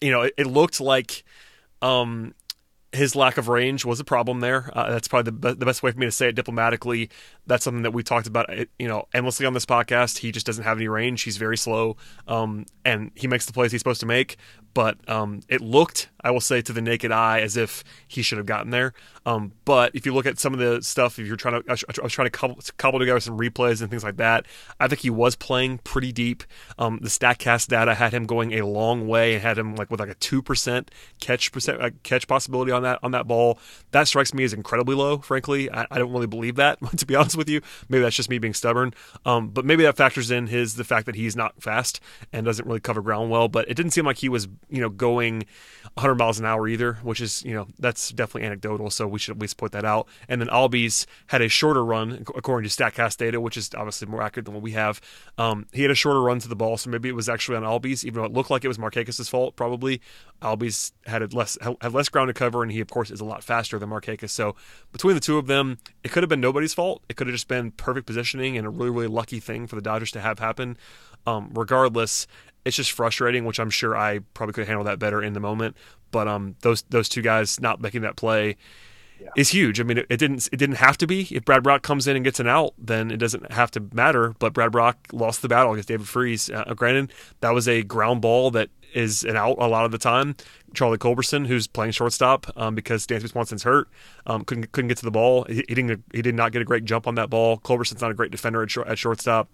You 0.00 0.10
know, 0.10 0.22
it, 0.22 0.34
it 0.36 0.46
looked 0.46 0.80
like. 0.80 1.24
Um, 1.82 2.34
his 2.94 3.16
lack 3.16 3.38
of 3.38 3.48
range 3.48 3.84
was 3.84 4.00
a 4.00 4.04
problem 4.04 4.40
there. 4.40 4.70
Uh, 4.72 4.90
that's 4.90 5.08
probably 5.08 5.32
the, 5.32 5.54
the 5.54 5.66
best 5.66 5.82
way 5.82 5.90
for 5.90 5.98
me 5.98 6.06
to 6.06 6.12
say 6.12 6.28
it 6.28 6.36
diplomatically. 6.36 7.10
That's 7.46 7.64
something 7.64 7.82
that 7.82 7.90
we 7.90 8.02
talked 8.02 8.26
about, 8.26 8.48
uh, 8.48 8.64
you 8.78 8.88
know, 8.88 9.08
endlessly 9.12 9.46
on 9.46 9.52
this 9.52 9.66
podcast. 9.66 10.18
He 10.18 10.32
just 10.32 10.46
doesn't 10.46 10.64
have 10.64 10.78
any 10.78 10.88
range. 10.88 11.22
He's 11.22 11.36
very 11.36 11.56
slow, 11.56 11.96
um, 12.28 12.66
and 12.84 13.10
he 13.14 13.26
makes 13.26 13.46
the 13.46 13.52
plays 13.52 13.72
he's 13.72 13.80
supposed 13.80 14.00
to 14.00 14.06
make. 14.06 14.36
But 14.74 15.08
um, 15.08 15.40
it 15.48 15.60
looked, 15.60 16.08
I 16.22 16.32
will 16.32 16.40
say, 16.40 16.60
to 16.62 16.72
the 16.72 16.82
naked 16.82 17.12
eye, 17.12 17.40
as 17.40 17.56
if 17.56 17.84
he 18.08 18.22
should 18.22 18.38
have 18.38 18.46
gotten 18.46 18.70
there. 18.70 18.92
Um, 19.26 19.52
but 19.64 19.94
if 19.94 20.04
you 20.04 20.12
look 20.12 20.26
at 20.26 20.38
some 20.38 20.52
of 20.52 20.58
the 20.58 20.82
stuff, 20.82 21.18
if 21.18 21.26
you're 21.26 21.36
trying 21.36 21.62
to, 21.62 21.70
I 21.70 22.02
was 22.02 22.12
trying 22.12 22.28
to 22.28 22.62
cobble, 22.76 22.98
together 22.98 23.20
some 23.20 23.38
replays 23.38 23.80
and 23.80 23.88
things 23.88 24.04
like 24.04 24.16
that. 24.16 24.46
I 24.78 24.88
think 24.88 25.00
he 25.00 25.10
was 25.10 25.34
playing 25.36 25.78
pretty 25.78 26.12
deep. 26.12 26.44
Um, 26.78 26.98
the 27.00 27.08
Statcast 27.08 27.68
data 27.68 27.94
had 27.94 28.12
him 28.12 28.26
going 28.26 28.52
a 28.52 28.66
long 28.66 29.06
way 29.06 29.34
and 29.34 29.42
had 29.42 29.56
him 29.56 29.76
like 29.76 29.90
with 29.90 30.00
like 30.00 30.10
a 30.10 30.14
two 30.14 30.42
percent 30.42 30.90
catch 31.20 31.52
percent 31.52 31.80
uh, 31.80 31.90
catch 32.02 32.28
possibility 32.28 32.72
on 32.72 32.82
that 32.82 32.98
on 33.02 33.12
that 33.12 33.26
ball. 33.26 33.58
That 33.92 34.08
strikes 34.08 34.34
me 34.34 34.44
as 34.44 34.52
incredibly 34.52 34.94
low. 34.94 35.18
Frankly, 35.18 35.70
I, 35.70 35.86
I, 35.90 35.98
don't 35.98 36.12
really 36.12 36.26
believe 36.26 36.56
that. 36.56 36.78
To 36.94 37.06
be 37.06 37.16
honest 37.16 37.36
with 37.36 37.48
you, 37.48 37.60
maybe 37.88 38.02
that's 38.02 38.14
just 38.14 38.30
me 38.30 38.38
being 38.38 38.54
stubborn. 38.54 38.94
Um, 39.26 39.48
but 39.48 39.64
maybe 39.64 39.82
that 39.82 39.96
factors 39.96 40.30
in 40.30 40.46
his 40.46 40.76
the 40.76 40.84
fact 40.84 41.06
that 41.06 41.16
he's 41.16 41.34
not 41.34 41.60
fast 41.60 42.00
and 42.32 42.46
doesn't 42.46 42.66
really 42.66 42.80
cover 42.80 43.02
ground 43.02 43.30
well. 43.30 43.48
But 43.48 43.68
it 43.68 43.74
didn't 43.74 43.92
seem 43.92 44.06
like 44.06 44.18
he 44.18 44.28
was 44.28 44.46
you 44.68 44.80
know 44.80 44.88
going 44.88 45.44
100 45.94 46.14
miles 46.16 46.38
an 46.38 46.46
hour 46.46 46.66
either, 46.66 46.94
which 47.02 47.20
is 47.20 47.42
you 47.44 47.54
know 47.54 47.66
that's 47.78 48.10
definitely 48.10 48.46
anecdotal. 48.46 48.90
So 48.90 49.06
we 49.06 49.18
should 49.18 49.36
at 49.36 49.40
least 49.40 49.56
put 49.56 49.72
that 49.72 49.84
out. 49.84 50.08
And 50.28 50.40
then 50.40 50.48
Albies 50.48 51.06
had 51.28 51.42
a 51.42 51.48
shorter 51.48 51.84
run 51.84 52.24
according 52.34 52.68
to 52.68 52.74
Statcast 52.74 53.16
data, 53.16 53.40
which 53.40 53.56
is 53.56 53.70
obviously 53.76 54.08
more 54.08 54.22
accurate 54.22 54.46
than 54.46 54.54
what 54.54 54.62
we 54.62 54.72
have. 54.72 55.00
Um, 55.38 55.66
he 55.72 55.82
had 55.82 55.90
a 55.90 55.94
shorter 55.94 56.20
run 56.20 56.38
to 56.40 56.48
the 56.48 56.56
ball, 56.56 56.76
so 56.76 56.90
maybe 56.90 57.08
it 57.08 57.14
was 57.14 57.28
actually 57.28 57.56
on 57.56 57.62
Albies, 57.62 58.04
even 58.04 58.20
though 58.20 58.26
it 58.26 58.32
looked 58.32 58.50
like 58.50 58.64
it 58.64 58.68
was 58.68 58.78
Markakis' 58.78 59.28
fault. 59.28 59.56
Probably 59.56 60.00
Albies 60.42 60.92
had 61.06 61.32
less 61.32 61.56
had 61.62 61.92
less 61.92 62.08
ground 62.08 62.28
to 62.28 62.34
cover, 62.34 62.62
and 62.62 62.72
he 62.72 62.80
of 62.80 62.88
course 62.88 63.10
is 63.10 63.20
a 63.20 63.24
lot 63.24 63.44
faster 63.44 63.78
than 63.78 63.90
Markakis. 63.90 64.30
So 64.30 64.56
between 64.92 65.14
the 65.14 65.20
two 65.20 65.38
of 65.38 65.46
them, 65.46 65.78
it 66.02 66.10
could 66.12 66.22
have 66.22 66.30
been 66.30 66.40
nobody's 66.40 66.74
fault. 66.74 67.02
It 67.08 67.16
could 67.16 67.26
have 67.26 67.34
just 67.34 67.48
been 67.48 67.70
perfect 67.70 68.06
positioning 68.06 68.56
and 68.56 68.66
a 68.66 68.70
really 68.70 68.90
really 68.90 69.06
lucky 69.06 69.40
thing 69.40 69.66
for 69.66 69.76
the 69.76 69.82
Dodgers 69.82 70.10
to 70.12 70.20
have 70.20 70.38
happen. 70.38 70.76
Um, 71.26 71.50
regardless, 71.54 72.26
it's 72.64 72.76
just 72.76 72.92
frustrating, 72.92 73.44
which 73.44 73.58
I'm 73.58 73.70
sure 73.70 73.96
I 73.96 74.20
probably 74.34 74.52
could 74.52 74.66
handle 74.66 74.84
that 74.84 74.98
better 74.98 75.22
in 75.22 75.32
the 75.32 75.40
moment. 75.40 75.76
But 76.10 76.28
um, 76.28 76.56
those 76.60 76.82
those 76.90 77.08
two 77.08 77.22
guys 77.22 77.60
not 77.60 77.80
making 77.80 78.02
that 78.02 78.16
play 78.16 78.56
yeah. 79.20 79.28
is 79.36 79.50
huge. 79.50 79.80
I 79.80 79.84
mean, 79.84 79.98
it, 79.98 80.06
it, 80.08 80.16
didn't 80.16 80.48
it 80.52 80.56
didn't 80.56 80.76
have 80.76 80.96
to 80.98 81.06
be. 81.06 81.28
If 81.30 81.44
Brad 81.44 81.62
Brach 81.62 81.82
comes 81.82 82.06
in 82.06 82.16
and 82.16 82.24
gets 82.24 82.40
an 82.40 82.46
out, 82.46 82.74
then 82.78 83.10
it 83.10 83.18
doesn't 83.18 83.52
have 83.52 83.70
to 83.72 83.82
matter. 83.92 84.34
But 84.38 84.52
Brad 84.52 84.72
Brach 84.72 84.96
lost 85.12 85.42
the 85.42 85.48
battle 85.48 85.72
against 85.72 85.88
David 85.88 86.08
Freese. 86.08 86.50
Uh, 86.50 86.72
granted, 86.74 87.12
that 87.40 87.50
was 87.50 87.68
a 87.68 87.82
ground 87.82 88.22
ball 88.22 88.50
that 88.52 88.70
is 88.94 89.24
an 89.24 89.36
out 89.36 89.56
a 89.58 89.66
lot 89.66 89.84
of 89.84 89.90
the 89.90 89.98
time. 89.98 90.36
Charlie 90.72 90.98
Culberson, 90.98 91.46
who's 91.46 91.66
playing 91.66 91.92
shortstop 91.92 92.46
um, 92.56 92.74
because 92.74 93.06
Dansby 93.06 93.30
Swanson's 93.30 93.62
hurt, 93.62 93.88
um, 94.26 94.44
couldn't 94.44 94.72
couldn't 94.72 94.88
get 94.88 94.98
to 94.98 95.04
the 95.04 95.10
ball. 95.10 95.44
He, 95.44 95.64
he, 95.68 95.74
didn't 95.74 96.04
he 96.12 96.22
did 96.22 96.34
not 96.34 96.52
get 96.52 96.62
a 96.62 96.64
great 96.64 96.84
jump 96.84 97.06
on 97.06 97.16
that 97.16 97.30
ball. 97.30 97.58
Culberson's 97.58 98.00
not 98.00 98.10
a 98.10 98.14
great 98.14 98.30
defender 98.30 98.62
at, 98.62 98.70
short, 98.70 98.88
at 98.88 98.98
shortstop. 98.98 99.50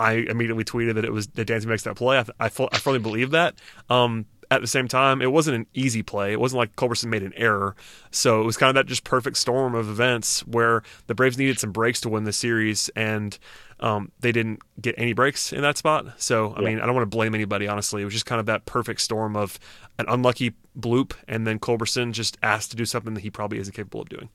I 0.00 0.12
immediately 0.14 0.64
tweeted 0.64 0.94
that 0.94 1.04
it 1.04 1.12
was 1.12 1.26
that 1.28 1.46
Dansby 1.46 1.66
makes 1.66 1.84
that 1.84 1.94
play. 1.94 2.18
I 2.18 2.24
I, 2.40 2.46
I 2.46 2.78
fully 2.78 2.98
believe 2.98 3.30
that. 3.32 3.54
Um, 3.88 4.24
at 4.50 4.60
the 4.60 4.66
same 4.66 4.88
time, 4.88 5.22
it 5.22 5.30
wasn't 5.30 5.56
an 5.56 5.66
easy 5.74 6.02
play. 6.02 6.32
It 6.32 6.40
wasn't 6.40 6.58
like 6.58 6.74
Culberson 6.74 7.08
made 7.08 7.22
an 7.22 7.32
error. 7.36 7.76
So 8.10 8.40
it 8.40 8.44
was 8.44 8.56
kind 8.56 8.68
of 8.68 8.74
that 8.74 8.86
just 8.88 9.04
perfect 9.04 9.36
storm 9.36 9.76
of 9.76 9.88
events 9.88 10.40
where 10.40 10.82
the 11.06 11.14
Braves 11.14 11.38
needed 11.38 11.60
some 11.60 11.70
breaks 11.70 12.00
to 12.00 12.08
win 12.08 12.24
the 12.24 12.32
series, 12.32 12.88
and 12.96 13.38
um, 13.78 14.10
they 14.20 14.32
didn't 14.32 14.60
get 14.80 14.96
any 14.98 15.12
breaks 15.12 15.52
in 15.52 15.62
that 15.62 15.78
spot. 15.78 16.20
So, 16.20 16.52
I 16.54 16.62
yeah. 16.62 16.68
mean, 16.68 16.80
I 16.80 16.86
don't 16.86 16.96
want 16.96 17.08
to 17.08 17.16
blame 17.16 17.34
anybody, 17.34 17.68
honestly. 17.68 18.02
It 18.02 18.06
was 18.06 18.14
just 18.14 18.26
kind 18.26 18.40
of 18.40 18.46
that 18.46 18.66
perfect 18.66 19.02
storm 19.02 19.36
of 19.36 19.60
an 20.00 20.06
unlucky 20.08 20.54
bloop, 20.76 21.12
and 21.28 21.46
then 21.46 21.60
Culberson 21.60 22.12
just 22.12 22.36
asked 22.42 22.72
to 22.72 22.76
do 22.76 22.84
something 22.84 23.14
that 23.14 23.20
he 23.20 23.30
probably 23.30 23.58
isn't 23.58 23.74
capable 23.74 24.00
of 24.00 24.08
doing. 24.08 24.30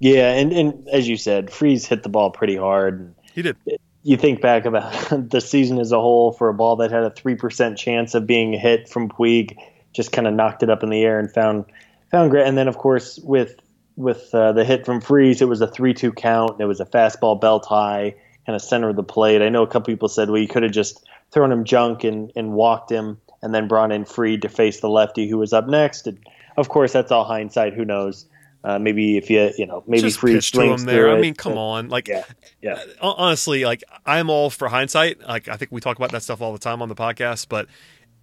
Yeah, 0.00 0.32
and, 0.32 0.52
and 0.52 0.88
as 0.88 1.08
you 1.08 1.16
said, 1.16 1.52
Freese 1.52 1.86
hit 1.86 2.02
the 2.02 2.08
ball 2.08 2.32
pretty 2.32 2.56
hard. 2.56 3.14
He 3.32 3.42
did. 3.42 3.56
You 4.02 4.16
think 4.16 4.40
back 4.40 4.64
about 4.64 4.92
the 5.30 5.40
season 5.40 5.78
as 5.78 5.92
a 5.92 6.00
whole 6.00 6.32
for 6.32 6.48
a 6.48 6.54
ball 6.54 6.76
that 6.76 6.90
had 6.90 7.04
a 7.04 7.10
3% 7.10 7.76
chance 7.76 8.14
of 8.14 8.26
being 8.26 8.52
hit 8.52 8.88
from 8.88 9.08
Puig, 9.08 9.56
just 9.92 10.12
kind 10.12 10.26
of 10.26 10.34
knocked 10.34 10.62
it 10.62 10.70
up 10.70 10.82
in 10.82 10.90
the 10.90 11.02
air 11.02 11.18
and 11.18 11.32
found 11.32 11.66
found 12.10 12.30
great. 12.30 12.46
And 12.46 12.56
then, 12.56 12.68
of 12.68 12.78
course, 12.78 13.18
with 13.18 13.56
with 13.96 14.34
uh, 14.34 14.52
the 14.52 14.64
hit 14.64 14.86
from 14.86 15.00
Freese, 15.00 15.42
it 15.42 15.48
was 15.48 15.60
a 15.60 15.66
3 15.66 15.94
2 15.94 16.12
count. 16.12 16.60
It 16.60 16.64
was 16.64 16.80
a 16.80 16.86
fastball 16.86 17.40
belt 17.40 17.66
high 17.66 18.14
kind 18.46 18.56
of 18.56 18.62
center 18.62 18.88
of 18.88 18.96
the 18.96 19.02
plate. 19.02 19.42
I 19.42 19.48
know 19.48 19.62
a 19.62 19.66
couple 19.66 19.92
people 19.92 20.08
said, 20.08 20.28
well, 20.28 20.40
you 20.40 20.48
could 20.48 20.62
have 20.62 20.72
just 20.72 21.06
thrown 21.30 21.52
him 21.52 21.64
junk 21.64 22.04
and, 22.04 22.32
and 22.34 22.52
walked 22.52 22.90
him 22.90 23.20
and 23.40 23.54
then 23.54 23.68
brought 23.68 23.92
in 23.92 24.04
Fried 24.04 24.42
to 24.42 24.48
face 24.48 24.80
the 24.80 24.88
lefty 24.88 25.28
who 25.28 25.38
was 25.38 25.52
up 25.52 25.66
next. 25.66 26.06
And 26.06 26.18
of 26.56 26.68
course, 26.68 26.92
that's 26.92 27.12
all 27.12 27.24
hindsight. 27.24 27.74
Who 27.74 27.84
knows? 27.84 28.26
Uh, 28.64 28.78
maybe 28.78 29.16
if 29.16 29.28
you 29.28 29.50
you 29.58 29.66
know 29.66 29.82
maybe 29.86 30.02
just 30.02 30.20
Fried 30.20 30.42
swings 30.42 30.84
there. 30.84 31.10
I 31.10 31.20
mean, 31.20 31.34
come 31.34 31.58
on, 31.58 31.88
like 31.88 32.06
yeah, 32.06 32.24
yeah. 32.60 32.80
Uh, 33.00 33.12
honestly, 33.16 33.64
like 33.64 33.82
I'm 34.06 34.30
all 34.30 34.50
for 34.50 34.68
hindsight. 34.68 35.20
Like 35.20 35.48
I 35.48 35.56
think 35.56 35.72
we 35.72 35.80
talk 35.80 35.96
about 35.96 36.12
that 36.12 36.22
stuff 36.22 36.40
all 36.40 36.52
the 36.52 36.58
time 36.58 36.80
on 36.80 36.88
the 36.88 36.94
podcast. 36.94 37.48
But 37.48 37.66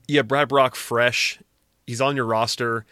yeah, 0.08 0.22
Brad 0.22 0.48
Brach 0.48 0.76
fresh. 0.76 1.40
He's 1.86 2.00
on 2.00 2.16
your 2.16 2.26
roster. 2.26 2.86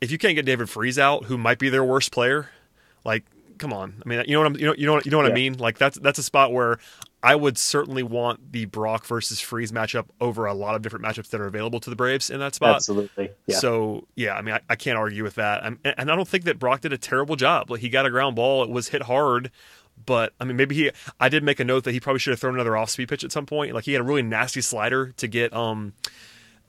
If 0.00 0.10
you 0.10 0.18
can't 0.18 0.34
get 0.34 0.46
David 0.46 0.70
Freese 0.70 0.98
out, 0.98 1.24
who 1.24 1.36
might 1.36 1.58
be 1.58 1.68
their 1.68 1.84
worst 1.84 2.10
player, 2.10 2.48
like 3.04 3.24
come 3.58 3.72
on. 3.72 4.02
I 4.04 4.08
mean, 4.08 4.24
you 4.26 4.34
know 4.34 4.40
what 4.40 4.46
I'm, 4.46 4.56
you 4.56 4.66
know, 4.66 4.74
you 4.74 4.86
know, 4.86 4.94
what, 4.94 5.04
you 5.04 5.10
know 5.10 5.18
what 5.18 5.26
yeah. 5.26 5.32
I 5.32 5.34
mean? 5.34 5.54
Like 5.58 5.78
that's 5.78 5.98
that's 5.98 6.18
a 6.18 6.22
spot 6.22 6.52
where 6.52 6.78
I 7.22 7.34
would 7.34 7.56
certainly 7.56 8.02
want 8.02 8.52
the 8.52 8.66
Brach 8.66 9.06
versus 9.06 9.40
Freese 9.40 9.72
matchup 9.72 10.06
over 10.20 10.46
a 10.46 10.54
lot 10.54 10.74
of 10.74 10.82
different 10.82 11.04
matchups 11.04 11.30
that 11.30 11.40
are 11.40 11.46
available 11.46 11.80
to 11.80 11.90
the 11.90 11.96
Braves 11.96 12.30
in 12.30 12.40
that 12.40 12.54
spot. 12.54 12.76
Absolutely. 12.76 13.30
Yeah. 13.46 13.58
So 13.58 14.06
yeah, 14.14 14.34
I 14.34 14.42
mean, 14.42 14.54
I, 14.54 14.60
I 14.68 14.76
can't 14.76 14.98
argue 14.98 15.22
with 15.22 15.36
that. 15.36 15.64
I'm, 15.64 15.78
and 15.84 16.10
I 16.10 16.16
don't 16.16 16.28
think 16.28 16.44
that 16.44 16.58
Brach 16.58 16.82
did 16.82 16.92
a 16.92 16.98
terrible 16.98 17.36
job. 17.36 17.70
Like 17.70 17.80
he 17.80 17.88
got 17.88 18.06
a 18.06 18.10
ground 18.10 18.36
ball, 18.36 18.62
it 18.62 18.70
was 18.70 18.88
hit 18.88 19.02
hard. 19.02 19.50
But 20.06 20.32
I 20.40 20.44
mean, 20.44 20.56
maybe 20.56 20.74
he. 20.74 20.90
I 21.20 21.28
did 21.28 21.44
make 21.44 21.60
a 21.60 21.64
note 21.64 21.84
that 21.84 21.92
he 21.92 22.00
probably 22.00 22.18
should 22.18 22.32
have 22.32 22.40
thrown 22.40 22.54
another 22.54 22.76
off-speed 22.76 23.08
pitch 23.08 23.22
at 23.22 23.30
some 23.30 23.46
point. 23.46 23.72
Like 23.74 23.84
he 23.84 23.92
had 23.92 24.00
a 24.00 24.04
really 24.04 24.22
nasty 24.22 24.60
slider 24.60 25.12
to 25.16 25.28
get 25.28 25.52
um, 25.54 25.92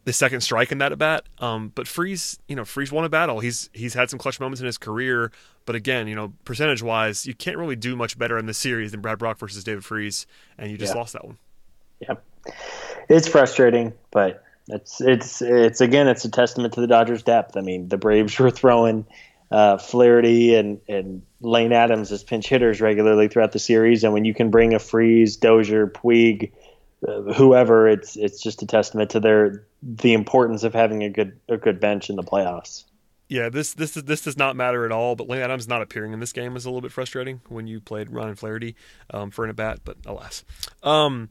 the 0.06 0.14
second 0.14 0.42
strike 0.42 0.72
in 0.72 0.78
that 0.78 0.92
at 0.92 0.98
bat. 0.98 1.26
Um, 1.40 1.72
but 1.76 1.88
Freese, 1.88 2.40
you 2.48 2.56
know, 2.56 2.64
Freese 2.64 2.92
won 2.92 3.04
a 3.04 3.10
battle. 3.10 3.40
He's 3.40 3.70
he's 3.74 3.94
had 3.94 4.10
some 4.10 4.18
clutch 4.18 4.40
moments 4.40 4.62
in 4.62 4.66
his 4.66 4.78
career, 4.78 5.32
but 5.66 5.76
again, 5.76 6.08
you 6.08 6.16
know, 6.16 6.34
percentage 6.46 6.82
wise, 6.82 7.26
you 7.26 7.34
can't 7.34 7.58
really 7.58 7.76
do 7.76 7.96
much 7.96 8.18
better 8.18 8.38
in 8.38 8.46
this 8.46 8.58
series 8.58 8.92
than 8.92 9.02
Brad 9.02 9.18
Brach 9.18 9.38
versus 9.38 9.64
David 9.64 9.84
Freese, 9.84 10.26
and 10.58 10.72
you 10.72 10.78
just 10.78 10.94
yeah. 10.94 11.00
lost 11.00 11.14
that 11.14 11.26
one. 11.26 11.38
Yeah, 12.00 12.16
it's 13.10 13.28
frustrating, 13.28 13.94
but 14.12 14.44
it's 14.68 15.02
it's 15.02 15.42
it's 15.42 15.82
again, 15.82 16.08
it's 16.08 16.24
a 16.24 16.30
testament 16.30 16.76
to 16.76 16.82
the 16.82 16.88
Dodgers' 16.88 17.24
depth. 17.24 17.58
I 17.58 17.62
mean, 17.62 17.90
the 17.90 17.98
Braves 17.98 18.38
were 18.38 18.52
throwing 18.52 19.08
uh, 19.50 19.80
Flaherty 19.80 20.54
and 20.54 20.80
and 20.88 21.24
Lane 21.42 21.74
Adams 21.74 22.12
as 22.12 22.24
pinch 22.24 22.48
hitters 22.48 22.80
regularly 22.80 23.28
throughout 23.28 23.54
the 23.54 23.60
series, 23.60 24.04
and 24.04 24.14
when 24.14 24.24
you 24.24 24.36
can 24.36 24.52
bring 24.52 24.76
a 24.76 24.80
Freese, 24.80 25.36
Dozier, 25.36 25.88
Puig 25.88 26.52
whoever, 27.36 27.88
it's 27.88 28.16
it's 28.16 28.42
just 28.42 28.62
a 28.62 28.66
testament 28.66 29.12
to 29.12 29.20
their 29.20 29.66
the 29.86 30.14
importance 30.14 30.64
of 30.64 30.74
having 30.74 31.04
a 31.04 31.10
good 31.10 31.40
a 31.48 31.58
good 31.58 31.80
bench 31.80 32.10
in 32.10 32.16
the 32.16 32.24
playoffs. 32.24 32.86
Yeah, 33.30 33.50
this 33.50 33.74
this 33.74 33.94
this 33.94 34.22
does 34.22 34.38
not 34.38 34.56
matter 34.56 34.86
at 34.86 34.92
all. 34.92 35.16
But 35.16 35.30
Lane 35.30 35.42
Adams 35.42 35.68
not 35.68 35.82
appearing 35.82 36.14
in 36.14 36.20
this 36.20 36.34
game 36.34 36.56
is 36.56 36.66
a 36.66 36.70
little 36.70 36.82
bit 36.82 36.92
frustrating 36.92 37.42
when 37.48 37.68
you 37.68 37.80
played 37.80 38.10
Ryan 38.10 38.36
Flaherty 38.36 38.76
um, 39.12 39.32
for 39.32 39.44
an 39.44 39.52
at 39.52 39.56
bat, 39.56 39.80
but 39.84 39.98
alas. 40.06 40.44
Um, 40.84 41.30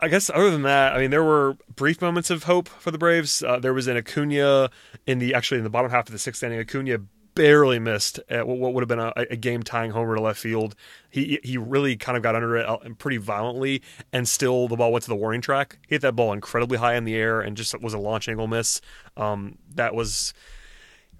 I 0.00 0.08
guess 0.08 0.30
other 0.30 0.50
than 0.50 0.62
that, 0.62 0.94
I 0.94 0.98
mean, 0.98 1.10
there 1.10 1.24
were 1.24 1.56
brief 1.74 2.00
moments 2.00 2.30
of 2.30 2.44
hope 2.44 2.68
for 2.68 2.90
the 2.90 2.98
Braves. 2.98 3.42
Uh, 3.42 3.58
there 3.58 3.74
was 3.74 3.88
an 3.88 3.96
Acuna 3.96 4.70
in 5.06 5.18
the 5.18 5.34
actually 5.34 5.58
in 5.58 5.64
the 5.64 5.70
bottom 5.70 5.90
half 5.90 6.06
of 6.08 6.12
the 6.12 6.18
sixth 6.18 6.42
inning. 6.42 6.60
Acuna 6.60 6.98
barely 7.38 7.78
missed 7.78 8.18
at 8.28 8.48
what 8.48 8.74
would 8.74 8.82
have 8.82 8.88
been 8.88 8.98
a, 8.98 9.12
a 9.30 9.36
game 9.36 9.62
tying 9.62 9.92
homer 9.92 10.16
to 10.16 10.20
left 10.20 10.40
field. 10.40 10.74
He 11.08 11.38
he 11.44 11.56
really 11.56 11.96
kind 11.96 12.16
of 12.16 12.22
got 12.22 12.34
under 12.34 12.56
it 12.56 12.68
uh, 12.68 12.78
pretty 12.98 13.18
violently, 13.18 13.80
and 14.12 14.28
still 14.28 14.66
the 14.66 14.74
ball 14.74 14.90
went 14.90 15.04
to 15.04 15.08
the 15.08 15.16
warning 15.16 15.40
track. 15.40 15.78
He 15.86 15.94
hit 15.94 16.02
that 16.02 16.16
ball 16.16 16.32
incredibly 16.32 16.78
high 16.78 16.96
in 16.96 17.04
the 17.04 17.14
air, 17.14 17.40
and 17.40 17.56
just 17.56 17.80
was 17.80 17.94
a 17.94 17.98
launch 17.98 18.28
angle 18.28 18.48
miss. 18.48 18.80
Um, 19.16 19.56
that 19.76 19.94
was 19.94 20.34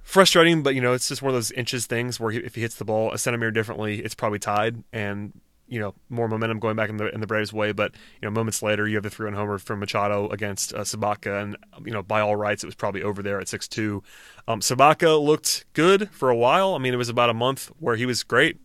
frustrating, 0.03 0.65
but 0.65 0.75
you 0.75 0.81
know 0.81 0.93
it's 0.93 1.09
just 1.09 1.23
one 1.23 1.31
of 1.31 1.37
those 1.37 1.53
inches 1.53 1.87
things 1.87 2.19
where 2.19 2.33
he, 2.33 2.39
if 2.39 2.57
he 2.57 2.63
hits 2.63 2.75
the 2.75 2.85
ball 2.85 3.13
a 3.13 3.19
centimeter 3.19 3.53
differently, 3.53 4.01
it's 4.01 4.17
probably 4.17 4.41
tied, 4.41 4.83
and 4.93 5.41
you 5.69 5.79
know 5.79 5.95
more 6.09 6.29
momentum 6.29 6.59
going 6.59 6.77
back 6.77 6.91
in 6.91 6.97
the 6.97 7.13
in 7.15 7.21
the 7.21 7.27
Braves' 7.27 7.53
way. 7.53 7.73
But 7.73 7.93
you 8.21 8.29
know 8.29 8.31
moments 8.31 8.63
later, 8.63 8.89
you 8.89 8.97
have 8.97 9.05
the 9.05 9.11
three-run 9.11 9.35
homer 9.35 9.59
from 9.59 9.81
Machado 9.81 10.29
against 10.29 10.75
uh, 10.75 10.79
Sobotka, 10.79 11.43
and 11.43 11.57
you 11.85 11.93
know 11.93 12.03
by 12.03 12.21
all 12.21 12.37
rights, 12.37 12.63
it 12.63 12.67
was 12.67 12.75
probably 12.75 13.03
over 13.03 13.23
there 13.23 13.41
at 13.41 13.49
six-two. 13.49 14.03
Um, 14.47 14.61
Sobotka 14.61 15.23
looked 15.23 15.67
good 15.75 16.11
for 16.11 16.31
a 16.31 16.37
while. 16.37 16.75
I 16.75 16.79
mean, 16.79 16.95
it 16.95 16.97
was 16.99 17.09
about 17.09 17.31
a 17.31 17.35
month 17.35 17.71
where 17.79 17.97
he 17.97 18.07
was 18.07 18.23
great, 18.23 18.59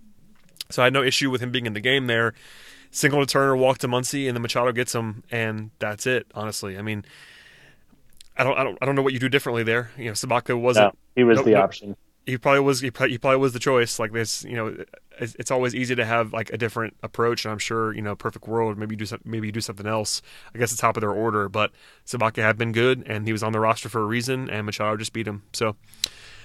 so 0.69 0.81
I 0.81 0.85
had 0.85 0.93
no 0.93 1.03
issue 1.03 1.29
with 1.29 1.41
him 1.41 1.51
being 1.51 1.65
in 1.65 1.73
the 1.73 1.81
game 1.81 2.07
there. 2.07 2.33
Single 2.91 3.21
to 3.21 3.25
Turner, 3.25 3.55
walk 3.55 3.79
to 3.79 3.87
Muncy, 3.87 4.27
and 4.27 4.35
then 4.35 4.41
Machado 4.41 4.71
gets 4.71 4.93
him, 4.93 5.23
and 5.31 5.71
that's 5.79 6.05
it. 6.05 6.27
Honestly, 6.33 6.77
I 6.77 6.81
mean. 6.81 7.05
I 8.35 8.43
don't, 8.43 8.57
I 8.57 8.63
don't, 8.63 8.77
I 8.81 8.85
don't 8.87 8.95
know 8.95 9.03
what 9.03 9.13
you 9.13 9.19
do 9.19 9.29
differently 9.29 9.61
there. 9.61 9.91
You 9.95 10.05
know, 10.05 10.13
Sobotka 10.13 10.59
wasn't. 10.59 10.95
No, 10.95 10.99
he 11.15 11.23
was 11.23 11.43
the 11.43 11.53
option 11.53 11.95
he 12.25 12.37
probably 12.37 12.61
was 12.61 12.81
he 12.81 12.91
probably 12.91 13.37
was 13.37 13.53
the 13.53 13.59
choice. 13.59 13.99
Like 13.99 14.11
this 14.11 14.43
you 14.43 14.55
know 14.55 14.75
it's, 15.19 15.35
it's, 15.35 15.51
always 15.51 15.75
easy 15.75 15.95
to 15.95 16.05
have 16.05 16.33
like 16.33 16.51
a 16.51 16.57
different 16.57 16.95
approach 17.03 17.45
and 17.45 17.51
i'm 17.51 17.59
sure 17.59 17.93
you 17.93 18.01
know 18.01 18.15
perfect 18.15 18.47
world 18.47 18.77
maybe 18.77 18.93
you 18.93 18.97
do 18.97 19.05
some, 19.05 19.19
maybe 19.23 19.47
you 19.47 19.51
do 19.51 19.61
something 19.61 19.85
else 19.85 20.21
i 20.53 20.57
guess 20.57 20.71
it's 20.71 20.81
top 20.81 20.97
of 20.97 21.01
their 21.01 21.11
order 21.11 21.47
but 21.49 21.71
Sobotka 22.05 22.41
had 22.41 22.57
been 22.57 22.71
good 22.71 23.03
and 23.05 23.25
he 23.25 23.31
was 23.31 23.43
on 23.43 23.51
the 23.51 23.59
roster 23.59 23.89
for 23.89 24.01
a 24.01 24.05
reason 24.05 24.49
and 24.49 24.65
machado 24.65 24.97
just 24.97 25.13
beat 25.13 25.27
him. 25.27 25.43
So 25.53 25.75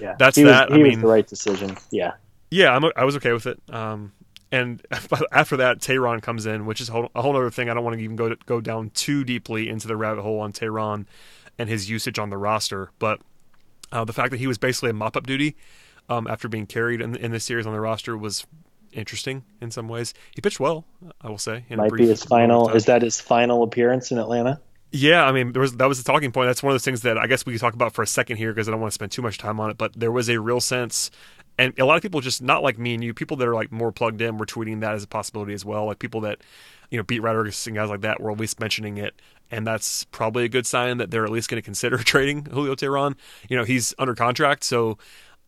yeah. 0.00 0.14
that's 0.18 0.36
he 0.36 0.44
that. 0.44 0.70
Was, 0.70 0.76
he 0.76 0.82
I 0.82 0.84
was 0.84 0.90
mean, 0.90 1.00
the 1.00 1.08
right 1.08 1.26
decision. 1.26 1.76
Yeah. 1.90 2.12
Yeah 2.50 2.74
I'm, 2.74 2.84
i 2.96 3.04
was 3.04 3.16
okay 3.16 3.32
with 3.32 3.46
it. 3.46 3.60
Um 3.70 4.12
and 4.50 4.82
after 5.32 5.58
that, 5.58 5.80
Teheran 5.80 6.22
comes 6.22 6.46
in, 6.46 6.64
which 6.64 6.80
is 6.80 6.88
a 6.88 6.92
whole, 6.92 7.10
a 7.14 7.20
whole 7.20 7.36
other 7.36 7.50
thing. 7.50 7.68
I 7.68 7.74
don't 7.74 7.84
want 7.84 7.98
to 7.98 8.02
even 8.02 8.16
go 8.16 8.30
to, 8.30 8.36
go 8.46 8.62
down 8.62 8.90
too 8.90 9.22
deeply 9.22 9.68
into 9.68 9.86
the 9.86 9.96
rabbit 9.96 10.22
hole 10.22 10.40
on 10.40 10.52
Teheran 10.52 11.04
and 11.58 11.68
his 11.68 11.90
usage 11.90 12.18
on 12.18 12.30
the 12.30 12.38
roster, 12.38 12.90
but 12.98 13.20
uh, 13.92 14.04
the 14.04 14.12
fact 14.12 14.30
that 14.30 14.38
he 14.38 14.46
was 14.46 14.58
basically 14.58 14.90
a 14.90 14.94
mop 14.94 15.16
up 15.16 15.26
duty 15.26 15.56
um, 16.08 16.26
after 16.26 16.48
being 16.48 16.66
carried 16.66 17.00
in, 17.00 17.16
in 17.16 17.30
this 17.32 17.44
series 17.44 17.66
on 17.66 17.72
the 17.72 17.80
roster 17.80 18.16
was 18.16 18.46
interesting 18.92 19.44
in 19.60 19.70
some 19.70 19.88
ways. 19.88 20.14
He 20.34 20.40
pitched 20.40 20.60
well, 20.60 20.84
I 21.20 21.28
will 21.28 21.38
say. 21.38 21.64
Might 21.70 21.92
be 21.92 22.06
his 22.06 22.24
final. 22.24 22.70
Is 22.70 22.86
that 22.86 23.02
his 23.02 23.20
final 23.20 23.62
appearance 23.62 24.10
in 24.10 24.18
Atlanta? 24.18 24.60
Yeah, 24.90 25.24
I 25.26 25.32
mean, 25.32 25.52
there 25.52 25.60
was 25.60 25.76
that 25.76 25.86
was 25.86 26.02
the 26.02 26.10
talking 26.10 26.32
point. 26.32 26.48
That's 26.48 26.62
one 26.62 26.70
of 26.70 26.74
those 26.74 26.84
things 26.84 27.02
that 27.02 27.18
I 27.18 27.26
guess 27.26 27.44
we 27.44 27.52
could 27.52 27.60
talk 27.60 27.74
about 27.74 27.92
for 27.92 28.02
a 28.02 28.06
second 28.06 28.38
here 28.38 28.54
because 28.54 28.68
I 28.68 28.70
don't 28.70 28.80
want 28.80 28.90
to 28.90 28.94
spend 28.94 29.12
too 29.12 29.20
much 29.20 29.36
time 29.36 29.60
on 29.60 29.68
it. 29.68 29.76
But 29.76 29.92
there 29.94 30.10
was 30.10 30.30
a 30.30 30.40
real 30.40 30.60
sense 30.60 31.10
and 31.58 31.76
a 31.78 31.84
lot 31.84 31.96
of 31.96 32.02
people 32.02 32.20
just 32.20 32.40
not 32.40 32.62
like 32.62 32.78
me 32.78 32.94
and 32.94 33.02
you, 33.02 33.12
people 33.12 33.36
that 33.36 33.48
are 33.48 33.54
like 33.54 33.72
more 33.72 33.90
plugged 33.90 34.22
in, 34.22 34.38
were 34.38 34.46
tweeting 34.46 34.80
that 34.80 34.94
as 34.94 35.02
a 35.02 35.08
possibility 35.08 35.52
as 35.52 35.64
well. 35.64 35.86
Like 35.86 35.98
people 35.98 36.20
that 36.22 36.38
you 36.90 36.96
know 36.96 37.02
beat 37.02 37.20
writers 37.20 37.66
and 37.66 37.76
guys 37.76 37.90
like 37.90 38.02
that 38.02 38.20
were 38.20 38.30
at 38.30 38.38
least 38.38 38.60
mentioning 38.60 38.96
it, 38.96 39.20
and 39.50 39.66
that's 39.66 40.04
probably 40.04 40.44
a 40.44 40.48
good 40.48 40.66
sign 40.66 40.98
that 40.98 41.10
they're 41.10 41.24
at 41.24 41.30
least 41.30 41.48
going 41.48 41.60
to 41.60 41.64
consider 41.64 41.98
trading 42.04 42.44
Julio 42.46 42.74
Teheran. 42.74 43.14
You 43.48 43.56
know, 43.56 43.64
he's 43.64 43.94
under 43.98 44.14
contract, 44.14 44.64
so 44.64 44.98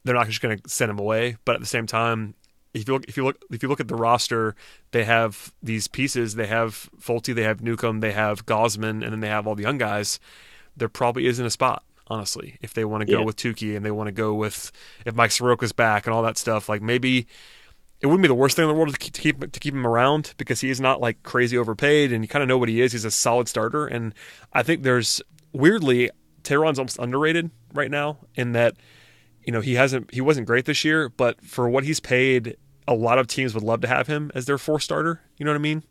they're 0.05 0.15
not 0.15 0.27
just 0.29 0.41
going 0.41 0.59
to 0.59 0.69
send 0.69 0.91
him 0.91 0.99
away. 0.99 1.37
But 1.45 1.55
at 1.57 1.61
the 1.61 1.67
same 1.67 1.87
time, 1.87 2.35
if 2.73 2.87
you 2.87 2.95
look 2.95 3.05
if 3.09 3.17
you 3.17 3.25
look 3.25 3.37
if 3.51 3.63
you 3.63 3.69
look 3.69 3.81
at 3.81 3.89
the 3.89 3.97
roster, 3.97 4.55
they 4.93 5.05
have 5.05 5.53
these 5.63 5.89
pieces. 5.89 6.37
They 6.37 6.47
have 6.47 6.89
Folty, 7.01 7.35
they 7.35 7.43
have 7.43 7.61
Newcomb, 7.61 8.01
they 8.01 8.13
have 8.13 8.47
Gausman, 8.47 9.03
and 9.03 9.13
then 9.13 9.21
they 9.21 9.29
have 9.29 9.47
all 9.47 9.55
the 9.55 9.63
young 9.65 9.79
guys. 9.79 10.21
There 10.77 10.89
probably 10.89 11.27
isn't 11.27 11.45
a 11.45 11.51
spot, 11.51 11.83
honestly, 12.07 12.57
if 12.63 12.73
they 12.73 12.85
want 12.85 13.03
to 13.03 13.07
go 13.13 13.19
Yeah. 13.19 13.25
with 13.25 13.37
Touki 13.37 13.77
and 13.77 13.85
they 13.85 13.91
want 13.91 14.07
to 14.07 14.13
go 14.13 14.33
with 14.35 14.71
if 15.05 15.15
Mike 15.15 15.31
Soroka's 15.31 15.73
back 15.73 16.07
and 16.07 16.15
all 16.15 16.23
that 16.23 16.39
stuff. 16.39 16.69
Like 16.69 16.81
maybe 16.81 17.27
it 18.01 18.07
wouldn't 18.07 18.23
be 18.23 18.29
the 18.29 18.35
worst 18.35 18.57
thing 18.57 18.65
in 18.65 18.69
the 18.69 18.75
world 18.75 18.93
to 18.93 18.99
keep 18.99 19.13
to 19.13 19.21
keep, 19.21 19.53
to 19.53 19.61
keep 19.61 19.75
him 19.75 19.87
around 19.87 20.35
because 20.39 20.61
he 20.61 20.71
is 20.71 20.81
not 20.81 21.01
like 21.01 21.23
crazy 21.23 21.59
overpaid 21.59 22.13
and 22.13 22.25
you 22.25 22.29
kind 22.29 22.43
of 22.43 22.49
know 22.49 22.59
what 22.59 22.69
he 22.69 22.81
is. 22.81 22.93
He's 22.93 23.05
a 23.05 23.11
solid 23.11 23.49
starter, 23.49 23.87
and 23.87 24.15
I 24.53 24.63
think 24.63 24.83
there's 24.83 25.21
weirdly 25.53 26.11
Teheran's 26.43 26.79
almost 26.79 26.99
underrated 26.99 27.51
right 27.75 27.91
now 27.91 28.19
in 28.35 28.53
that 28.53 28.77
you 29.45 29.53
know 29.53 29.61
he 29.61 29.75
hasn't 29.75 30.13
he 30.13 30.21
wasn't 30.21 30.47
great 30.47 30.65
this 30.65 30.85
year, 30.85 31.09
but 31.09 31.45
for 31.45 31.69
what 31.69 31.85
he's 31.85 32.01
paid, 32.01 32.57
a 32.89 32.95
lot 32.95 33.19
of 33.19 33.27
teams 33.27 33.55
would 33.55 33.65
love 33.65 33.83
to 33.83 33.89
have 33.89 34.07
him 34.07 34.31
as 34.35 34.47
their 34.47 34.59
fourth 34.59 34.83
starter. 34.83 35.21
You 35.37 35.45
know 35.45 35.53
what 35.53 35.59
I 35.59 35.63
mean? 35.63 35.85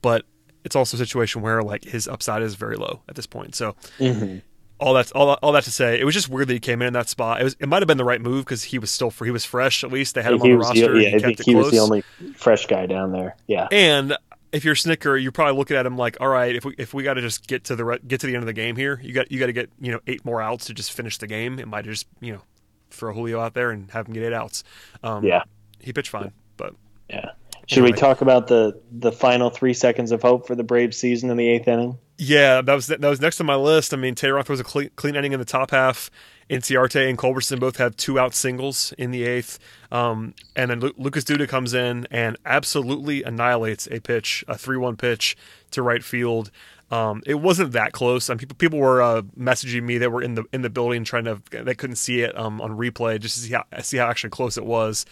But 0.00 0.24
it's 0.64 0.74
also 0.74 0.96
a 0.96 0.98
situation 0.98 1.42
where 1.42 1.62
like 1.62 1.84
his 1.84 2.08
upside 2.08 2.42
is 2.42 2.54
very 2.54 2.76
low 2.76 3.02
at 3.08 3.14
this 3.14 3.26
point. 3.26 3.54
So 3.54 3.76
mm-hmm. 3.98 4.38
All 4.82 4.94
that's 4.94 5.12
all, 5.12 5.30
all 5.42 5.52
that 5.52 5.64
to 5.64 5.70
say, 5.70 5.98
it 6.00 6.04
was 6.04 6.14
just 6.14 6.28
weird 6.28 6.48
that 6.48 6.54
he 6.54 6.60
came 6.60 6.82
in 6.82 6.88
in 6.88 6.92
that 6.94 7.08
spot. 7.08 7.40
It 7.40 7.44
was 7.44 7.56
it 7.60 7.68
might 7.68 7.80
have 7.82 7.86
been 7.86 7.98
the 7.98 8.04
right 8.04 8.20
move 8.20 8.44
because 8.44 8.64
he 8.64 8.78
was 8.78 8.90
still 8.90 9.10
he 9.10 9.30
was 9.30 9.44
fresh. 9.44 9.84
At 9.84 9.92
least 9.92 10.14
they 10.14 10.22
had 10.22 10.32
him 10.32 10.42
on 10.42 10.48
the 10.48 10.56
was 10.56 10.66
roster. 10.66 10.96
yeah, 11.00 11.08
he 11.10 11.14
I 11.16 11.18
kept 11.18 11.24
think 11.24 11.40
it 11.40 11.46
he 11.46 11.52
close. 11.52 11.64
was 11.66 11.72
the 11.72 11.78
only 11.78 12.00
fresh 12.36 12.66
guy 12.66 12.86
down 12.86 13.12
there. 13.12 13.36
Yeah. 13.46 13.68
And 13.70 14.16
if 14.52 14.64
you're 14.64 14.74
Snitker, 14.74 15.22
you're 15.22 15.32
probably 15.32 15.56
looking 15.56 15.76
at 15.76 15.86
him 15.86 15.96
like, 15.96 16.16
all 16.20 16.28
right, 16.28 16.54
if 16.54 16.64
we 16.64 16.74
if 16.78 16.92
we 16.92 17.02
got 17.04 17.14
to 17.14 17.20
just 17.22 17.46
get 17.46 17.64
to 17.64 17.76
the 17.76 17.84
re- 17.84 17.98
get 18.06 18.20
to 18.20 18.26
the 18.26 18.34
end 18.34 18.42
of 18.42 18.46
the 18.46 18.52
game 18.52 18.76
here, 18.76 19.00
you 19.02 19.12
got 19.14 19.30
you 19.32 19.38
got 19.38 19.46
to 19.46 19.52
get 19.52 19.70
you 19.80 19.92
know 19.92 20.00
eight 20.06 20.24
more 20.24 20.42
outs 20.42 20.66
to 20.66 20.74
just 20.74 20.92
finish 20.92 21.16
the 21.18 21.26
game. 21.26 21.58
It 21.58 21.68
might 21.68 21.84
just 21.84 22.06
you 22.20 22.32
know 22.32 22.42
throw 22.90 23.14
Julio 23.14 23.40
out 23.40 23.54
there 23.54 23.70
and 23.70 23.90
have 23.92 24.06
him 24.08 24.14
get 24.14 24.24
eight 24.24 24.32
outs. 24.34 24.64
Um, 25.02 25.24
Yeah. 25.24 25.44
he 25.80 25.92
pitched 25.92 26.10
fine, 26.10 26.32
but 26.56 26.74
Yeah. 27.08 27.30
Should 27.68 27.84
we 27.84 27.92
talk 27.92 28.20
about 28.20 28.48
the 28.48 28.78
the 28.90 29.12
final 29.12 29.48
three 29.48 29.72
seconds 29.72 30.10
of 30.12 30.20
hope 30.20 30.46
for 30.48 30.54
the 30.56 30.64
Braves 30.64 30.96
season 30.96 31.30
in 31.30 31.36
the 31.36 31.48
eighth 31.48 31.68
inning? 31.68 31.96
Yeah, 32.22 32.62
that 32.62 32.74
was 32.74 32.86
that 32.86 33.00
was 33.00 33.20
next 33.20 33.40
on 33.40 33.46
my 33.46 33.56
list. 33.56 33.92
I 33.92 33.96
mean, 33.96 34.14
Taylor 34.14 34.42
throws 34.44 34.60
a 34.60 34.64
clean, 34.64 34.90
clean 34.94 35.16
inning 35.16 35.32
in 35.32 35.40
the 35.40 35.44
top 35.44 35.72
half. 35.72 36.08
Inciarte 36.48 37.08
and 37.08 37.18
Culberson 37.18 37.58
both 37.58 37.78
have 37.78 37.96
two 37.96 38.18
out 38.18 38.32
singles 38.34 38.92
in 38.96 39.10
the 39.10 39.24
eighth, 39.24 39.58
um, 39.90 40.34
and 40.54 40.70
then 40.70 40.80
Lu- 40.80 40.94
Lucas 40.96 41.24
Duda 41.24 41.48
comes 41.48 41.74
in 41.74 42.06
and 42.10 42.36
absolutely 42.46 43.24
annihilates 43.24 43.88
a 43.90 43.98
pitch, 44.00 44.44
a 44.46 44.56
three-one 44.56 44.96
pitch 44.96 45.36
to 45.72 45.82
right 45.82 46.04
field. 46.04 46.52
Um, 46.92 47.22
it 47.26 47.36
wasn't 47.36 47.72
that 47.72 47.92
close. 47.92 48.28
And 48.28 48.38
people 48.38 48.54
people 48.54 48.78
were 48.78 49.02
uh, 49.02 49.22
messaging 49.36 49.82
me 49.82 49.98
that 49.98 50.12
were 50.12 50.22
in 50.22 50.34
the 50.34 50.44
in 50.52 50.62
the 50.62 50.70
building 50.70 51.02
trying 51.02 51.24
to 51.24 51.42
they 51.50 51.74
couldn't 51.74 51.96
see 51.96 52.20
it 52.20 52.38
um, 52.38 52.60
on 52.60 52.76
replay 52.76 53.18
just 53.18 53.34
to 53.34 53.40
see 53.40 53.52
how 53.52 53.64
see 53.80 53.96
how 53.96 54.06
actually 54.06 54.30
close 54.30 54.56
it 54.56 54.64
was. 54.64 55.06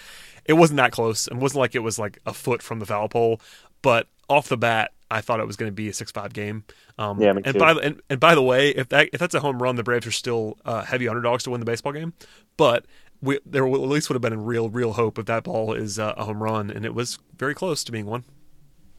It 0.44 0.52
wasn't 0.52 0.76
that 0.76 0.92
close. 0.92 1.26
It 1.26 1.36
wasn't 1.36 1.58
like 1.58 1.74
it 1.74 1.80
was 1.80 1.98
like 1.98 2.20
a 2.24 2.32
foot 2.32 2.62
from 2.62 2.78
the 2.78 2.86
foul 2.86 3.08
pole, 3.08 3.40
but 3.82 4.06
off 4.28 4.48
the 4.48 4.56
bat, 4.56 4.92
I 5.10 5.20
thought 5.20 5.40
it 5.40 5.46
was 5.46 5.56
going 5.56 5.68
to 5.70 5.74
be 5.74 5.88
a 5.88 5.92
six 5.92 6.10
five 6.12 6.32
game. 6.32 6.64
Um, 6.98 7.20
Yeah, 7.20 7.32
me 7.32 7.42
and 7.44 7.54
too. 7.54 7.58
by 7.58 7.74
the 7.74 7.80
and, 7.80 8.00
and 8.10 8.20
by 8.20 8.34
the 8.34 8.42
way, 8.42 8.70
if 8.70 8.88
that 8.90 9.08
if 9.12 9.20
that's 9.20 9.34
a 9.34 9.40
home 9.40 9.62
run, 9.62 9.76
the 9.76 9.82
Braves 9.82 10.06
are 10.06 10.10
still 10.12 10.56
uh, 10.64 10.84
heavy 10.84 11.08
underdogs 11.08 11.44
to 11.44 11.50
win 11.50 11.60
the 11.60 11.66
baseball 11.66 11.92
game. 11.92 12.12
But 12.56 12.84
we, 13.22 13.38
there 13.44 13.66
will- 13.66 13.82
at 13.82 13.88
least 13.88 14.08
would 14.08 14.14
have 14.14 14.22
been 14.22 14.32
a 14.32 14.38
real 14.38 14.68
real 14.70 14.92
hope 14.94 15.18
if 15.18 15.26
that 15.26 15.44
ball 15.44 15.72
is 15.74 15.98
uh, 15.98 16.14
a 16.16 16.24
home 16.24 16.42
run, 16.42 16.70
and 16.70 16.84
it 16.84 16.94
was 16.94 17.18
very 17.36 17.54
close 17.54 17.84
to 17.84 17.92
being 17.92 18.06
one. 18.06 18.24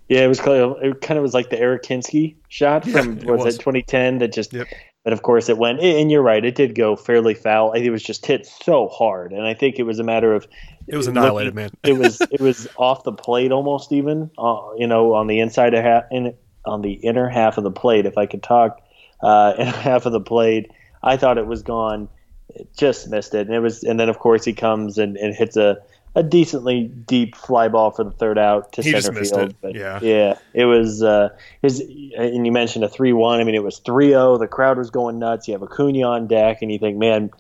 Yeah, 0.10 0.26
it 0.26 0.28
was 0.28 0.42
kind 0.42 0.62
of, 0.62 0.78
it 0.84 1.00
kind 1.02 1.18
of 1.18 1.22
was 1.22 1.34
like 1.34 1.50
the 1.50 1.60
Eric 1.60 1.84
Hinske 1.84 2.36
shot 2.50 2.86
Yeah, 2.86 3.02
from 3.02 3.18
it 3.20 3.26
was, 3.26 3.46
was. 3.46 3.56
it 3.56 3.60
2010 3.60 4.18
that 4.20 4.34
just 4.34 4.52
Yep. 4.52 4.68
but 5.06 5.14
of 5.14 5.22
course 5.22 5.48
it 5.48 5.58
went 5.58 5.80
and 5.80 6.12
you're 6.12 6.22
right 6.22 6.44
it 6.44 6.56
did 6.56 6.76
go 6.76 6.98
fairly 6.98 7.34
foul. 7.34 7.72
It 7.72 7.90
was 7.90 8.04
just 8.04 8.26
hit 8.26 8.46
so 8.46 8.90
hard 8.90 9.32
and 9.32 9.48
I 9.48 9.54
think 9.54 9.80
it 9.80 9.84
was 9.84 10.00
a 10.00 10.04
matter 10.04 10.34
of 10.34 10.46
It 10.92 10.98
was 10.98 11.08
annihilated, 11.08 11.56
man. 11.56 11.70
it 11.84 11.94
was 11.94 12.20
it 12.32 12.42
was 12.42 12.68
off 12.78 13.04
the 13.04 13.14
plate 13.14 13.52
almost 13.52 13.92
even 13.92 14.30
uh, 14.38 14.60
you 14.78 14.88
know 14.88 15.14
on 15.14 15.28
the 15.28 15.40
inside 15.40 15.74
of 15.74 15.84
half 15.84 16.04
in 16.12 16.34
on 16.66 16.82
the 16.82 16.94
inner 16.94 17.28
half 17.30 17.58
of 17.58 17.64
the 17.64 17.72
plate 17.72 18.06
if 18.06 18.18
I 18.18 18.26
could 18.26 18.44
talk 18.44 18.80
uh 19.24 19.54
inner 19.60 19.72
half 19.72 20.06
of 20.06 20.12
the 20.12 20.22
plate. 20.22 20.72
I 21.02 21.18
thought 21.18 21.38
it 21.38 21.48
was 21.48 21.64
gone. 21.64 22.10
It 22.50 22.68
just 22.78 23.10
missed 23.10 23.34
it. 23.34 23.48
And 23.48 23.56
it 23.56 23.60
was 23.60 23.84
and 23.84 24.00
then 24.00 24.10
of 24.10 24.20
course 24.20 24.46
he 24.46 24.54
comes 24.54 24.98
and, 24.98 25.18
and 25.18 25.34
hits 25.34 25.58
a 25.58 25.78
a 26.14 26.22
decently 26.22 26.84
deep 27.08 27.36
fly 27.38 27.70
ball 27.70 27.90
for 27.92 28.04
the 28.04 28.12
third 28.12 28.38
out 28.38 28.74
to 28.74 28.82
He 28.82 28.92
center 29.00 29.24
field. 29.24 29.56
but 29.62 29.74
Yeah. 29.74 29.98
yeah 30.02 30.38
it 30.54 30.66
was 30.66 31.02
uh 31.02 31.30
his 31.62 31.80
and 32.18 32.46
you 32.46 32.52
mentioned 32.52 32.84
a 32.84 32.90
3-1 32.90 33.40
I 33.40 33.44
mean 33.46 33.56
it 33.56 33.64
was 33.64 33.80
3-0 33.80 34.38
the 34.40 34.48
crowd 34.48 34.78
was 34.78 34.90
going 34.90 35.20
nuts. 35.20 35.48
You 35.48 35.54
have 35.54 35.64
Acuna 35.64 36.04
on 36.04 36.28
deck 36.28 36.62
and 36.62 36.70
you 36.72 36.78
think 36.80 36.98
man 36.98 37.32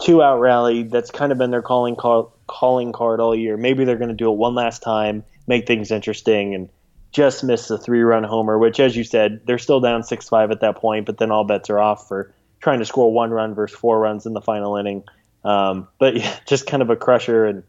two 0.00 0.22
out 0.22 0.38
rally. 0.40 0.82
That's 0.84 1.10
kind 1.10 1.32
of 1.32 1.38
been 1.38 1.50
their 1.50 1.62
calling 1.62 1.96
call, 1.96 2.32
calling 2.48 2.92
card 2.92 3.20
all 3.20 3.34
year. 3.34 3.56
Maybe 3.56 3.84
they're 3.84 3.96
going 3.96 4.08
to 4.08 4.14
do 4.14 4.30
it 4.30 4.36
one 4.36 4.56
last 4.56 4.82
time, 4.82 5.22
make 5.46 5.66
things 5.66 5.92
interesting, 5.92 6.54
and 6.54 6.68
just 7.12 7.44
miss 7.44 7.68
the 7.68 7.78
three 7.78 8.02
run 8.02 8.24
homer. 8.24 8.58
Which, 8.58 8.80
as 8.80 8.96
you 8.96 9.04
said, 9.04 9.42
they're 9.46 9.58
still 9.58 9.80
down 9.80 10.02
six 10.02 10.28
five 10.28 10.50
at 10.50 10.60
that 10.60 10.76
point. 10.76 11.06
But 11.06 11.18
then 11.18 11.30
all 11.30 11.44
bets 11.44 11.70
are 11.70 11.78
off 11.78 12.08
for 12.08 12.34
trying 12.60 12.80
to 12.80 12.84
score 12.84 13.12
one 13.12 13.30
run 13.30 13.54
versus 13.54 13.78
four 13.78 14.00
runs 14.00 14.26
in 14.26 14.32
the 14.32 14.40
final 14.40 14.76
inning. 14.76 15.04
Um, 15.44 15.86
but 15.98 16.16
yeah, 16.20 16.36
just 16.46 16.66
kind 16.66 16.82
of 16.82 16.90
a 16.90 16.96
crusher, 16.96 17.46
and 17.46 17.62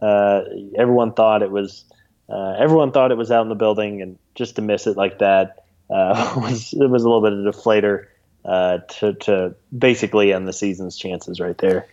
uh, 0.00 0.42
everyone 0.76 1.12
thought 1.12 1.42
it 1.42 1.50
was. 1.50 1.84
Uh, 2.28 2.56
everyone 2.58 2.90
thought 2.90 3.12
it 3.12 3.16
was 3.16 3.30
out 3.30 3.42
in 3.42 3.48
the 3.48 3.54
building, 3.54 4.02
and 4.02 4.18
just 4.34 4.56
to 4.56 4.62
miss 4.62 4.88
it 4.88 4.96
like 4.96 5.20
that 5.20 5.64
uh, 5.90 6.34
was 6.40 6.72
it 6.72 6.90
was 6.90 7.02
a 7.02 7.08
little 7.08 7.22
bit 7.22 7.32
of 7.32 7.38
a 7.40 7.50
deflator 7.50 8.06
uh, 8.44 8.78
to 8.88 9.14
to 9.14 9.54
basically 9.76 10.32
end 10.32 10.46
the 10.46 10.52
season's 10.52 10.96
chances 10.96 11.40
right 11.40 11.58
there. 11.58 11.86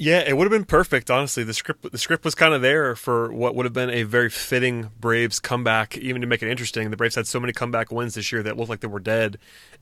Yeah, 0.00 0.20
it 0.20 0.36
would 0.36 0.44
have 0.44 0.52
been 0.52 0.64
perfect. 0.64 1.10
Honestly, 1.10 1.42
the 1.42 1.52
script 1.52 1.90
the 1.90 1.98
script 1.98 2.24
was 2.24 2.36
kind 2.36 2.54
of 2.54 2.62
there 2.62 2.94
for 2.94 3.32
what 3.32 3.56
would 3.56 3.66
have 3.66 3.72
been 3.72 3.90
a 3.90 4.04
very 4.04 4.30
fitting 4.30 4.90
Braves 5.00 5.40
comeback, 5.40 5.98
even 5.98 6.20
to 6.20 6.26
make 6.28 6.40
it 6.40 6.48
interesting. 6.48 6.88
The 6.90 6.96
Braves 6.96 7.16
had 7.16 7.26
so 7.26 7.40
many 7.40 7.52
comeback 7.52 7.90
wins 7.90 8.14
this 8.14 8.30
year 8.30 8.44
that 8.44 8.56
looked 8.56 8.70
like 8.70 8.78
they 8.78 8.86
were 8.86 9.00
dead. 9.00 9.38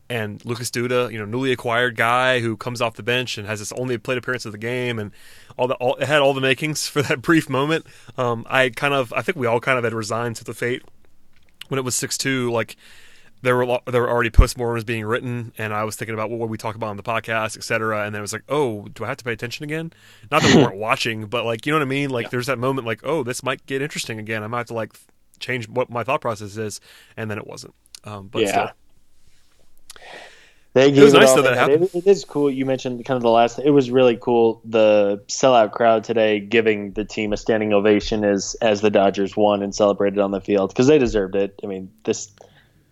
And 0.08 0.42
Lucas 0.46 0.70
Duda, 0.70 1.12
you 1.12 1.18
know, 1.18 1.26
newly 1.26 1.52
acquired 1.52 1.96
guy 1.96 2.40
who 2.40 2.56
comes 2.56 2.80
off 2.80 2.94
the 2.94 3.02
bench 3.02 3.36
and 3.36 3.46
has 3.46 3.58
his 3.58 3.72
only 3.72 3.98
plate 3.98 4.16
appearance 4.16 4.46
of 4.46 4.52
the 4.52 4.58
game, 4.58 4.98
and 4.98 5.10
all 5.58 5.68
the 5.68 5.74
all, 5.74 5.96
it 5.96 6.06
had 6.06 6.22
all 6.22 6.32
the 6.32 6.40
makings 6.40 6.88
for 6.88 7.02
that 7.02 7.20
brief 7.20 7.50
moment. 7.50 7.84
Um, 8.16 8.46
I 8.48 8.70
kind 8.70 8.94
of, 8.94 9.12
I 9.12 9.20
think 9.20 9.36
we 9.36 9.46
all 9.46 9.60
kind 9.60 9.76
of 9.76 9.84
had 9.84 9.92
resigned 9.92 10.36
to 10.36 10.44
the 10.44 10.54
fate 10.54 10.82
when 11.68 11.78
it 11.78 11.84
was 11.84 11.94
six 11.94 12.16
two. 12.16 12.50
Like 12.50 12.76
there 13.42 13.54
were 13.56 13.66
lo- 13.66 13.82
there 13.86 14.00
were 14.00 14.10
already 14.10 14.30
postmortems 14.30 14.84
being 14.86 15.04
written, 15.04 15.52
and 15.58 15.72
I 15.72 15.84
was 15.84 15.96
thinking 15.96 16.14
about 16.14 16.30
what 16.30 16.38
would 16.40 16.50
we 16.50 16.58
talk 16.58 16.74
about 16.74 16.88
on 16.88 16.96
the 16.96 17.02
podcast, 17.02 17.56
etc. 17.56 18.04
And 18.04 18.14
then 18.14 18.20
it 18.20 18.22
was 18.22 18.32
like, 18.32 18.44
oh, 18.48 18.88
do 18.88 19.04
I 19.04 19.08
have 19.08 19.16
to 19.18 19.24
pay 19.24 19.32
attention 19.32 19.64
again? 19.64 19.92
Not 20.30 20.42
that 20.42 20.54
we 20.54 20.62
weren't 20.62 20.76
watching, 20.78 21.26
but 21.26 21.44
like 21.44 21.66
you 21.66 21.72
know 21.72 21.78
what 21.78 21.82
I 21.86 21.88
mean. 21.88 22.10
Like 22.10 22.30
there's 22.30 22.46
that 22.46 22.58
moment, 22.58 22.86
like 22.86 23.00
oh, 23.04 23.22
this 23.22 23.42
might 23.42 23.64
get 23.66 23.82
interesting 23.82 24.18
again. 24.18 24.42
I 24.42 24.46
might 24.46 24.58
have 24.58 24.66
to 24.68 24.74
like 24.74 24.94
change 25.38 25.68
what 25.68 25.90
my 25.90 26.02
thought 26.02 26.20
process 26.20 26.56
is, 26.56 26.80
and 27.16 27.30
then 27.30 27.38
it 27.38 27.46
wasn't. 27.46 27.74
Um, 28.04 28.28
but 28.28 28.42
Yeah. 28.42 28.48
still, 28.48 28.70
They 30.72 30.90
was 30.90 31.12
gave 31.12 31.20
nice 31.20 31.32
though 31.34 31.42
that 31.42 31.56
happened. 31.56 31.84
It, 31.84 31.94
it 31.94 32.06
is 32.06 32.24
cool. 32.24 32.50
You 32.50 32.66
mentioned 32.66 33.04
kind 33.04 33.16
of 33.16 33.22
the 33.22 33.30
last. 33.30 33.58
It 33.58 33.70
was 33.70 33.90
really 33.90 34.16
cool. 34.16 34.60
The 34.64 35.22
sellout 35.28 35.72
crowd 35.72 36.04
today 36.04 36.38
giving 36.40 36.92
the 36.92 37.04
team 37.04 37.32
a 37.32 37.36
standing 37.36 37.72
ovation 37.72 38.24
as 38.24 38.56
as 38.60 38.80
the 38.82 38.90
Dodgers 38.90 39.36
won 39.36 39.62
and 39.62 39.74
celebrated 39.74 40.18
on 40.18 40.30
the 40.32 40.40
field 40.40 40.70
because 40.70 40.86
they 40.86 40.98
deserved 40.98 41.34
it. 41.34 41.58
I 41.64 41.66
mean, 41.66 41.90
this 42.04 42.30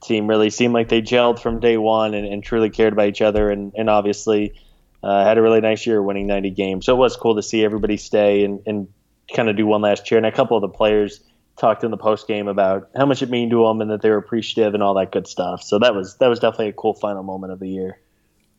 team 0.05 0.27
really 0.27 0.51
seemed 0.51 0.75
like 0.75 0.89
they 0.89 1.03
gelled 1.03 1.39
from 1.39 1.61
day 1.61 1.77
one 1.77 2.15
and, 2.15 2.27
and 2.27 2.43
truly 2.43 2.71
cared 2.71 2.93
about 2.93 3.09
each 3.09 3.23
other, 3.23 3.51
and 3.51 3.73
and 3.77 3.91
obviously 3.91 4.55
uh, 5.03 5.25
had 5.25 5.39
a 5.39 5.43
really 5.43 5.61
nice 5.61 5.87
year, 5.87 6.03
winning 6.03 6.27
90 6.27 6.51
games. 6.51 6.87
So 6.87 6.95
it 6.95 6.99
was 6.99 7.17
cool 7.17 7.37
to 7.37 7.43
see 7.43 7.65
everybody 7.65 7.97
stay 7.97 8.45
and 8.45 8.61
and 8.67 8.89
kind 9.35 9.49
of 9.49 9.57
do 9.57 9.67
one 9.67 9.83
last 9.83 10.07
cheer. 10.07 10.19
And 10.19 10.27
a 10.27 10.33
couple 10.33 10.57
of 10.57 10.63
the 10.63 10.69
players 10.69 11.21
talked 11.57 11.85
in 11.85 11.91
the 11.91 11.97
post 11.97 12.27
game 12.27 12.49
about 12.49 12.91
how 12.97 13.07
much 13.07 13.23
it 13.23 13.31
meant 13.31 13.51
to 13.51 13.65
them 13.65 13.81
and 13.81 13.91
that 13.91 14.03
they 14.03 14.11
were 14.11 14.17
appreciative 14.17 14.75
and 14.75 14.83
all 14.83 14.95
that 14.95 15.13
good 15.13 15.27
stuff. 15.27 15.63
So 15.63 15.79
that 15.79 15.95
was 15.95 16.17
that 16.17 16.29
was 16.29 16.41
definitely 16.41 16.69
a 16.69 16.73
cool 16.73 16.95
final 16.95 17.23
moment 17.23 17.53
of 17.53 17.61
the 17.61 17.69
year. 17.69 17.99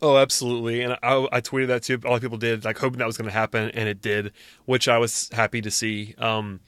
Oh, 0.01 0.17
absolutely. 0.17 0.81
And 0.81 0.93
I, 1.01 1.27
I 1.31 1.41
tweeted 1.41 1.67
that 1.67 1.83
too. 1.83 1.99
A 2.03 2.07
lot 2.07 2.15
of 2.15 2.21
people 2.21 2.37
did, 2.37 2.65
like 2.65 2.77
hoping 2.77 2.99
that 2.99 3.07
was 3.07 3.17
going 3.17 3.29
to 3.29 3.33
happen, 3.33 3.71
and 3.71 3.87
it 3.87 4.01
did, 4.01 4.33
which 4.65 4.87
I 4.87 4.97
was 4.97 5.29
happy 5.31 5.61
to 5.61 5.71
see. 5.71 6.15
Um, 6.17 6.59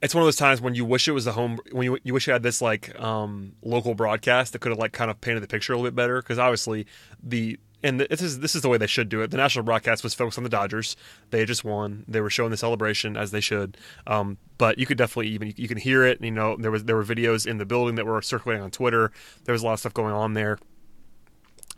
it's 0.00 0.14
one 0.14 0.22
of 0.22 0.26
those 0.26 0.36
times 0.36 0.60
when 0.60 0.74
you 0.74 0.84
wish 0.84 1.08
it 1.08 1.12
was 1.12 1.24
the 1.24 1.32
home, 1.32 1.58
when 1.72 1.84
you, 1.84 1.98
you 2.04 2.14
wish 2.14 2.26
you 2.26 2.32
had 2.32 2.42
this 2.42 2.62
like 2.62 2.98
um, 3.00 3.52
local 3.62 3.94
broadcast 3.94 4.52
that 4.52 4.60
could 4.60 4.70
have 4.70 4.78
like 4.78 4.92
kind 4.92 5.10
of 5.10 5.20
painted 5.20 5.42
the 5.42 5.48
picture 5.48 5.72
a 5.72 5.76
little 5.76 5.90
bit 5.90 5.96
better. 5.96 6.22
Because 6.22 6.38
obviously 6.38 6.86
the 7.22 7.58
and 7.82 8.00
this 8.00 8.20
is 8.22 8.40
this 8.40 8.56
is 8.56 8.62
the 8.62 8.68
way 8.68 8.78
they 8.78 8.86
should 8.86 9.08
do 9.08 9.22
it. 9.22 9.30
The 9.30 9.36
national 9.36 9.64
broadcast 9.64 10.02
was 10.02 10.14
focused 10.14 10.38
on 10.38 10.44
the 10.44 10.50
Dodgers. 10.50 10.96
They 11.30 11.44
just 11.44 11.64
won. 11.64 12.04
They 12.08 12.20
were 12.20 12.30
showing 12.30 12.50
the 12.50 12.56
celebration 12.56 13.16
as 13.16 13.30
they 13.30 13.40
should. 13.40 13.76
Um, 14.06 14.38
but 14.56 14.78
you 14.78 14.86
could 14.86 14.98
definitely 14.98 15.28
even 15.28 15.52
you 15.56 15.68
can 15.68 15.78
hear 15.78 16.04
it. 16.04 16.20
You 16.22 16.30
know, 16.30 16.56
there 16.56 16.70
was 16.70 16.84
there 16.84 16.96
were 16.96 17.04
videos 17.04 17.46
in 17.46 17.58
the 17.58 17.66
building 17.66 17.94
that 17.96 18.06
were 18.06 18.20
circulating 18.22 18.62
on 18.62 18.70
Twitter. 18.70 19.12
There 19.44 19.52
was 19.52 19.62
a 19.62 19.66
lot 19.66 19.74
of 19.74 19.80
stuff 19.80 19.94
going 19.94 20.12
on 20.14 20.34
there 20.34 20.58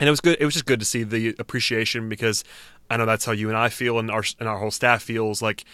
and 0.01 0.09
it 0.09 0.11
was 0.11 0.21
good. 0.21 0.39
It 0.41 0.45
was 0.45 0.55
just 0.55 0.67
good 0.67 0.81
to 0.81 0.87
see 0.87 1.03
the 1.03 1.37
appreciation 1.39 2.09
because 2.09 2.43
I 2.91 2.97
know 2.97 3.07
that's 3.07 3.27
how 3.27 3.33
you 3.33 3.49
and 3.49 3.57
I 3.57 3.69
feel, 3.69 3.99
and 3.99 4.11
our 4.11 4.25
and 4.41 4.49
our 4.49 4.59
whole 4.59 4.71
staff 4.71 5.03
feels. 5.03 5.43
Like 5.43 5.65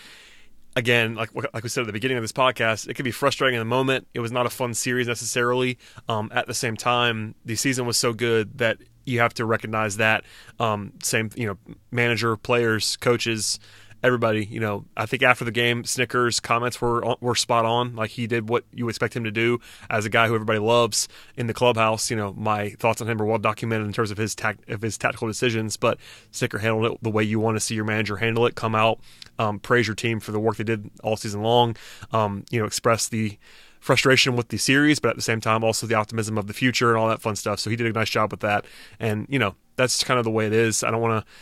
again, 0.76 1.14
like 1.14 1.30
like 1.34 1.62
we 1.62 1.68
said 1.68 1.80
at 1.80 1.86
the 1.86 1.92
beginning 1.92 2.18
of 2.18 2.22
this 2.22 2.32
podcast, 2.32 2.88
it 2.88 2.94
could 2.94 3.04
be 3.04 3.10
frustrating 3.10 3.56
in 3.56 3.60
the 3.60 3.64
moment. 3.64 4.06
It 4.14 4.20
was 4.20 4.30
not 4.30 4.46
a 4.46 4.50
fun 4.50 4.74
series 4.74 5.08
necessarily. 5.08 5.78
Um, 6.08 6.30
at 6.32 6.46
the 6.46 6.54
same 6.54 6.76
time, 6.76 7.34
the 7.44 7.56
season 7.56 7.86
was 7.86 7.96
so 7.96 8.12
good 8.12 8.58
that 8.58 8.78
you 9.06 9.20
have 9.20 9.34
to 9.34 9.44
recognize 9.44 9.96
that. 9.96 10.24
Um, 10.60 10.92
same, 11.02 11.30
you 11.34 11.46
know, 11.46 11.74
manager, 11.90 12.36
players, 12.36 12.96
coaches, 12.98 13.58
everybody. 14.02 14.44
You 14.44 14.60
know, 14.60 14.84
I 14.96 15.06
think 15.06 15.22
after 15.22 15.44
the 15.44 15.50
game, 15.50 15.82
Snitker's 15.82 16.40
comments 16.40 16.80
were 16.80 17.16
were 17.20 17.34
spot 17.34 17.64
on. 17.64 17.96
Like 17.96 18.10
he 18.10 18.26
did 18.26 18.48
what 18.48 18.64
you 18.72 18.88
expect 18.88 19.14
him 19.14 19.24
to 19.24 19.30
do 19.30 19.60
as 19.90 20.04
a 20.04 20.10
guy 20.10 20.28
who 20.28 20.34
everybody 20.34 20.58
loves 20.58 21.08
in 21.36 21.46
the 21.46 21.54
clubhouse. 21.54 22.10
You 22.10 22.16
know, 22.16 22.32
my 22.34 22.70
thoughts 22.70 23.00
on 23.00 23.08
him 23.08 23.20
are 23.20 23.24
well 23.24 23.38
documented 23.38 23.86
in 23.86 23.92
terms 23.92 24.10
of 24.10 24.18
his 24.18 24.34
tact 24.34 24.68
of 24.68 24.82
his 24.82 24.98
tactical 24.98 25.28
decisions. 25.28 25.76
But 25.76 25.98
Snitker 26.32 26.60
handled 26.60 26.92
it 26.92 26.98
the 27.02 27.10
way 27.10 27.22
you 27.22 27.40
want 27.40 27.56
to 27.56 27.60
see 27.60 27.74
your 27.74 27.84
manager 27.84 28.16
handle 28.16 28.46
it. 28.46 28.54
Come 28.54 28.74
out, 28.74 29.00
um, 29.38 29.58
praise 29.58 29.86
your 29.86 29.96
team 29.96 30.20
for 30.20 30.32
the 30.32 30.40
work 30.40 30.56
they 30.56 30.64
did 30.64 30.90
all 31.02 31.16
season 31.16 31.42
long. 31.42 31.76
Um, 32.12 32.44
you 32.50 32.60
know, 32.60 32.66
express 32.66 33.08
the 33.08 33.38
frustration 33.80 34.34
with 34.34 34.48
the 34.48 34.56
series, 34.56 34.98
but 34.98 35.10
at 35.10 35.16
the 35.16 35.22
same 35.22 35.40
time 35.40 35.62
also 35.62 35.86
the 35.86 35.94
optimism 35.94 36.36
of 36.36 36.48
the 36.48 36.52
future 36.52 36.90
and 36.90 36.98
all 36.98 37.08
that 37.08 37.22
fun 37.22 37.36
stuff. 37.36 37.60
So 37.60 37.70
he 37.70 37.76
did 37.76 37.86
a 37.86 37.92
nice 37.92 38.10
job 38.10 38.32
with 38.32 38.40
that. 38.40 38.64
And 38.98 39.26
you 39.30 39.38
know, 39.38 39.54
that's 39.76 40.02
kind 40.02 40.18
of 40.18 40.24
the 40.24 40.30
way 40.30 40.46
it 40.46 40.52
is. 40.52 40.82
I 40.82 40.90
don't 40.90 41.00
want 41.00 41.24
to 41.24 41.32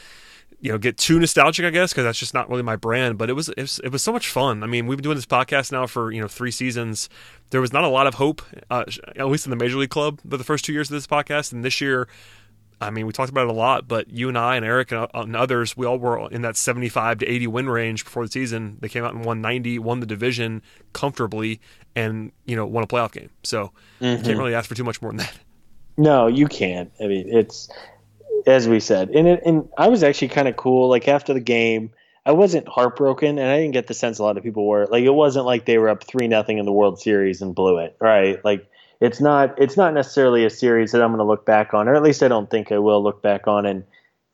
you 0.64 0.72
know 0.72 0.78
get 0.78 0.96
too 0.96 1.20
nostalgic, 1.20 1.66
I 1.66 1.70
guess, 1.70 1.92
because 1.92 2.04
that's 2.04 2.18
just 2.18 2.32
not 2.32 2.48
really 2.48 2.62
my 2.62 2.74
brand. 2.74 3.18
But 3.18 3.28
it 3.28 3.34
was, 3.34 3.50
it 3.50 3.60
was, 3.60 3.78
it 3.84 3.90
was 3.90 4.02
so 4.02 4.12
much 4.12 4.28
fun. 4.28 4.62
I 4.62 4.66
mean, 4.66 4.86
we've 4.86 4.96
been 4.96 5.02
doing 5.02 5.16
this 5.16 5.26
podcast 5.26 5.70
now 5.70 5.86
for 5.86 6.10
you 6.10 6.22
know 6.22 6.26
three 6.26 6.50
seasons. 6.50 7.10
There 7.50 7.60
was 7.60 7.70
not 7.70 7.84
a 7.84 7.88
lot 7.88 8.06
of 8.06 8.14
hope, 8.14 8.40
uh, 8.70 8.84
at 9.14 9.28
least 9.28 9.44
in 9.44 9.50
the 9.50 9.56
Major 9.56 9.76
League 9.76 9.90
Club, 9.90 10.20
for 10.28 10.38
the 10.38 10.42
first 10.42 10.64
two 10.64 10.72
years 10.72 10.90
of 10.90 10.94
this 10.94 11.06
podcast, 11.06 11.52
and 11.52 11.62
this 11.62 11.82
year. 11.82 12.08
I 12.80 12.90
mean, 12.90 13.06
we 13.06 13.12
talked 13.12 13.30
about 13.30 13.44
it 13.44 13.50
a 13.50 13.54
lot, 13.54 13.86
but 13.86 14.10
you 14.10 14.28
and 14.28 14.36
I 14.36 14.56
and 14.56 14.64
Eric 14.64 14.90
and, 14.90 15.02
uh, 15.02 15.08
and, 15.14 15.36
others, 15.36 15.76
we 15.76 15.86
all 15.86 15.96
were 15.96 16.28
in 16.30 16.42
that 16.42 16.56
75 16.56 17.18
to 17.18 17.26
80 17.26 17.46
win 17.46 17.70
range 17.70 18.04
before 18.04 18.26
the 18.26 18.30
season. 18.30 18.78
They 18.80 18.88
came 18.88 19.04
out 19.04 19.14
and 19.14 19.24
won 19.24 19.40
90, 19.40 19.78
won 19.78 20.00
the 20.00 20.06
division 20.06 20.60
comfortably, 20.92 21.60
and 21.94 22.32
you 22.46 22.56
know 22.56 22.66
won 22.66 22.82
a 22.82 22.86
playoff 22.86 23.12
game. 23.12 23.30
So 23.42 23.70
mm-hmm. 24.00 24.18
you 24.18 24.24
can't 24.24 24.38
really 24.38 24.54
ask 24.54 24.68
for 24.68 24.74
too 24.74 24.84
much 24.84 25.02
more 25.02 25.10
than 25.10 25.18
that. 25.18 25.38
No, 25.96 26.26
you 26.26 26.48
can't. 26.48 26.90
I 27.00 27.06
mean, 27.06 27.28
it's 27.28 27.68
as 28.47 28.68
we 28.68 28.80
said, 28.80 29.11
and 29.11 29.26
it, 29.28 29.42
and 29.45 29.68
I 29.76 29.88
was 29.88 30.03
actually 30.03 30.28
kind 30.28 30.49
of 30.49 30.57
cool. 30.57 30.88
Like 30.88 31.09
after 31.09 31.34
the 31.34 31.40
game, 31.40 31.90
I 32.26 32.32
wasn't 32.32 32.68
heartbroken, 32.68 33.38
and 33.38 33.49
I 33.49 33.59
didn't 33.59 33.72
get 33.72 33.86
the 33.86 33.95
sense 33.95 34.18
a 34.18 34.22
lot 34.22 34.36
of 34.36 34.42
people 34.42 34.66
were. 34.66 34.86
Like 34.86 35.05
it 35.05 35.14
wasn't 35.14 35.47
like 35.47 35.66
they 35.66 35.78
were 35.78 35.88
up 35.88 36.05
three 36.05 36.28
nothing 36.28 36.59
in 36.59 36.64
the 36.64 36.72
World 36.72 37.01
Series 37.01 37.42
and 37.42 37.55
blew 37.55 37.78
it. 37.78 37.97
Right? 38.01 38.42
Like 38.45 38.66
it's 39.01 39.20
not 39.20 39.61
it's 39.61 39.76
not 39.76 39.95
necessarily 39.95 40.45
a 40.45 40.51
series 40.51 40.92
that 40.92 41.03
I'm 41.03 41.11
going 41.11 41.18
to 41.18 41.24
look 41.24 41.45
back 41.45 41.74
on, 41.74 41.88
or 41.88 41.95
at 41.95 42.03
least 42.03 42.22
I 42.22 42.28
don't 42.28 42.51
think 42.51 42.72
I 42.72 42.78
will 42.78 43.03
look 43.03 43.22
back 43.22 43.47
on 43.47 43.66
in 43.66 43.84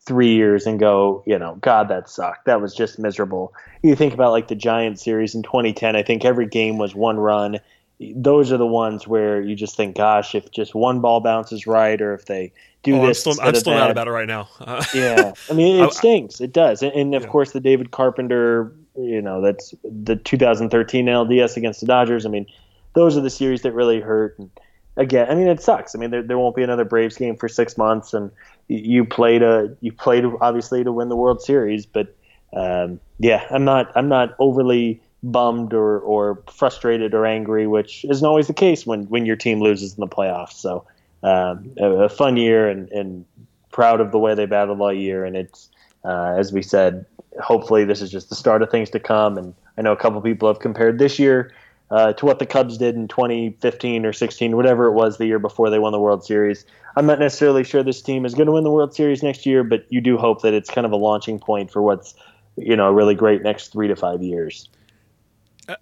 three 0.05 0.33
years 0.33 0.65
and 0.65 0.79
go, 0.79 1.23
you 1.27 1.37
know, 1.37 1.55
God, 1.61 1.89
that 1.89 2.09
sucked. 2.09 2.45
That 2.45 2.61
was 2.61 2.73
just 2.73 2.97
miserable. 2.97 3.53
You 3.83 3.95
think 3.95 4.13
about 4.13 4.31
like 4.31 4.47
the 4.47 4.55
Giants 4.55 5.03
series 5.03 5.35
in 5.35 5.43
2010. 5.43 5.95
I 5.95 6.03
think 6.03 6.25
every 6.25 6.47
game 6.47 6.77
was 6.77 6.95
one 6.95 7.17
run. 7.17 7.59
Those 7.99 8.51
are 8.51 8.57
the 8.57 8.65
ones 8.65 9.07
where 9.07 9.41
you 9.41 9.55
just 9.55 9.77
think, 9.77 9.95
gosh, 9.95 10.33
if 10.33 10.49
just 10.51 10.73
one 10.73 11.01
ball 11.01 11.19
bounces 11.19 11.67
right, 11.67 12.01
or 12.01 12.15
if 12.15 12.25
they 12.25 12.51
do 12.83 12.97
oh, 12.97 13.07
this. 13.07 13.25
I'm 13.25 13.33
still, 13.33 13.47
I'm 13.47 13.55
still 13.55 13.73
mad 13.73 13.91
about 13.91 14.07
it 14.07 14.11
right 14.11 14.27
now. 14.27 14.49
Uh, 14.59 14.83
yeah, 14.93 15.33
I 15.49 15.53
mean, 15.53 15.83
it 15.83 15.93
stinks. 15.93 16.41
It 16.41 16.53
does, 16.53 16.81
and, 16.81 16.91
and 16.93 17.15
of 17.15 17.23
yeah. 17.23 17.29
course 17.29 17.51
the 17.51 17.59
David 17.59 17.91
Carpenter. 17.91 18.75
You 18.97 19.21
know, 19.21 19.41
that's 19.41 19.73
the 19.83 20.17
2013 20.17 21.05
LDS 21.05 21.55
against 21.55 21.79
the 21.79 21.85
Dodgers. 21.85 22.25
I 22.25 22.29
mean, 22.29 22.45
those 22.93 23.15
are 23.15 23.21
the 23.21 23.29
series 23.29 23.61
that 23.61 23.71
really 23.71 24.01
hurt. 24.01 24.37
And 24.37 24.49
again, 24.97 25.29
I 25.29 25.35
mean, 25.35 25.47
it 25.47 25.61
sucks. 25.61 25.95
I 25.95 25.97
mean, 25.97 26.11
there, 26.11 26.21
there 26.21 26.37
won't 26.37 26.57
be 26.57 26.63
another 26.63 26.83
Braves 26.83 27.15
game 27.15 27.37
for 27.37 27.47
six 27.47 27.77
months, 27.77 28.13
and 28.13 28.31
you 28.67 29.05
played 29.05 29.43
a 29.43 29.75
you 29.81 29.93
played 29.93 30.25
obviously 30.41 30.83
to 30.83 30.91
win 30.91 31.07
the 31.07 31.15
World 31.15 31.41
Series, 31.41 31.85
but 31.85 32.15
um, 32.53 32.99
yeah, 33.19 33.45
I'm 33.49 33.63
not 33.63 33.91
I'm 33.95 34.09
not 34.09 34.35
overly 34.39 35.01
bummed 35.23 35.73
or, 35.73 35.99
or 35.99 36.43
frustrated 36.51 37.13
or 37.13 37.25
angry, 37.25 37.67
which 37.67 38.05
isn't 38.09 38.25
always 38.25 38.47
the 38.47 38.53
case 38.53 38.85
when, 38.85 39.03
when 39.03 39.25
your 39.25 39.35
team 39.35 39.59
loses 39.59 39.93
in 39.93 39.99
the 39.99 40.07
playoffs. 40.07 40.53
So 40.53 40.85
um, 41.23 41.71
a, 41.77 41.85
a, 41.85 42.09
fun 42.09 42.37
year 42.37 42.67
and, 42.69 42.89
and 42.89 43.25
proud 43.71 44.01
of 44.01 44.11
the 44.11 44.19
way 44.19 44.35
they 44.35 44.45
battled 44.45 44.81
all 44.81 44.93
year. 44.93 45.23
And 45.25 45.35
it's, 45.35 45.69
uh, 46.03 46.35
as 46.37 46.51
we 46.51 46.61
said, 46.61 47.05
hopefully 47.39 47.85
this 47.85 48.01
is 48.01 48.11
just 48.11 48.29
the 48.29 48.35
start 48.35 48.61
of 48.61 48.69
things 48.69 48.89
to 48.91 48.99
come. 48.99 49.37
And 49.37 49.53
I 49.77 49.81
know 49.81 49.91
a 49.91 49.97
couple 49.97 50.21
people 50.21 50.47
have 50.47 50.59
compared 50.59 50.99
this 50.99 51.19
year 51.19 51.53
uh, 51.91 52.13
to 52.13 52.25
what 52.25 52.39
the 52.39 52.45
Cubs 52.45 52.77
did 52.77 52.95
in 52.95 53.07
2015 53.07 54.05
or 54.05 54.13
16, 54.13 54.55
whatever 54.55 54.85
it 54.85 54.93
was 54.93 55.17
the 55.17 55.25
year 55.25 55.39
before 55.39 55.69
they 55.69 55.77
won 55.77 55.91
the 55.91 55.99
World 55.99 56.23
Series. 56.23 56.65
I'm 56.95 57.05
not 57.05 57.19
necessarily 57.19 57.63
sure 57.63 57.83
this 57.83 58.01
team 58.01 58.25
is 58.25 58.33
going 58.33 58.47
to 58.47 58.51
win 58.53 58.63
the 58.63 58.71
World 58.71 58.95
Series 58.95 59.21
next 59.21 59.45
year, 59.45 59.63
but 59.63 59.85
you 59.89 60.01
do 60.01 60.17
hope 60.17 60.41
that 60.41 60.53
it's 60.53 60.69
kind 60.69 60.85
of 60.85 60.91
a 60.91 60.97
launching 60.97 61.37
point 61.37 61.71
for 61.71 61.81
what's 61.81 62.15
you 62.57 62.75
know 62.75 62.87
a 62.87 62.93
really 62.93 63.15
great 63.15 63.43
next 63.43 63.71
three 63.71 63.87
to 63.87 63.95
five 63.95 64.21
years. 64.21 64.69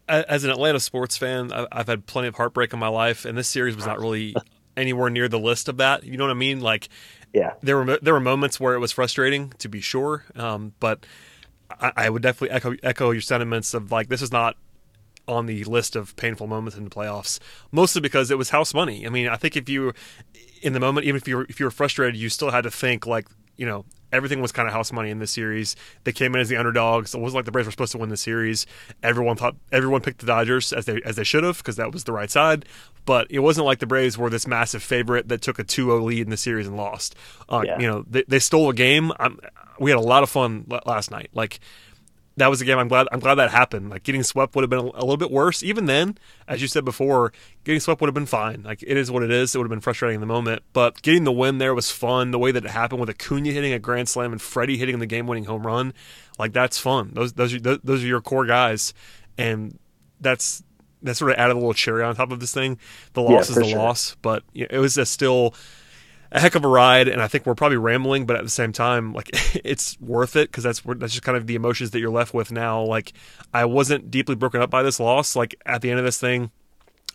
As 0.08 0.44
an 0.44 0.52
Atlanta 0.52 0.80
sports 0.80 1.18
fan, 1.18 1.52
I've 1.52 1.88
had 1.88 2.06
plenty 2.06 2.28
of 2.28 2.36
heartbreak 2.36 2.74
in 2.74 2.80
my 2.80 2.90
life, 2.90 3.26
and 3.26 3.38
this 3.38 3.48
series 3.48 3.76
was 3.76 3.88
not 3.88 4.00
really 4.00 4.36
anywhere 4.80 5.10
near 5.10 5.28
the 5.28 5.40
list 5.40 5.68
of 5.68 5.78
that. 5.78 6.04
You 6.04 6.18
know 6.18 6.26
what 6.26 6.32
I 6.32 6.36
mean? 6.36 6.62
Like, 6.62 6.90
yeah, 7.34 7.54
there 7.62 7.78
were 7.78 8.00
there 8.02 8.14
were 8.14 8.20
moments 8.20 8.60
where 8.60 8.74
it 8.74 8.80
was 8.80 8.92
frustrating 8.92 9.54
to 9.60 9.70
be 9.70 9.82
sure, 9.82 10.26
um, 10.36 10.74
but 10.80 11.06
I, 11.80 11.92
I, 11.96 12.10
would 12.10 12.22
definitely 12.22 12.56
echo 12.56 12.76
echo 12.82 13.12
your 13.12 13.22
sentiments 13.22 13.74
of 13.74 13.92
like 13.92 14.10
this 14.10 14.22
is 14.22 14.32
not 14.32 14.56
on 15.28 15.46
the 15.46 15.64
list 15.66 15.96
of 15.96 16.16
painful 16.16 16.48
moments 16.48 16.78
in 16.78 16.84
the 16.84 16.90
playoffs. 16.90 17.40
Mostly 17.72 18.02
because 18.02 18.32
it 18.32 18.38
was 18.38 18.50
house 18.50 18.74
money. 18.74 19.06
I 19.06 19.10
mean, 19.10 19.28
I 19.28 19.36
think 19.36 19.56
if 19.56 19.70
you 19.70 19.94
in 20.62 20.74
the 20.74 20.80
moment, 20.80 21.06
even 21.06 21.18
if 21.18 21.28
you 21.28 21.38
were, 21.38 21.46
if 21.48 21.60
you 21.60 21.66
were 21.66 21.72
frustrated, 21.72 22.20
you 22.20 22.30
still 22.30 22.52
had 22.52 22.64
to 22.64 22.72
think 22.72 23.06
like 23.06 23.28
you 23.60 23.66
know 23.66 23.84
everything 24.12 24.42
was 24.42 24.52
kind 24.52 24.68
of 24.68 24.74
house 24.74 24.92
money 24.92 25.10
in 25.10 25.20
this 25.20 25.32
series. 25.32 25.76
They 26.04 26.12
came 26.12 26.34
in 26.34 26.42
as 26.42 26.50
the 26.50 26.58
underdogs. 26.58 27.14
It 27.14 27.20
wasn't 27.20 27.36
like 27.36 27.46
the 27.46 27.52
Braves 27.52 27.68
were 27.68 27.72
supposed 27.72 27.92
to 27.92 27.98
win 27.98 28.10
the 28.10 28.18
series. 28.18 28.66
Everyone 29.04 29.36
thought 29.36 29.56
everyone 29.72 30.02
picked 30.02 30.20
the 30.22 30.26
Dodgers 30.26 30.74
as 30.74 30.86
they 30.86 31.02
as 31.04 31.18
they 31.18 31.24
should 31.24 31.44
have 31.44 31.58
because 31.58 31.76
that 31.76 31.92
was 31.92 32.06
the 32.06 32.14
right 32.14 32.32
side. 32.32 32.66
But 33.06 33.28
it 33.30 33.40
wasn't 33.40 33.66
like 33.66 33.80
the 33.80 33.88
Braves 33.88 34.18
were 34.18 34.30
this 34.30 34.48
massive 34.48 34.82
favorite 34.82 35.30
that 35.30 35.42
took 35.42 35.58
a 35.58 35.64
2-0 35.64 36.04
lead 36.04 36.22
in 36.22 36.30
the 36.30 36.38
series 36.38 36.68
and 36.68 36.78
lost. 36.78 37.16
Uh, 37.48 37.64
yeah. 37.66 37.80
You 37.80 37.88
know, 37.88 38.06
they, 38.08 38.24
they 38.28 38.40
stole 38.40 38.70
a 38.70 38.74
game. 38.74 39.12
I'm, 39.20 39.40
we 39.80 39.90
had 39.90 39.98
a 39.98 40.02
lot 40.02 40.22
of 40.22 40.30
fun 40.30 40.66
last 40.86 41.10
night. 41.10 41.30
Like 41.34 41.60
that 42.40 42.50
was 42.50 42.62
a 42.62 42.66
game. 42.66 42.78
I'm 42.78 42.88
glad. 42.88 43.08
I'm 43.12 43.20
glad 43.20 43.36
that 43.36 43.52
happened. 43.52 43.90
Like 43.90 44.04
getting 44.04 44.24
swept 44.24 44.56
would 44.56 44.64
have 44.64 44.70
been 44.70 44.80
a, 44.80 44.84
a, 44.84 45.04
little 45.04 45.18
bit 45.18 45.32
worse. 45.32 45.62
Even 45.62 45.86
then, 45.86 46.18
as 46.48 46.62
you 46.62 46.68
said 46.68 46.86
before, 46.86 47.32
getting 47.64 47.80
swept 47.80 48.02
would 48.02 48.08
have 48.08 48.14
been 48.14 48.26
fine. 48.26 48.64
Like 48.64 48.82
it 48.82 48.98
is 48.98 49.12
what 49.12 49.24
it 49.24 49.32
is. 49.32 49.54
It 49.54 49.58
would 49.58 49.66
have 49.66 49.70
been 49.70 49.82
frustrating 49.82 50.16
in 50.16 50.22
the 50.22 50.28
moment, 50.28 50.64
but 50.74 51.02
getting 51.02 51.24
the 51.24 51.32
win 51.32 51.58
there 51.58 51.76
was 51.76 51.92
fun. 51.92 52.32
The 52.32 52.40
way 52.40 52.52
that 52.52 52.66
it 52.66 52.72
happened 52.72 53.02
with 53.02 53.10
Acuna 53.10 53.52
hitting 53.52 53.74
a 53.74 53.80
grand 53.80 54.10
slam 54.10 54.32
and 54.32 54.42
Freddie 54.42 54.78
hitting 54.78 55.00
the 55.00 55.06
game-winning 55.06 55.46
home 55.46 55.66
run, 55.66 55.94
like 56.38 56.54
that's 56.54 56.80
fun. 56.80 57.12
Those 57.14 57.34
those 57.34 57.54
are, 57.54 57.60
those 57.60 58.04
are 58.04 58.08
your 58.08 58.22
core 58.22 58.46
guys, 58.46 58.94
and 59.38 59.78
that's 60.20 60.64
that 61.02 61.16
sort 61.16 61.32
of 61.32 61.38
added 61.38 61.54
a 61.54 61.60
little 61.60 61.74
cherry 61.74 62.04
on 62.04 62.16
top 62.16 62.32
of 62.32 62.40
this 62.40 62.54
thing. 62.54 62.78
The 63.14 63.22
loss 63.22 63.32
yeah, 63.32 63.40
is 63.40 63.56
the 63.56 63.64
sure. 63.66 63.80
loss, 63.80 64.16
but 64.22 64.44
it 64.54 64.80
was 64.80 64.98
a 64.98 65.06
still 65.06 65.54
a 66.32 66.40
heck 66.40 66.56
of 66.56 66.64
a 66.64 66.68
ride, 66.68 67.08
and 67.08 67.22
I 67.22 67.28
think 67.28 67.46
we're 67.46 67.56
probably 67.56 67.78
rambling, 67.78 68.26
but 68.26 68.36
at 68.36 68.44
the 68.44 68.50
same 68.50 68.72
time, 68.72 69.14
like 69.14 69.30
it's 69.64 70.00
worth 70.00 70.36
it 70.36 70.50
because 70.50 70.64
that's 70.64 70.82
that's 70.82 71.14
just 71.14 71.24
kind 71.24 71.38
of 71.38 71.48
the 71.48 71.56
emotions 71.56 71.92
that 71.92 72.00
you're 72.00 72.10
left 72.10 72.34
with 72.34 72.52
now. 72.52 72.84
Like 72.84 73.14
I 73.54 73.66
wasn't 73.66 74.12
deeply 74.12 74.36
broken 74.36 74.62
up 74.62 74.70
by 74.70 74.84
this 74.84 75.00
loss. 75.00 75.36
Like 75.36 75.56
at 75.66 75.82
the 75.82 75.90
end 75.90 76.00
of 76.00 76.06
this 76.06 76.20
thing, 76.20 76.52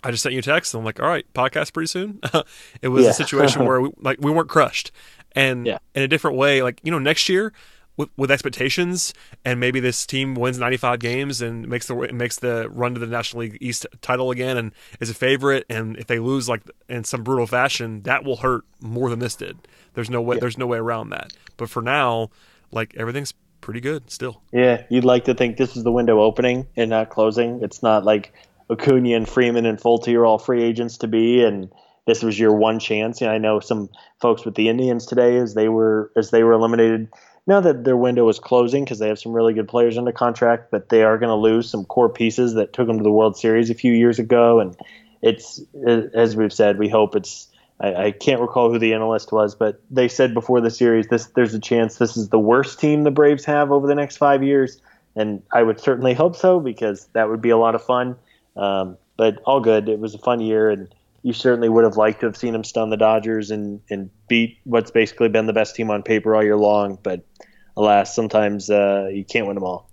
I 0.02 0.10
just 0.10 0.22
sent 0.22 0.32
you 0.32 0.40
a 0.40 0.42
text, 0.42 0.74
and 0.74 0.80
I'm 0.80 0.84
like, 0.84 1.00
all 1.00 1.08
right, 1.08 1.26
podcast 1.32 1.72
pretty 1.72 1.88
soon. 1.88 2.20
it 2.82 2.88
was 2.88 3.04
yeah. 3.04 3.10
a 3.10 3.14
situation 3.14 3.64
where 3.66 3.80
we 3.80 3.90
like 3.98 4.18
we 4.20 4.30
weren't 4.30 4.48
crushed, 4.48 4.90
and 5.32 5.66
yeah. 5.66 5.78
in 5.94 6.02
a 6.02 6.08
different 6.08 6.36
way, 6.36 6.62
like 6.62 6.80
you 6.82 6.90
know, 6.90 6.98
next 6.98 7.28
year 7.28 7.52
with, 7.96 8.08
with 8.16 8.30
expectations, 8.30 9.14
and 9.44 9.60
maybe 9.60 9.80
this 9.80 10.04
team 10.06 10.34
wins 10.34 10.58
95 10.58 10.98
games 10.98 11.40
and 11.40 11.68
makes 11.68 11.86
the 11.86 11.94
makes 12.12 12.38
the 12.38 12.68
run 12.70 12.94
to 12.94 13.00
the 13.00 13.06
National 13.06 13.40
League 13.40 13.58
East 13.60 13.86
title 14.00 14.30
again, 14.30 14.56
and 14.56 14.72
is 15.00 15.10
a 15.10 15.14
favorite. 15.14 15.64
And 15.68 15.96
if 15.96 16.06
they 16.06 16.18
lose 16.18 16.48
like 16.48 16.62
in 16.88 17.04
some 17.04 17.22
brutal 17.22 17.46
fashion, 17.46 18.02
that 18.02 18.24
will 18.24 18.36
hurt 18.36 18.64
more 18.80 19.10
than 19.10 19.18
this 19.18 19.36
did. 19.36 19.58
There's 19.94 20.10
no 20.10 20.20
way. 20.20 20.36
Yeah. 20.36 20.40
There's 20.40 20.58
no 20.58 20.66
way 20.66 20.78
around 20.78 21.10
that. 21.10 21.32
But 21.56 21.70
for 21.70 21.82
now, 21.82 22.30
like 22.70 22.94
everything's 22.96 23.34
pretty 23.60 23.80
good 23.80 24.10
still. 24.10 24.42
Yeah, 24.52 24.82
you'd 24.90 25.04
like 25.04 25.24
to 25.24 25.34
think 25.34 25.56
this 25.56 25.76
is 25.76 25.84
the 25.84 25.92
window 25.92 26.20
opening 26.20 26.66
and 26.76 26.90
not 26.90 27.10
closing. 27.10 27.62
It's 27.62 27.82
not 27.82 28.04
like 28.04 28.34
Acuna 28.70 29.16
and 29.16 29.28
Freeman 29.28 29.66
and 29.66 29.78
Folty 29.78 30.14
are 30.14 30.26
all 30.26 30.38
free 30.38 30.62
agents 30.62 30.98
to 30.98 31.08
be, 31.08 31.42
and 31.42 31.70
this 32.06 32.22
was 32.22 32.38
your 32.38 32.54
one 32.54 32.78
chance. 32.78 33.20
And 33.22 33.30
I 33.30 33.38
know 33.38 33.60
some 33.60 33.88
folks 34.20 34.44
with 34.44 34.54
the 34.54 34.68
Indians 34.68 35.06
today, 35.06 35.36
as 35.38 35.54
they 35.54 35.68
were 35.68 36.10
as 36.16 36.30
they 36.30 36.42
were 36.42 36.52
eliminated 36.52 37.08
now 37.46 37.60
that 37.60 37.84
their 37.84 37.96
window 37.96 38.28
is 38.28 38.38
closing 38.38 38.84
because 38.84 38.98
they 38.98 39.08
have 39.08 39.18
some 39.18 39.32
really 39.32 39.52
good 39.52 39.68
players 39.68 39.98
under 39.98 40.12
contract, 40.12 40.70
but 40.70 40.88
they 40.88 41.02
are 41.02 41.18
going 41.18 41.28
to 41.28 41.34
lose 41.34 41.68
some 41.68 41.84
core 41.84 42.08
pieces 42.08 42.54
that 42.54 42.72
took 42.72 42.86
them 42.86 42.96
to 42.96 43.02
the 43.02 43.10
World 43.10 43.36
Series 43.36 43.70
a 43.70 43.74
few 43.74 43.92
years 43.92 44.18
ago. 44.18 44.60
And 44.60 44.76
it's, 45.20 45.60
as 46.14 46.36
we've 46.36 46.52
said, 46.52 46.78
we 46.78 46.88
hope 46.88 47.16
it's. 47.16 47.48
I, 47.80 47.94
I 47.94 48.10
can't 48.12 48.40
recall 48.40 48.70
who 48.70 48.78
the 48.78 48.94
analyst 48.94 49.32
was, 49.32 49.54
but 49.54 49.82
they 49.90 50.06
said 50.06 50.32
before 50.32 50.60
the 50.60 50.70
series, 50.70 51.08
this 51.08 51.26
there's 51.34 51.54
a 51.54 51.60
chance 51.60 51.96
this 51.96 52.16
is 52.16 52.28
the 52.28 52.38
worst 52.38 52.78
team 52.78 53.02
the 53.02 53.10
Braves 53.10 53.44
have 53.46 53.72
over 53.72 53.86
the 53.88 53.96
next 53.96 54.16
five 54.16 54.44
years, 54.44 54.80
and 55.16 55.42
I 55.52 55.64
would 55.64 55.80
certainly 55.80 56.14
hope 56.14 56.36
so 56.36 56.60
because 56.60 57.06
that 57.14 57.28
would 57.28 57.42
be 57.42 57.50
a 57.50 57.58
lot 57.58 57.74
of 57.74 57.82
fun. 57.82 58.16
Um, 58.56 58.96
but 59.16 59.42
all 59.44 59.60
good. 59.60 59.88
It 59.88 59.98
was 59.98 60.14
a 60.14 60.18
fun 60.18 60.40
year, 60.40 60.70
and 60.70 60.94
you 61.24 61.32
certainly 61.32 61.70
would 61.70 61.84
have 61.84 61.96
liked 61.96 62.20
to 62.20 62.26
have 62.26 62.36
seen 62.36 62.54
him 62.54 62.62
stun 62.62 62.90
the 62.90 62.98
Dodgers 62.98 63.50
and, 63.50 63.80
and 63.88 64.10
beat 64.28 64.58
what's 64.64 64.90
basically 64.90 65.30
been 65.30 65.46
the 65.46 65.54
best 65.54 65.74
team 65.74 65.90
on 65.90 66.02
paper 66.02 66.36
all 66.36 66.44
year 66.44 66.54
long. 66.54 66.98
But 67.02 67.24
alas, 67.78 68.14
sometimes 68.14 68.68
uh, 68.68 69.08
you 69.10 69.24
can't 69.24 69.46
win 69.46 69.54
them 69.54 69.64
all. 69.64 69.88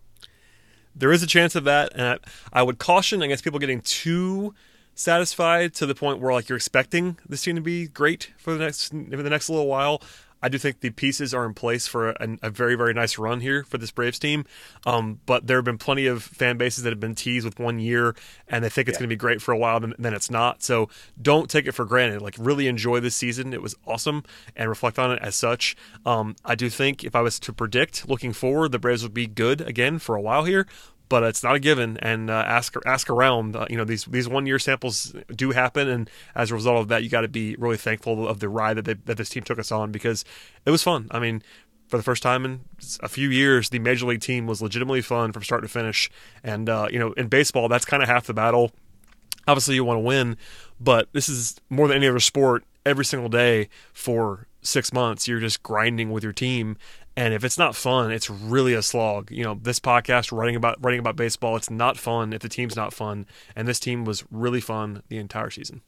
There 0.94 1.10
is 1.10 1.24
a 1.24 1.28
chance 1.28 1.56
of 1.56 1.64
that, 1.64 1.94
and 1.96 2.02
I, 2.04 2.18
I 2.52 2.64
would 2.64 2.80
caution 2.80 3.22
against 3.22 3.46
people 3.46 3.60
getting 3.60 3.80
too 3.80 4.54
satisfied 4.94 5.74
to 5.76 5.86
the 5.86 5.96
point 5.96 6.20
where 6.20 6.34
like 6.34 6.50
you're 6.50 6.58
expecting 6.58 7.18
this 7.30 7.44
team 7.44 7.56
to 7.56 7.62
be 7.62 7.88
great 7.88 8.34
for 8.38 8.54
the 8.54 8.60
next 8.60 8.90
for 8.90 9.24
the 9.24 9.30
next 9.30 9.50
little 9.50 9.68
while. 9.68 10.02
I 10.42 10.50
do 10.50 10.58
think 10.58 10.80
the 10.80 10.90
pieces 10.90 11.34
are 11.34 11.46
in 11.46 11.54
place 11.54 11.88
for 11.88 12.10
a, 12.10 12.38
a 12.42 12.50
very, 12.50 12.76
very 12.76 12.94
nice 12.94 13.18
run 13.18 13.42
here 13.42 13.64
for 13.64 13.78
this 13.78 13.92
Braves 13.92 14.20
team. 14.20 14.46
Um, 14.86 15.20
but 15.26 15.48
there 15.48 15.58
have 15.58 15.66
been 15.66 15.78
plenty 15.78 16.08
of 16.08 16.24
fan 16.24 16.58
bases 16.58 16.84
that 16.84 16.92
have 16.92 17.00
been 17.00 17.16
teased 17.16 17.46
with 17.46 17.60
one 17.60 17.80
year 17.80 18.16
and 18.48 18.64
they 18.64 18.70
think 18.70 18.88
it's 18.88 18.96
yeah. 18.96 19.02
going 19.02 19.10
to 19.10 19.16
be 19.16 19.20
great 19.20 19.42
for 19.42 19.54
a 19.54 19.58
while, 19.58 19.84
and 19.84 19.96
then 19.98 20.14
it's 20.14 20.30
not. 20.30 20.64
So 20.64 20.90
don't 21.22 21.50
take 21.50 21.68
it 21.68 21.74
for 21.74 21.86
granted. 21.86 22.22
Like, 22.22 22.36
really 22.38 22.68
enjoy 22.68 23.00
this 23.00 23.16
season. 23.16 23.54
It 23.54 23.62
was 23.62 23.76
awesome 23.86 24.24
and 24.56 24.70
reflect 24.70 25.00
on 25.00 25.12
it 25.12 25.20
as 25.22 25.36
such. 25.36 25.76
Um, 26.06 26.36
I 26.44 26.56
do 26.56 26.70
think 26.70 27.04
if 27.04 27.16
I 27.16 27.22
was 27.22 27.40
to 27.42 27.54
predict 27.54 28.10
looking 28.10 28.34
forward, 28.34 28.72
the 28.72 28.80
Braves 28.80 29.04
would 29.04 29.14
be 29.14 29.28
good 29.28 29.62
again 29.62 30.00
for 30.00 30.16
a 30.16 30.22
while 30.22 30.44
here 30.44 30.68
but 31.12 31.24
it's 31.24 31.44
not 31.44 31.56
a 31.56 31.60
given. 31.60 31.98
And 31.98 32.30
uh, 32.30 32.44
ask 32.48 32.74
ask 32.86 33.10
around. 33.10 33.58
Uh, 33.58 33.68
you 33.70 33.76
know, 33.76 33.84
these 33.84 34.06
these 34.06 34.30
one 34.30 34.46
year 34.46 34.58
samples 34.58 35.14
do 35.36 35.52
happen, 35.52 35.90
and 35.90 36.10
as 36.36 36.52
a 36.52 36.54
result 36.54 36.80
of 36.80 36.88
that, 36.88 37.04
you 37.04 37.10
got 37.10 37.22
to 37.22 37.28
be 37.28 37.58
really 37.60 37.76
thankful 37.76 38.30
of 38.30 38.40
the 38.40 38.48
ride 38.48 38.78
that 38.78 38.86
they, 38.86 38.94
that 38.94 39.18
this 39.18 39.28
team 39.30 39.44
took 39.44 39.60
us 39.60 39.74
on 39.74 39.92
because 39.92 40.24
it 40.66 40.72
was 40.72 40.82
fun. 40.82 41.08
I 41.12 41.20
mean. 41.20 41.44
For 41.88 41.98
the 41.98 42.04
first 42.04 42.24
time 42.24 42.46
in 42.46 42.62
a 43.02 43.10
few 43.10 43.30
years, 43.30 43.70
the 43.70 43.80
major 43.80 44.06
league 44.06 44.22
team 44.22 44.48
was 44.48 44.62
legitimately 44.62 45.02
fun 45.02 45.34
from 45.34 45.44
start 45.44 45.62
to 45.64 45.68
finish. 45.68 46.10
And 46.42 46.70
uh, 46.70 46.88
you 46.90 46.98
know, 46.98 47.12
in 47.18 47.28
baseball, 47.28 47.68
that's 47.68 47.84
kind 47.84 48.02
of 48.02 48.08
half 48.08 48.28
the 48.28 48.34
battle. 48.34 48.72
Obviously, 49.46 49.76
you 49.76 49.84
want 49.84 49.98
to 49.98 50.02
win, 50.02 50.38
but 50.80 51.10
this 51.12 51.28
is 51.28 51.60
more 51.70 51.90
than 51.90 51.98
any 51.98 52.08
other 52.08 52.22
sport. 52.22 52.64
Every 52.86 53.04
single 53.04 53.28
day 53.28 53.68
for 53.92 54.48
six 54.62 54.94
months, 54.94 55.28
you're 55.28 55.42
just 55.42 55.64
grinding 55.64 56.12
with 56.12 56.24
your 56.24 56.32
team, 56.32 56.78
and 57.16 57.34
if 57.34 57.44
it's 57.44 57.58
not 57.58 57.76
fun, 57.76 58.12
it's 58.12 58.30
really 58.30 58.74
a 58.74 58.82
slog. 58.82 59.32
You 59.32 59.44
know, 59.44 59.60
this 59.62 59.80
podcast 59.80 60.32
writing 60.32 60.56
about 60.56 60.84
writing 60.84 61.00
about 61.00 61.16
baseball, 61.16 61.56
it's 61.56 61.70
not 61.70 61.98
fun 61.98 62.34
if 62.34 62.42
the 62.42 62.50
team's 62.50 62.76
not 62.76 62.94
fun. 62.94 63.26
And 63.56 63.68
this 63.68 63.80
team 63.80 64.06
was 64.06 64.24
really 64.32 64.62
fun 64.62 65.04
the 65.10 65.18
entire 65.18 65.50
season. 65.50 65.82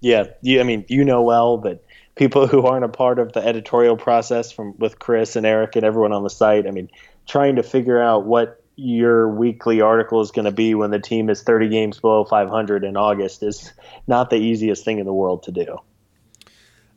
Yeah, 0.00 0.24
you, 0.42 0.60
I 0.60 0.64
mean, 0.64 0.84
you 0.88 1.04
know 1.04 1.22
well, 1.22 1.58
but 1.58 1.84
people 2.14 2.46
who 2.48 2.66
aren't 2.66 2.84
a 2.84 2.88
part 2.88 3.18
of 3.18 3.32
the 3.32 3.44
editorial 3.44 3.96
process 3.96 4.52
from 4.52 4.74
with 4.78 4.98
Chris 4.98 5.36
and 5.36 5.44
Eric 5.44 5.76
and 5.76 5.84
everyone 5.84 6.12
on 6.12 6.22
the 6.22 6.30
site, 6.30 6.66
I 6.66 6.70
mean, 6.70 6.90
trying 7.26 7.56
to 7.56 7.62
figure 7.62 8.00
out 8.00 8.24
what 8.24 8.62
your 8.76 9.28
weekly 9.28 9.80
article 9.80 10.20
is 10.20 10.30
going 10.30 10.46
to 10.46 10.52
be 10.52 10.74
when 10.74 10.90
the 10.90 10.98
team 10.98 11.30
is 11.30 11.42
30 11.42 11.68
games 11.68 12.00
below 12.00 12.24
500 12.24 12.84
in 12.84 12.96
August 12.96 13.42
is 13.42 13.72
not 14.06 14.30
the 14.30 14.36
easiest 14.36 14.84
thing 14.84 14.98
in 14.98 15.06
the 15.06 15.12
world 15.12 15.44
to 15.44 15.52
do. 15.52 15.78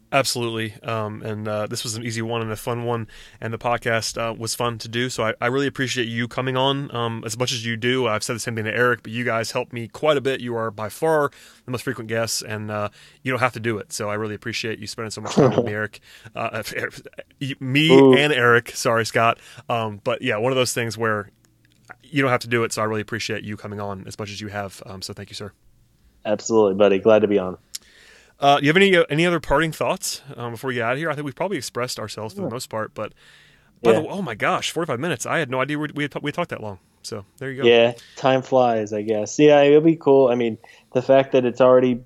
Absolutely. 0.10 0.74
Um, 0.84 1.22
and 1.22 1.48
uh, 1.48 1.68
this 1.68 1.84
was 1.84 1.96
an 1.96 2.06
easy 2.06 2.22
one 2.22 2.42
and 2.42 2.50
a 2.50 2.56
fun 2.56 2.86
one, 2.86 3.08
and 3.42 3.54
the 3.54 3.58
podcast 3.58 4.18
uh, 4.18 4.34
was 4.34 4.56
fun 4.56 4.78
to 4.80 4.88
do. 4.88 5.10
So 5.10 5.24
I, 5.24 5.34
I 5.42 5.48
really 5.48 5.68
appreciate 5.68 6.08
you 6.08 6.30
coming 6.30 6.56
on 6.56 6.94
um, 6.96 7.24
as 7.26 7.38
much 7.38 7.52
as 7.52 7.66
you 7.66 7.76
do. 7.76 8.08
I've 8.08 8.24
said 8.24 8.38
the 8.38 8.40
same 8.40 8.56
thing 8.56 8.64
to 8.64 8.74
Eric, 8.74 9.04
but 9.04 9.12
you 9.12 9.26
guys 9.26 9.52
helped 9.52 9.74
me 9.74 9.90
quite 9.90 10.16
a 10.16 10.22
bit. 10.22 10.40
You 10.40 10.56
are 10.56 10.72
by 10.72 10.88
far 10.88 11.30
the 11.66 11.72
most 11.72 11.84
frequent 11.84 12.08
guests, 12.08 12.42
and 12.42 12.72
uh, 12.72 12.88
you 13.22 13.32
don't 13.32 13.42
have 13.42 13.54
to 13.54 13.60
do 13.60 13.78
it. 13.80 13.92
So 13.92 14.10
I 14.10 14.14
really 14.14 14.36
appreciate 14.36 14.80
you 14.80 14.88
spending 14.88 15.12
so 15.12 15.20
much 15.20 15.36
time 15.36 15.54
with 15.54 15.66
me, 15.66 15.72
Eric. 15.74 16.00
Uh, 16.34 16.64
me 17.60 17.92
Ooh. 17.92 18.14
and 18.16 18.32
Eric. 18.32 18.72
Sorry, 18.72 19.06
Scott. 19.06 19.40
Um, 19.68 20.00
but 20.06 20.22
yeah, 20.22 20.38
one 20.38 20.54
of 20.54 20.58
those 20.58 20.74
things 20.74 20.98
where 20.98 21.32
you 22.02 22.22
don't 22.22 22.32
have 22.32 22.42
to 22.42 22.48
do 22.48 22.64
it. 22.64 22.72
So 22.72 22.82
I 22.82 22.86
really 22.86 23.02
appreciate 23.02 23.44
you 23.44 23.58
coming 23.58 23.82
on 23.82 24.06
as 24.08 24.18
much 24.18 24.32
as 24.32 24.40
you 24.40 24.48
have. 24.48 24.82
Um, 24.86 25.02
so 25.02 25.12
thank 25.12 25.30
you, 25.30 25.36
sir. 25.36 25.52
Absolutely, 26.26 26.76
buddy. 26.76 27.00
Glad 27.00 27.20
to 27.20 27.28
be 27.28 27.40
on. 27.40 27.58
Uh, 28.40 28.60
do 28.60 28.66
you 28.66 28.70
have 28.70 28.78
any 28.78 28.96
uh, 28.96 29.04
any 29.10 29.26
other 29.26 29.40
parting 29.40 29.72
thoughts 29.72 30.22
um, 30.36 30.52
before 30.52 30.68
we 30.70 30.76
get 30.76 30.84
out 30.84 30.94
of 30.94 31.00
here? 31.00 31.10
I 31.10 31.16
think 31.16 31.26
we've 31.26 31.36
probably 31.36 31.58
expressed 31.58 32.00
ourselves 32.00 32.36
for 32.36 32.42
the 32.42 32.50
most 32.50 32.70
part, 32.70 32.94
but 32.94 33.14
by 33.82 33.94
yeah. 33.94 34.02
the 34.02 34.08
oh 34.08 34.22
my 34.22 34.36
gosh, 34.36 34.72
forty 34.72 34.88
five 34.88 35.00
minutes! 35.00 35.26
I 35.26 35.40
had 35.40 35.50
no 35.50 35.60
idea 35.60 35.80
we 35.80 35.90
we, 35.94 36.04
had, 36.04 36.16
we 36.22 36.32
talked 36.32 36.52
that 36.52 36.62
long. 36.62 36.80
So 37.02 37.26
there 37.38 37.52
you 37.52 37.64
go. 37.64 37.68
Yeah, 37.68 37.94
time 38.16 38.42
flies, 38.42 38.94
I 38.94 39.02
guess. 39.02 39.40
Yeah, 39.40 39.62
it'll 39.62 39.82
be 39.82 39.96
cool. 39.96 40.28
I 40.28 40.36
mean, 40.36 40.58
the 40.94 41.02
fact 41.02 41.32
that 41.32 41.46
it's 41.46 41.62
already 41.62 42.04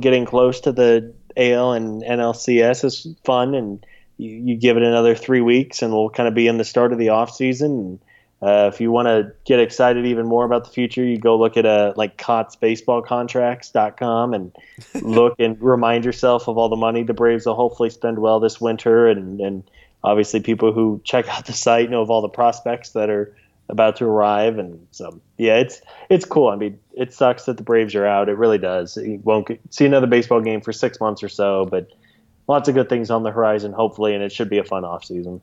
getting 0.00 0.24
close 0.24 0.60
to 0.60 0.72
the 0.72 1.12
AL 1.36 1.72
and 1.72 2.02
NLCS 2.02 2.84
is 2.84 3.06
fun, 3.24 3.54
and 3.54 3.84
you, 4.16 4.30
you 4.30 4.56
give 4.56 4.76
it 4.76 4.82
another 4.82 5.14
three 5.14 5.40
weeks, 5.40 5.82
and 5.82 5.92
we'll 5.92 6.10
kind 6.10 6.26
of 6.26 6.34
be 6.34 6.48
in 6.48 6.58
the 6.58 6.64
start 6.64 6.92
of 6.92 6.98
the 6.98 7.10
off 7.10 7.34
season. 7.34 7.70
And 7.70 7.98
uh, 8.42 8.70
if 8.72 8.80
you 8.80 8.90
want 8.90 9.06
to 9.06 9.30
get 9.44 9.60
excited 9.60 10.06
even 10.06 10.24
more 10.26 10.46
about 10.46 10.64
the 10.64 10.70
future, 10.70 11.04
you 11.04 11.18
go 11.18 11.38
look 11.38 11.58
at 11.58 11.66
uh, 11.66 11.92
like 11.96 12.16
CottsBaseballContracts.com 12.16 14.34
and 14.34 14.50
look 15.02 15.34
and 15.38 15.60
remind 15.60 16.06
yourself 16.06 16.48
of 16.48 16.56
all 16.56 16.70
the 16.70 16.76
money 16.76 17.02
the 17.02 17.12
Braves 17.12 17.44
will 17.44 17.54
hopefully 17.54 17.90
spend 17.90 18.18
well 18.18 18.40
this 18.40 18.58
winter. 18.58 19.08
And, 19.08 19.38
and 19.40 19.62
obviously, 20.02 20.40
people 20.40 20.72
who 20.72 21.02
check 21.04 21.28
out 21.28 21.44
the 21.44 21.52
site 21.52 21.90
know 21.90 22.00
of 22.00 22.10
all 22.10 22.22
the 22.22 22.30
prospects 22.30 22.88
that 22.90 23.10
are 23.10 23.36
about 23.68 23.96
to 23.96 24.06
arrive. 24.06 24.56
And 24.58 24.86
so, 24.90 25.20
yeah, 25.36 25.58
it's 25.58 25.82
it's 26.08 26.24
cool. 26.24 26.48
I 26.48 26.56
mean, 26.56 26.78
it 26.94 27.12
sucks 27.12 27.44
that 27.44 27.58
the 27.58 27.62
Braves 27.62 27.94
are 27.94 28.06
out. 28.06 28.30
It 28.30 28.38
really 28.38 28.56
does. 28.56 28.96
You 28.96 29.20
won't 29.22 29.50
see 29.68 29.84
another 29.84 30.06
baseball 30.06 30.40
game 30.40 30.62
for 30.62 30.72
six 30.72 30.98
months 30.98 31.22
or 31.22 31.28
so, 31.28 31.66
but 31.66 31.90
lots 32.48 32.70
of 32.70 32.74
good 32.74 32.88
things 32.88 33.10
on 33.10 33.22
the 33.22 33.30
horizon, 33.30 33.74
hopefully, 33.74 34.14
and 34.14 34.24
it 34.24 34.32
should 34.32 34.48
be 34.48 34.56
a 34.56 34.64
fun 34.64 34.86
off 34.86 35.04
season. 35.04 35.42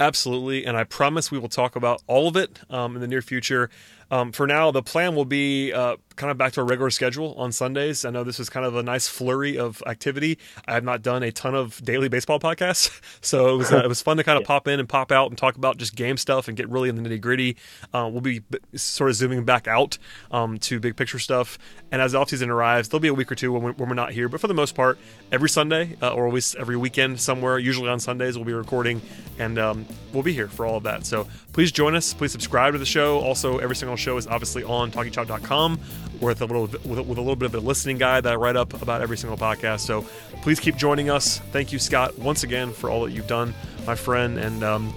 Absolutely. 0.00 0.64
And 0.64 0.76
I 0.78 0.84
promise 0.84 1.30
we 1.30 1.38
will 1.38 1.50
talk 1.50 1.76
about 1.76 2.02
all 2.06 2.26
of 2.26 2.34
it 2.34 2.60
um, 2.70 2.94
in 2.96 3.02
the 3.02 3.06
near 3.06 3.20
future. 3.20 3.68
Um, 4.10 4.32
for 4.32 4.46
now, 4.46 4.70
the 4.70 4.82
plan 4.82 5.14
will 5.14 5.24
be 5.24 5.72
uh, 5.72 5.96
kind 6.16 6.30
of 6.30 6.36
back 6.36 6.52
to 6.52 6.60
a 6.60 6.64
regular 6.64 6.90
schedule 6.90 7.34
on 7.36 7.52
Sundays. 7.52 8.04
I 8.04 8.10
know 8.10 8.24
this 8.24 8.38
is 8.38 8.50
kind 8.50 8.66
of 8.66 8.76
a 8.76 8.82
nice 8.82 9.08
flurry 9.08 9.56
of 9.56 9.82
activity. 9.86 10.38
I 10.66 10.74
have 10.74 10.84
not 10.84 11.02
done 11.02 11.22
a 11.22 11.32
ton 11.32 11.54
of 11.54 11.82
daily 11.84 12.08
baseball 12.08 12.38
podcasts, 12.38 13.00
so 13.20 13.54
it 13.54 13.56
was 13.56 13.72
uh, 13.72 13.78
it 13.78 13.88
was 13.88 14.02
fun 14.02 14.16
to 14.18 14.24
kind 14.24 14.36
of 14.36 14.42
yeah. 14.44 14.48
pop 14.48 14.68
in 14.68 14.80
and 14.80 14.88
pop 14.88 15.12
out 15.12 15.30
and 15.30 15.38
talk 15.38 15.56
about 15.56 15.78
just 15.78 15.96
game 15.96 16.16
stuff 16.16 16.48
and 16.48 16.56
get 16.56 16.68
really 16.68 16.88
in 16.88 17.02
the 17.02 17.08
nitty 17.08 17.20
gritty. 17.20 17.56
Uh, 17.94 18.08
we'll 18.10 18.20
be 18.20 18.42
sort 18.74 19.10
of 19.10 19.16
zooming 19.16 19.44
back 19.44 19.66
out 19.68 19.96
um, 20.30 20.58
to 20.58 20.80
big 20.80 20.96
picture 20.96 21.18
stuff. 21.18 21.58
And 21.92 22.02
as 22.02 22.12
the 22.12 22.18
offseason 22.18 22.48
arrives, 22.48 22.88
there'll 22.88 23.00
be 23.00 23.08
a 23.08 23.14
week 23.14 23.32
or 23.32 23.34
two 23.34 23.52
when 23.52 23.62
we're, 23.62 23.72
when 23.72 23.88
we're 23.88 23.94
not 23.94 24.12
here, 24.12 24.28
but 24.28 24.40
for 24.40 24.46
the 24.46 24.54
most 24.54 24.74
part, 24.74 24.98
every 25.32 25.48
Sunday 25.48 25.96
uh, 26.02 26.12
or 26.12 26.26
always 26.26 26.54
every 26.54 26.76
weekend 26.76 27.20
somewhere, 27.20 27.58
usually 27.58 27.88
on 27.88 27.98
Sundays, 27.98 28.36
we'll 28.36 28.44
be 28.44 28.52
recording 28.52 29.00
and 29.38 29.58
um, 29.58 29.86
we'll 30.12 30.22
be 30.22 30.32
here 30.32 30.48
for 30.48 30.66
all 30.66 30.76
of 30.76 30.84
that. 30.84 31.06
So 31.06 31.26
please 31.52 31.72
join 31.72 31.96
us. 31.96 32.12
Please 32.14 32.32
subscribe 32.32 32.74
to 32.74 32.78
the 32.78 32.86
show. 32.86 33.18
Also, 33.20 33.58
every 33.58 33.74
single 33.74 33.96
show 34.00 34.16
is 34.16 34.26
obviously 34.26 34.64
on 34.64 34.90
talkingchop.com 34.90 35.78
with 36.20 36.42
a 36.42 36.44
little 36.44 36.62
with 36.62 36.98
a, 36.98 37.02
with 37.02 37.18
a 37.18 37.20
little 37.20 37.36
bit 37.36 37.46
of 37.46 37.54
a 37.54 37.60
listening 37.60 37.98
guide 37.98 38.24
that 38.24 38.32
I 38.32 38.36
write 38.36 38.56
up 38.56 38.80
about 38.82 39.02
every 39.02 39.16
single 39.16 39.38
podcast. 39.38 39.80
So 39.80 40.02
please 40.42 40.60
keep 40.60 40.76
joining 40.76 41.10
us. 41.10 41.38
Thank 41.52 41.72
you, 41.72 41.78
Scott, 41.78 42.18
once 42.18 42.42
again 42.42 42.72
for 42.72 42.90
all 42.90 43.04
that 43.04 43.12
you've 43.12 43.26
done, 43.26 43.54
my 43.86 43.94
friend. 43.94 44.38
And 44.38 44.62
um, 44.62 44.94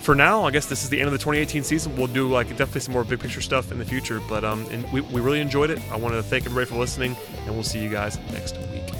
for 0.00 0.14
now, 0.14 0.44
I 0.44 0.50
guess 0.50 0.66
this 0.66 0.82
is 0.82 0.90
the 0.90 0.98
end 0.98 1.06
of 1.06 1.12
the 1.12 1.18
2018 1.18 1.62
season. 1.62 1.96
We'll 1.96 2.06
do 2.06 2.28
like 2.28 2.48
definitely 2.48 2.80
some 2.80 2.94
more 2.94 3.04
big 3.04 3.20
picture 3.20 3.40
stuff 3.40 3.70
in 3.72 3.78
the 3.78 3.84
future. 3.84 4.20
But 4.28 4.44
um, 4.44 4.66
and 4.70 4.90
we, 4.92 5.00
we 5.02 5.20
really 5.20 5.40
enjoyed 5.40 5.70
it. 5.70 5.78
I 5.90 5.96
want 5.96 6.14
to 6.14 6.22
thank 6.22 6.46
everybody 6.46 6.66
for 6.66 6.78
listening, 6.78 7.16
and 7.46 7.54
we'll 7.54 7.62
see 7.62 7.82
you 7.82 7.90
guys 7.90 8.18
next 8.32 8.56
week. 8.72 8.99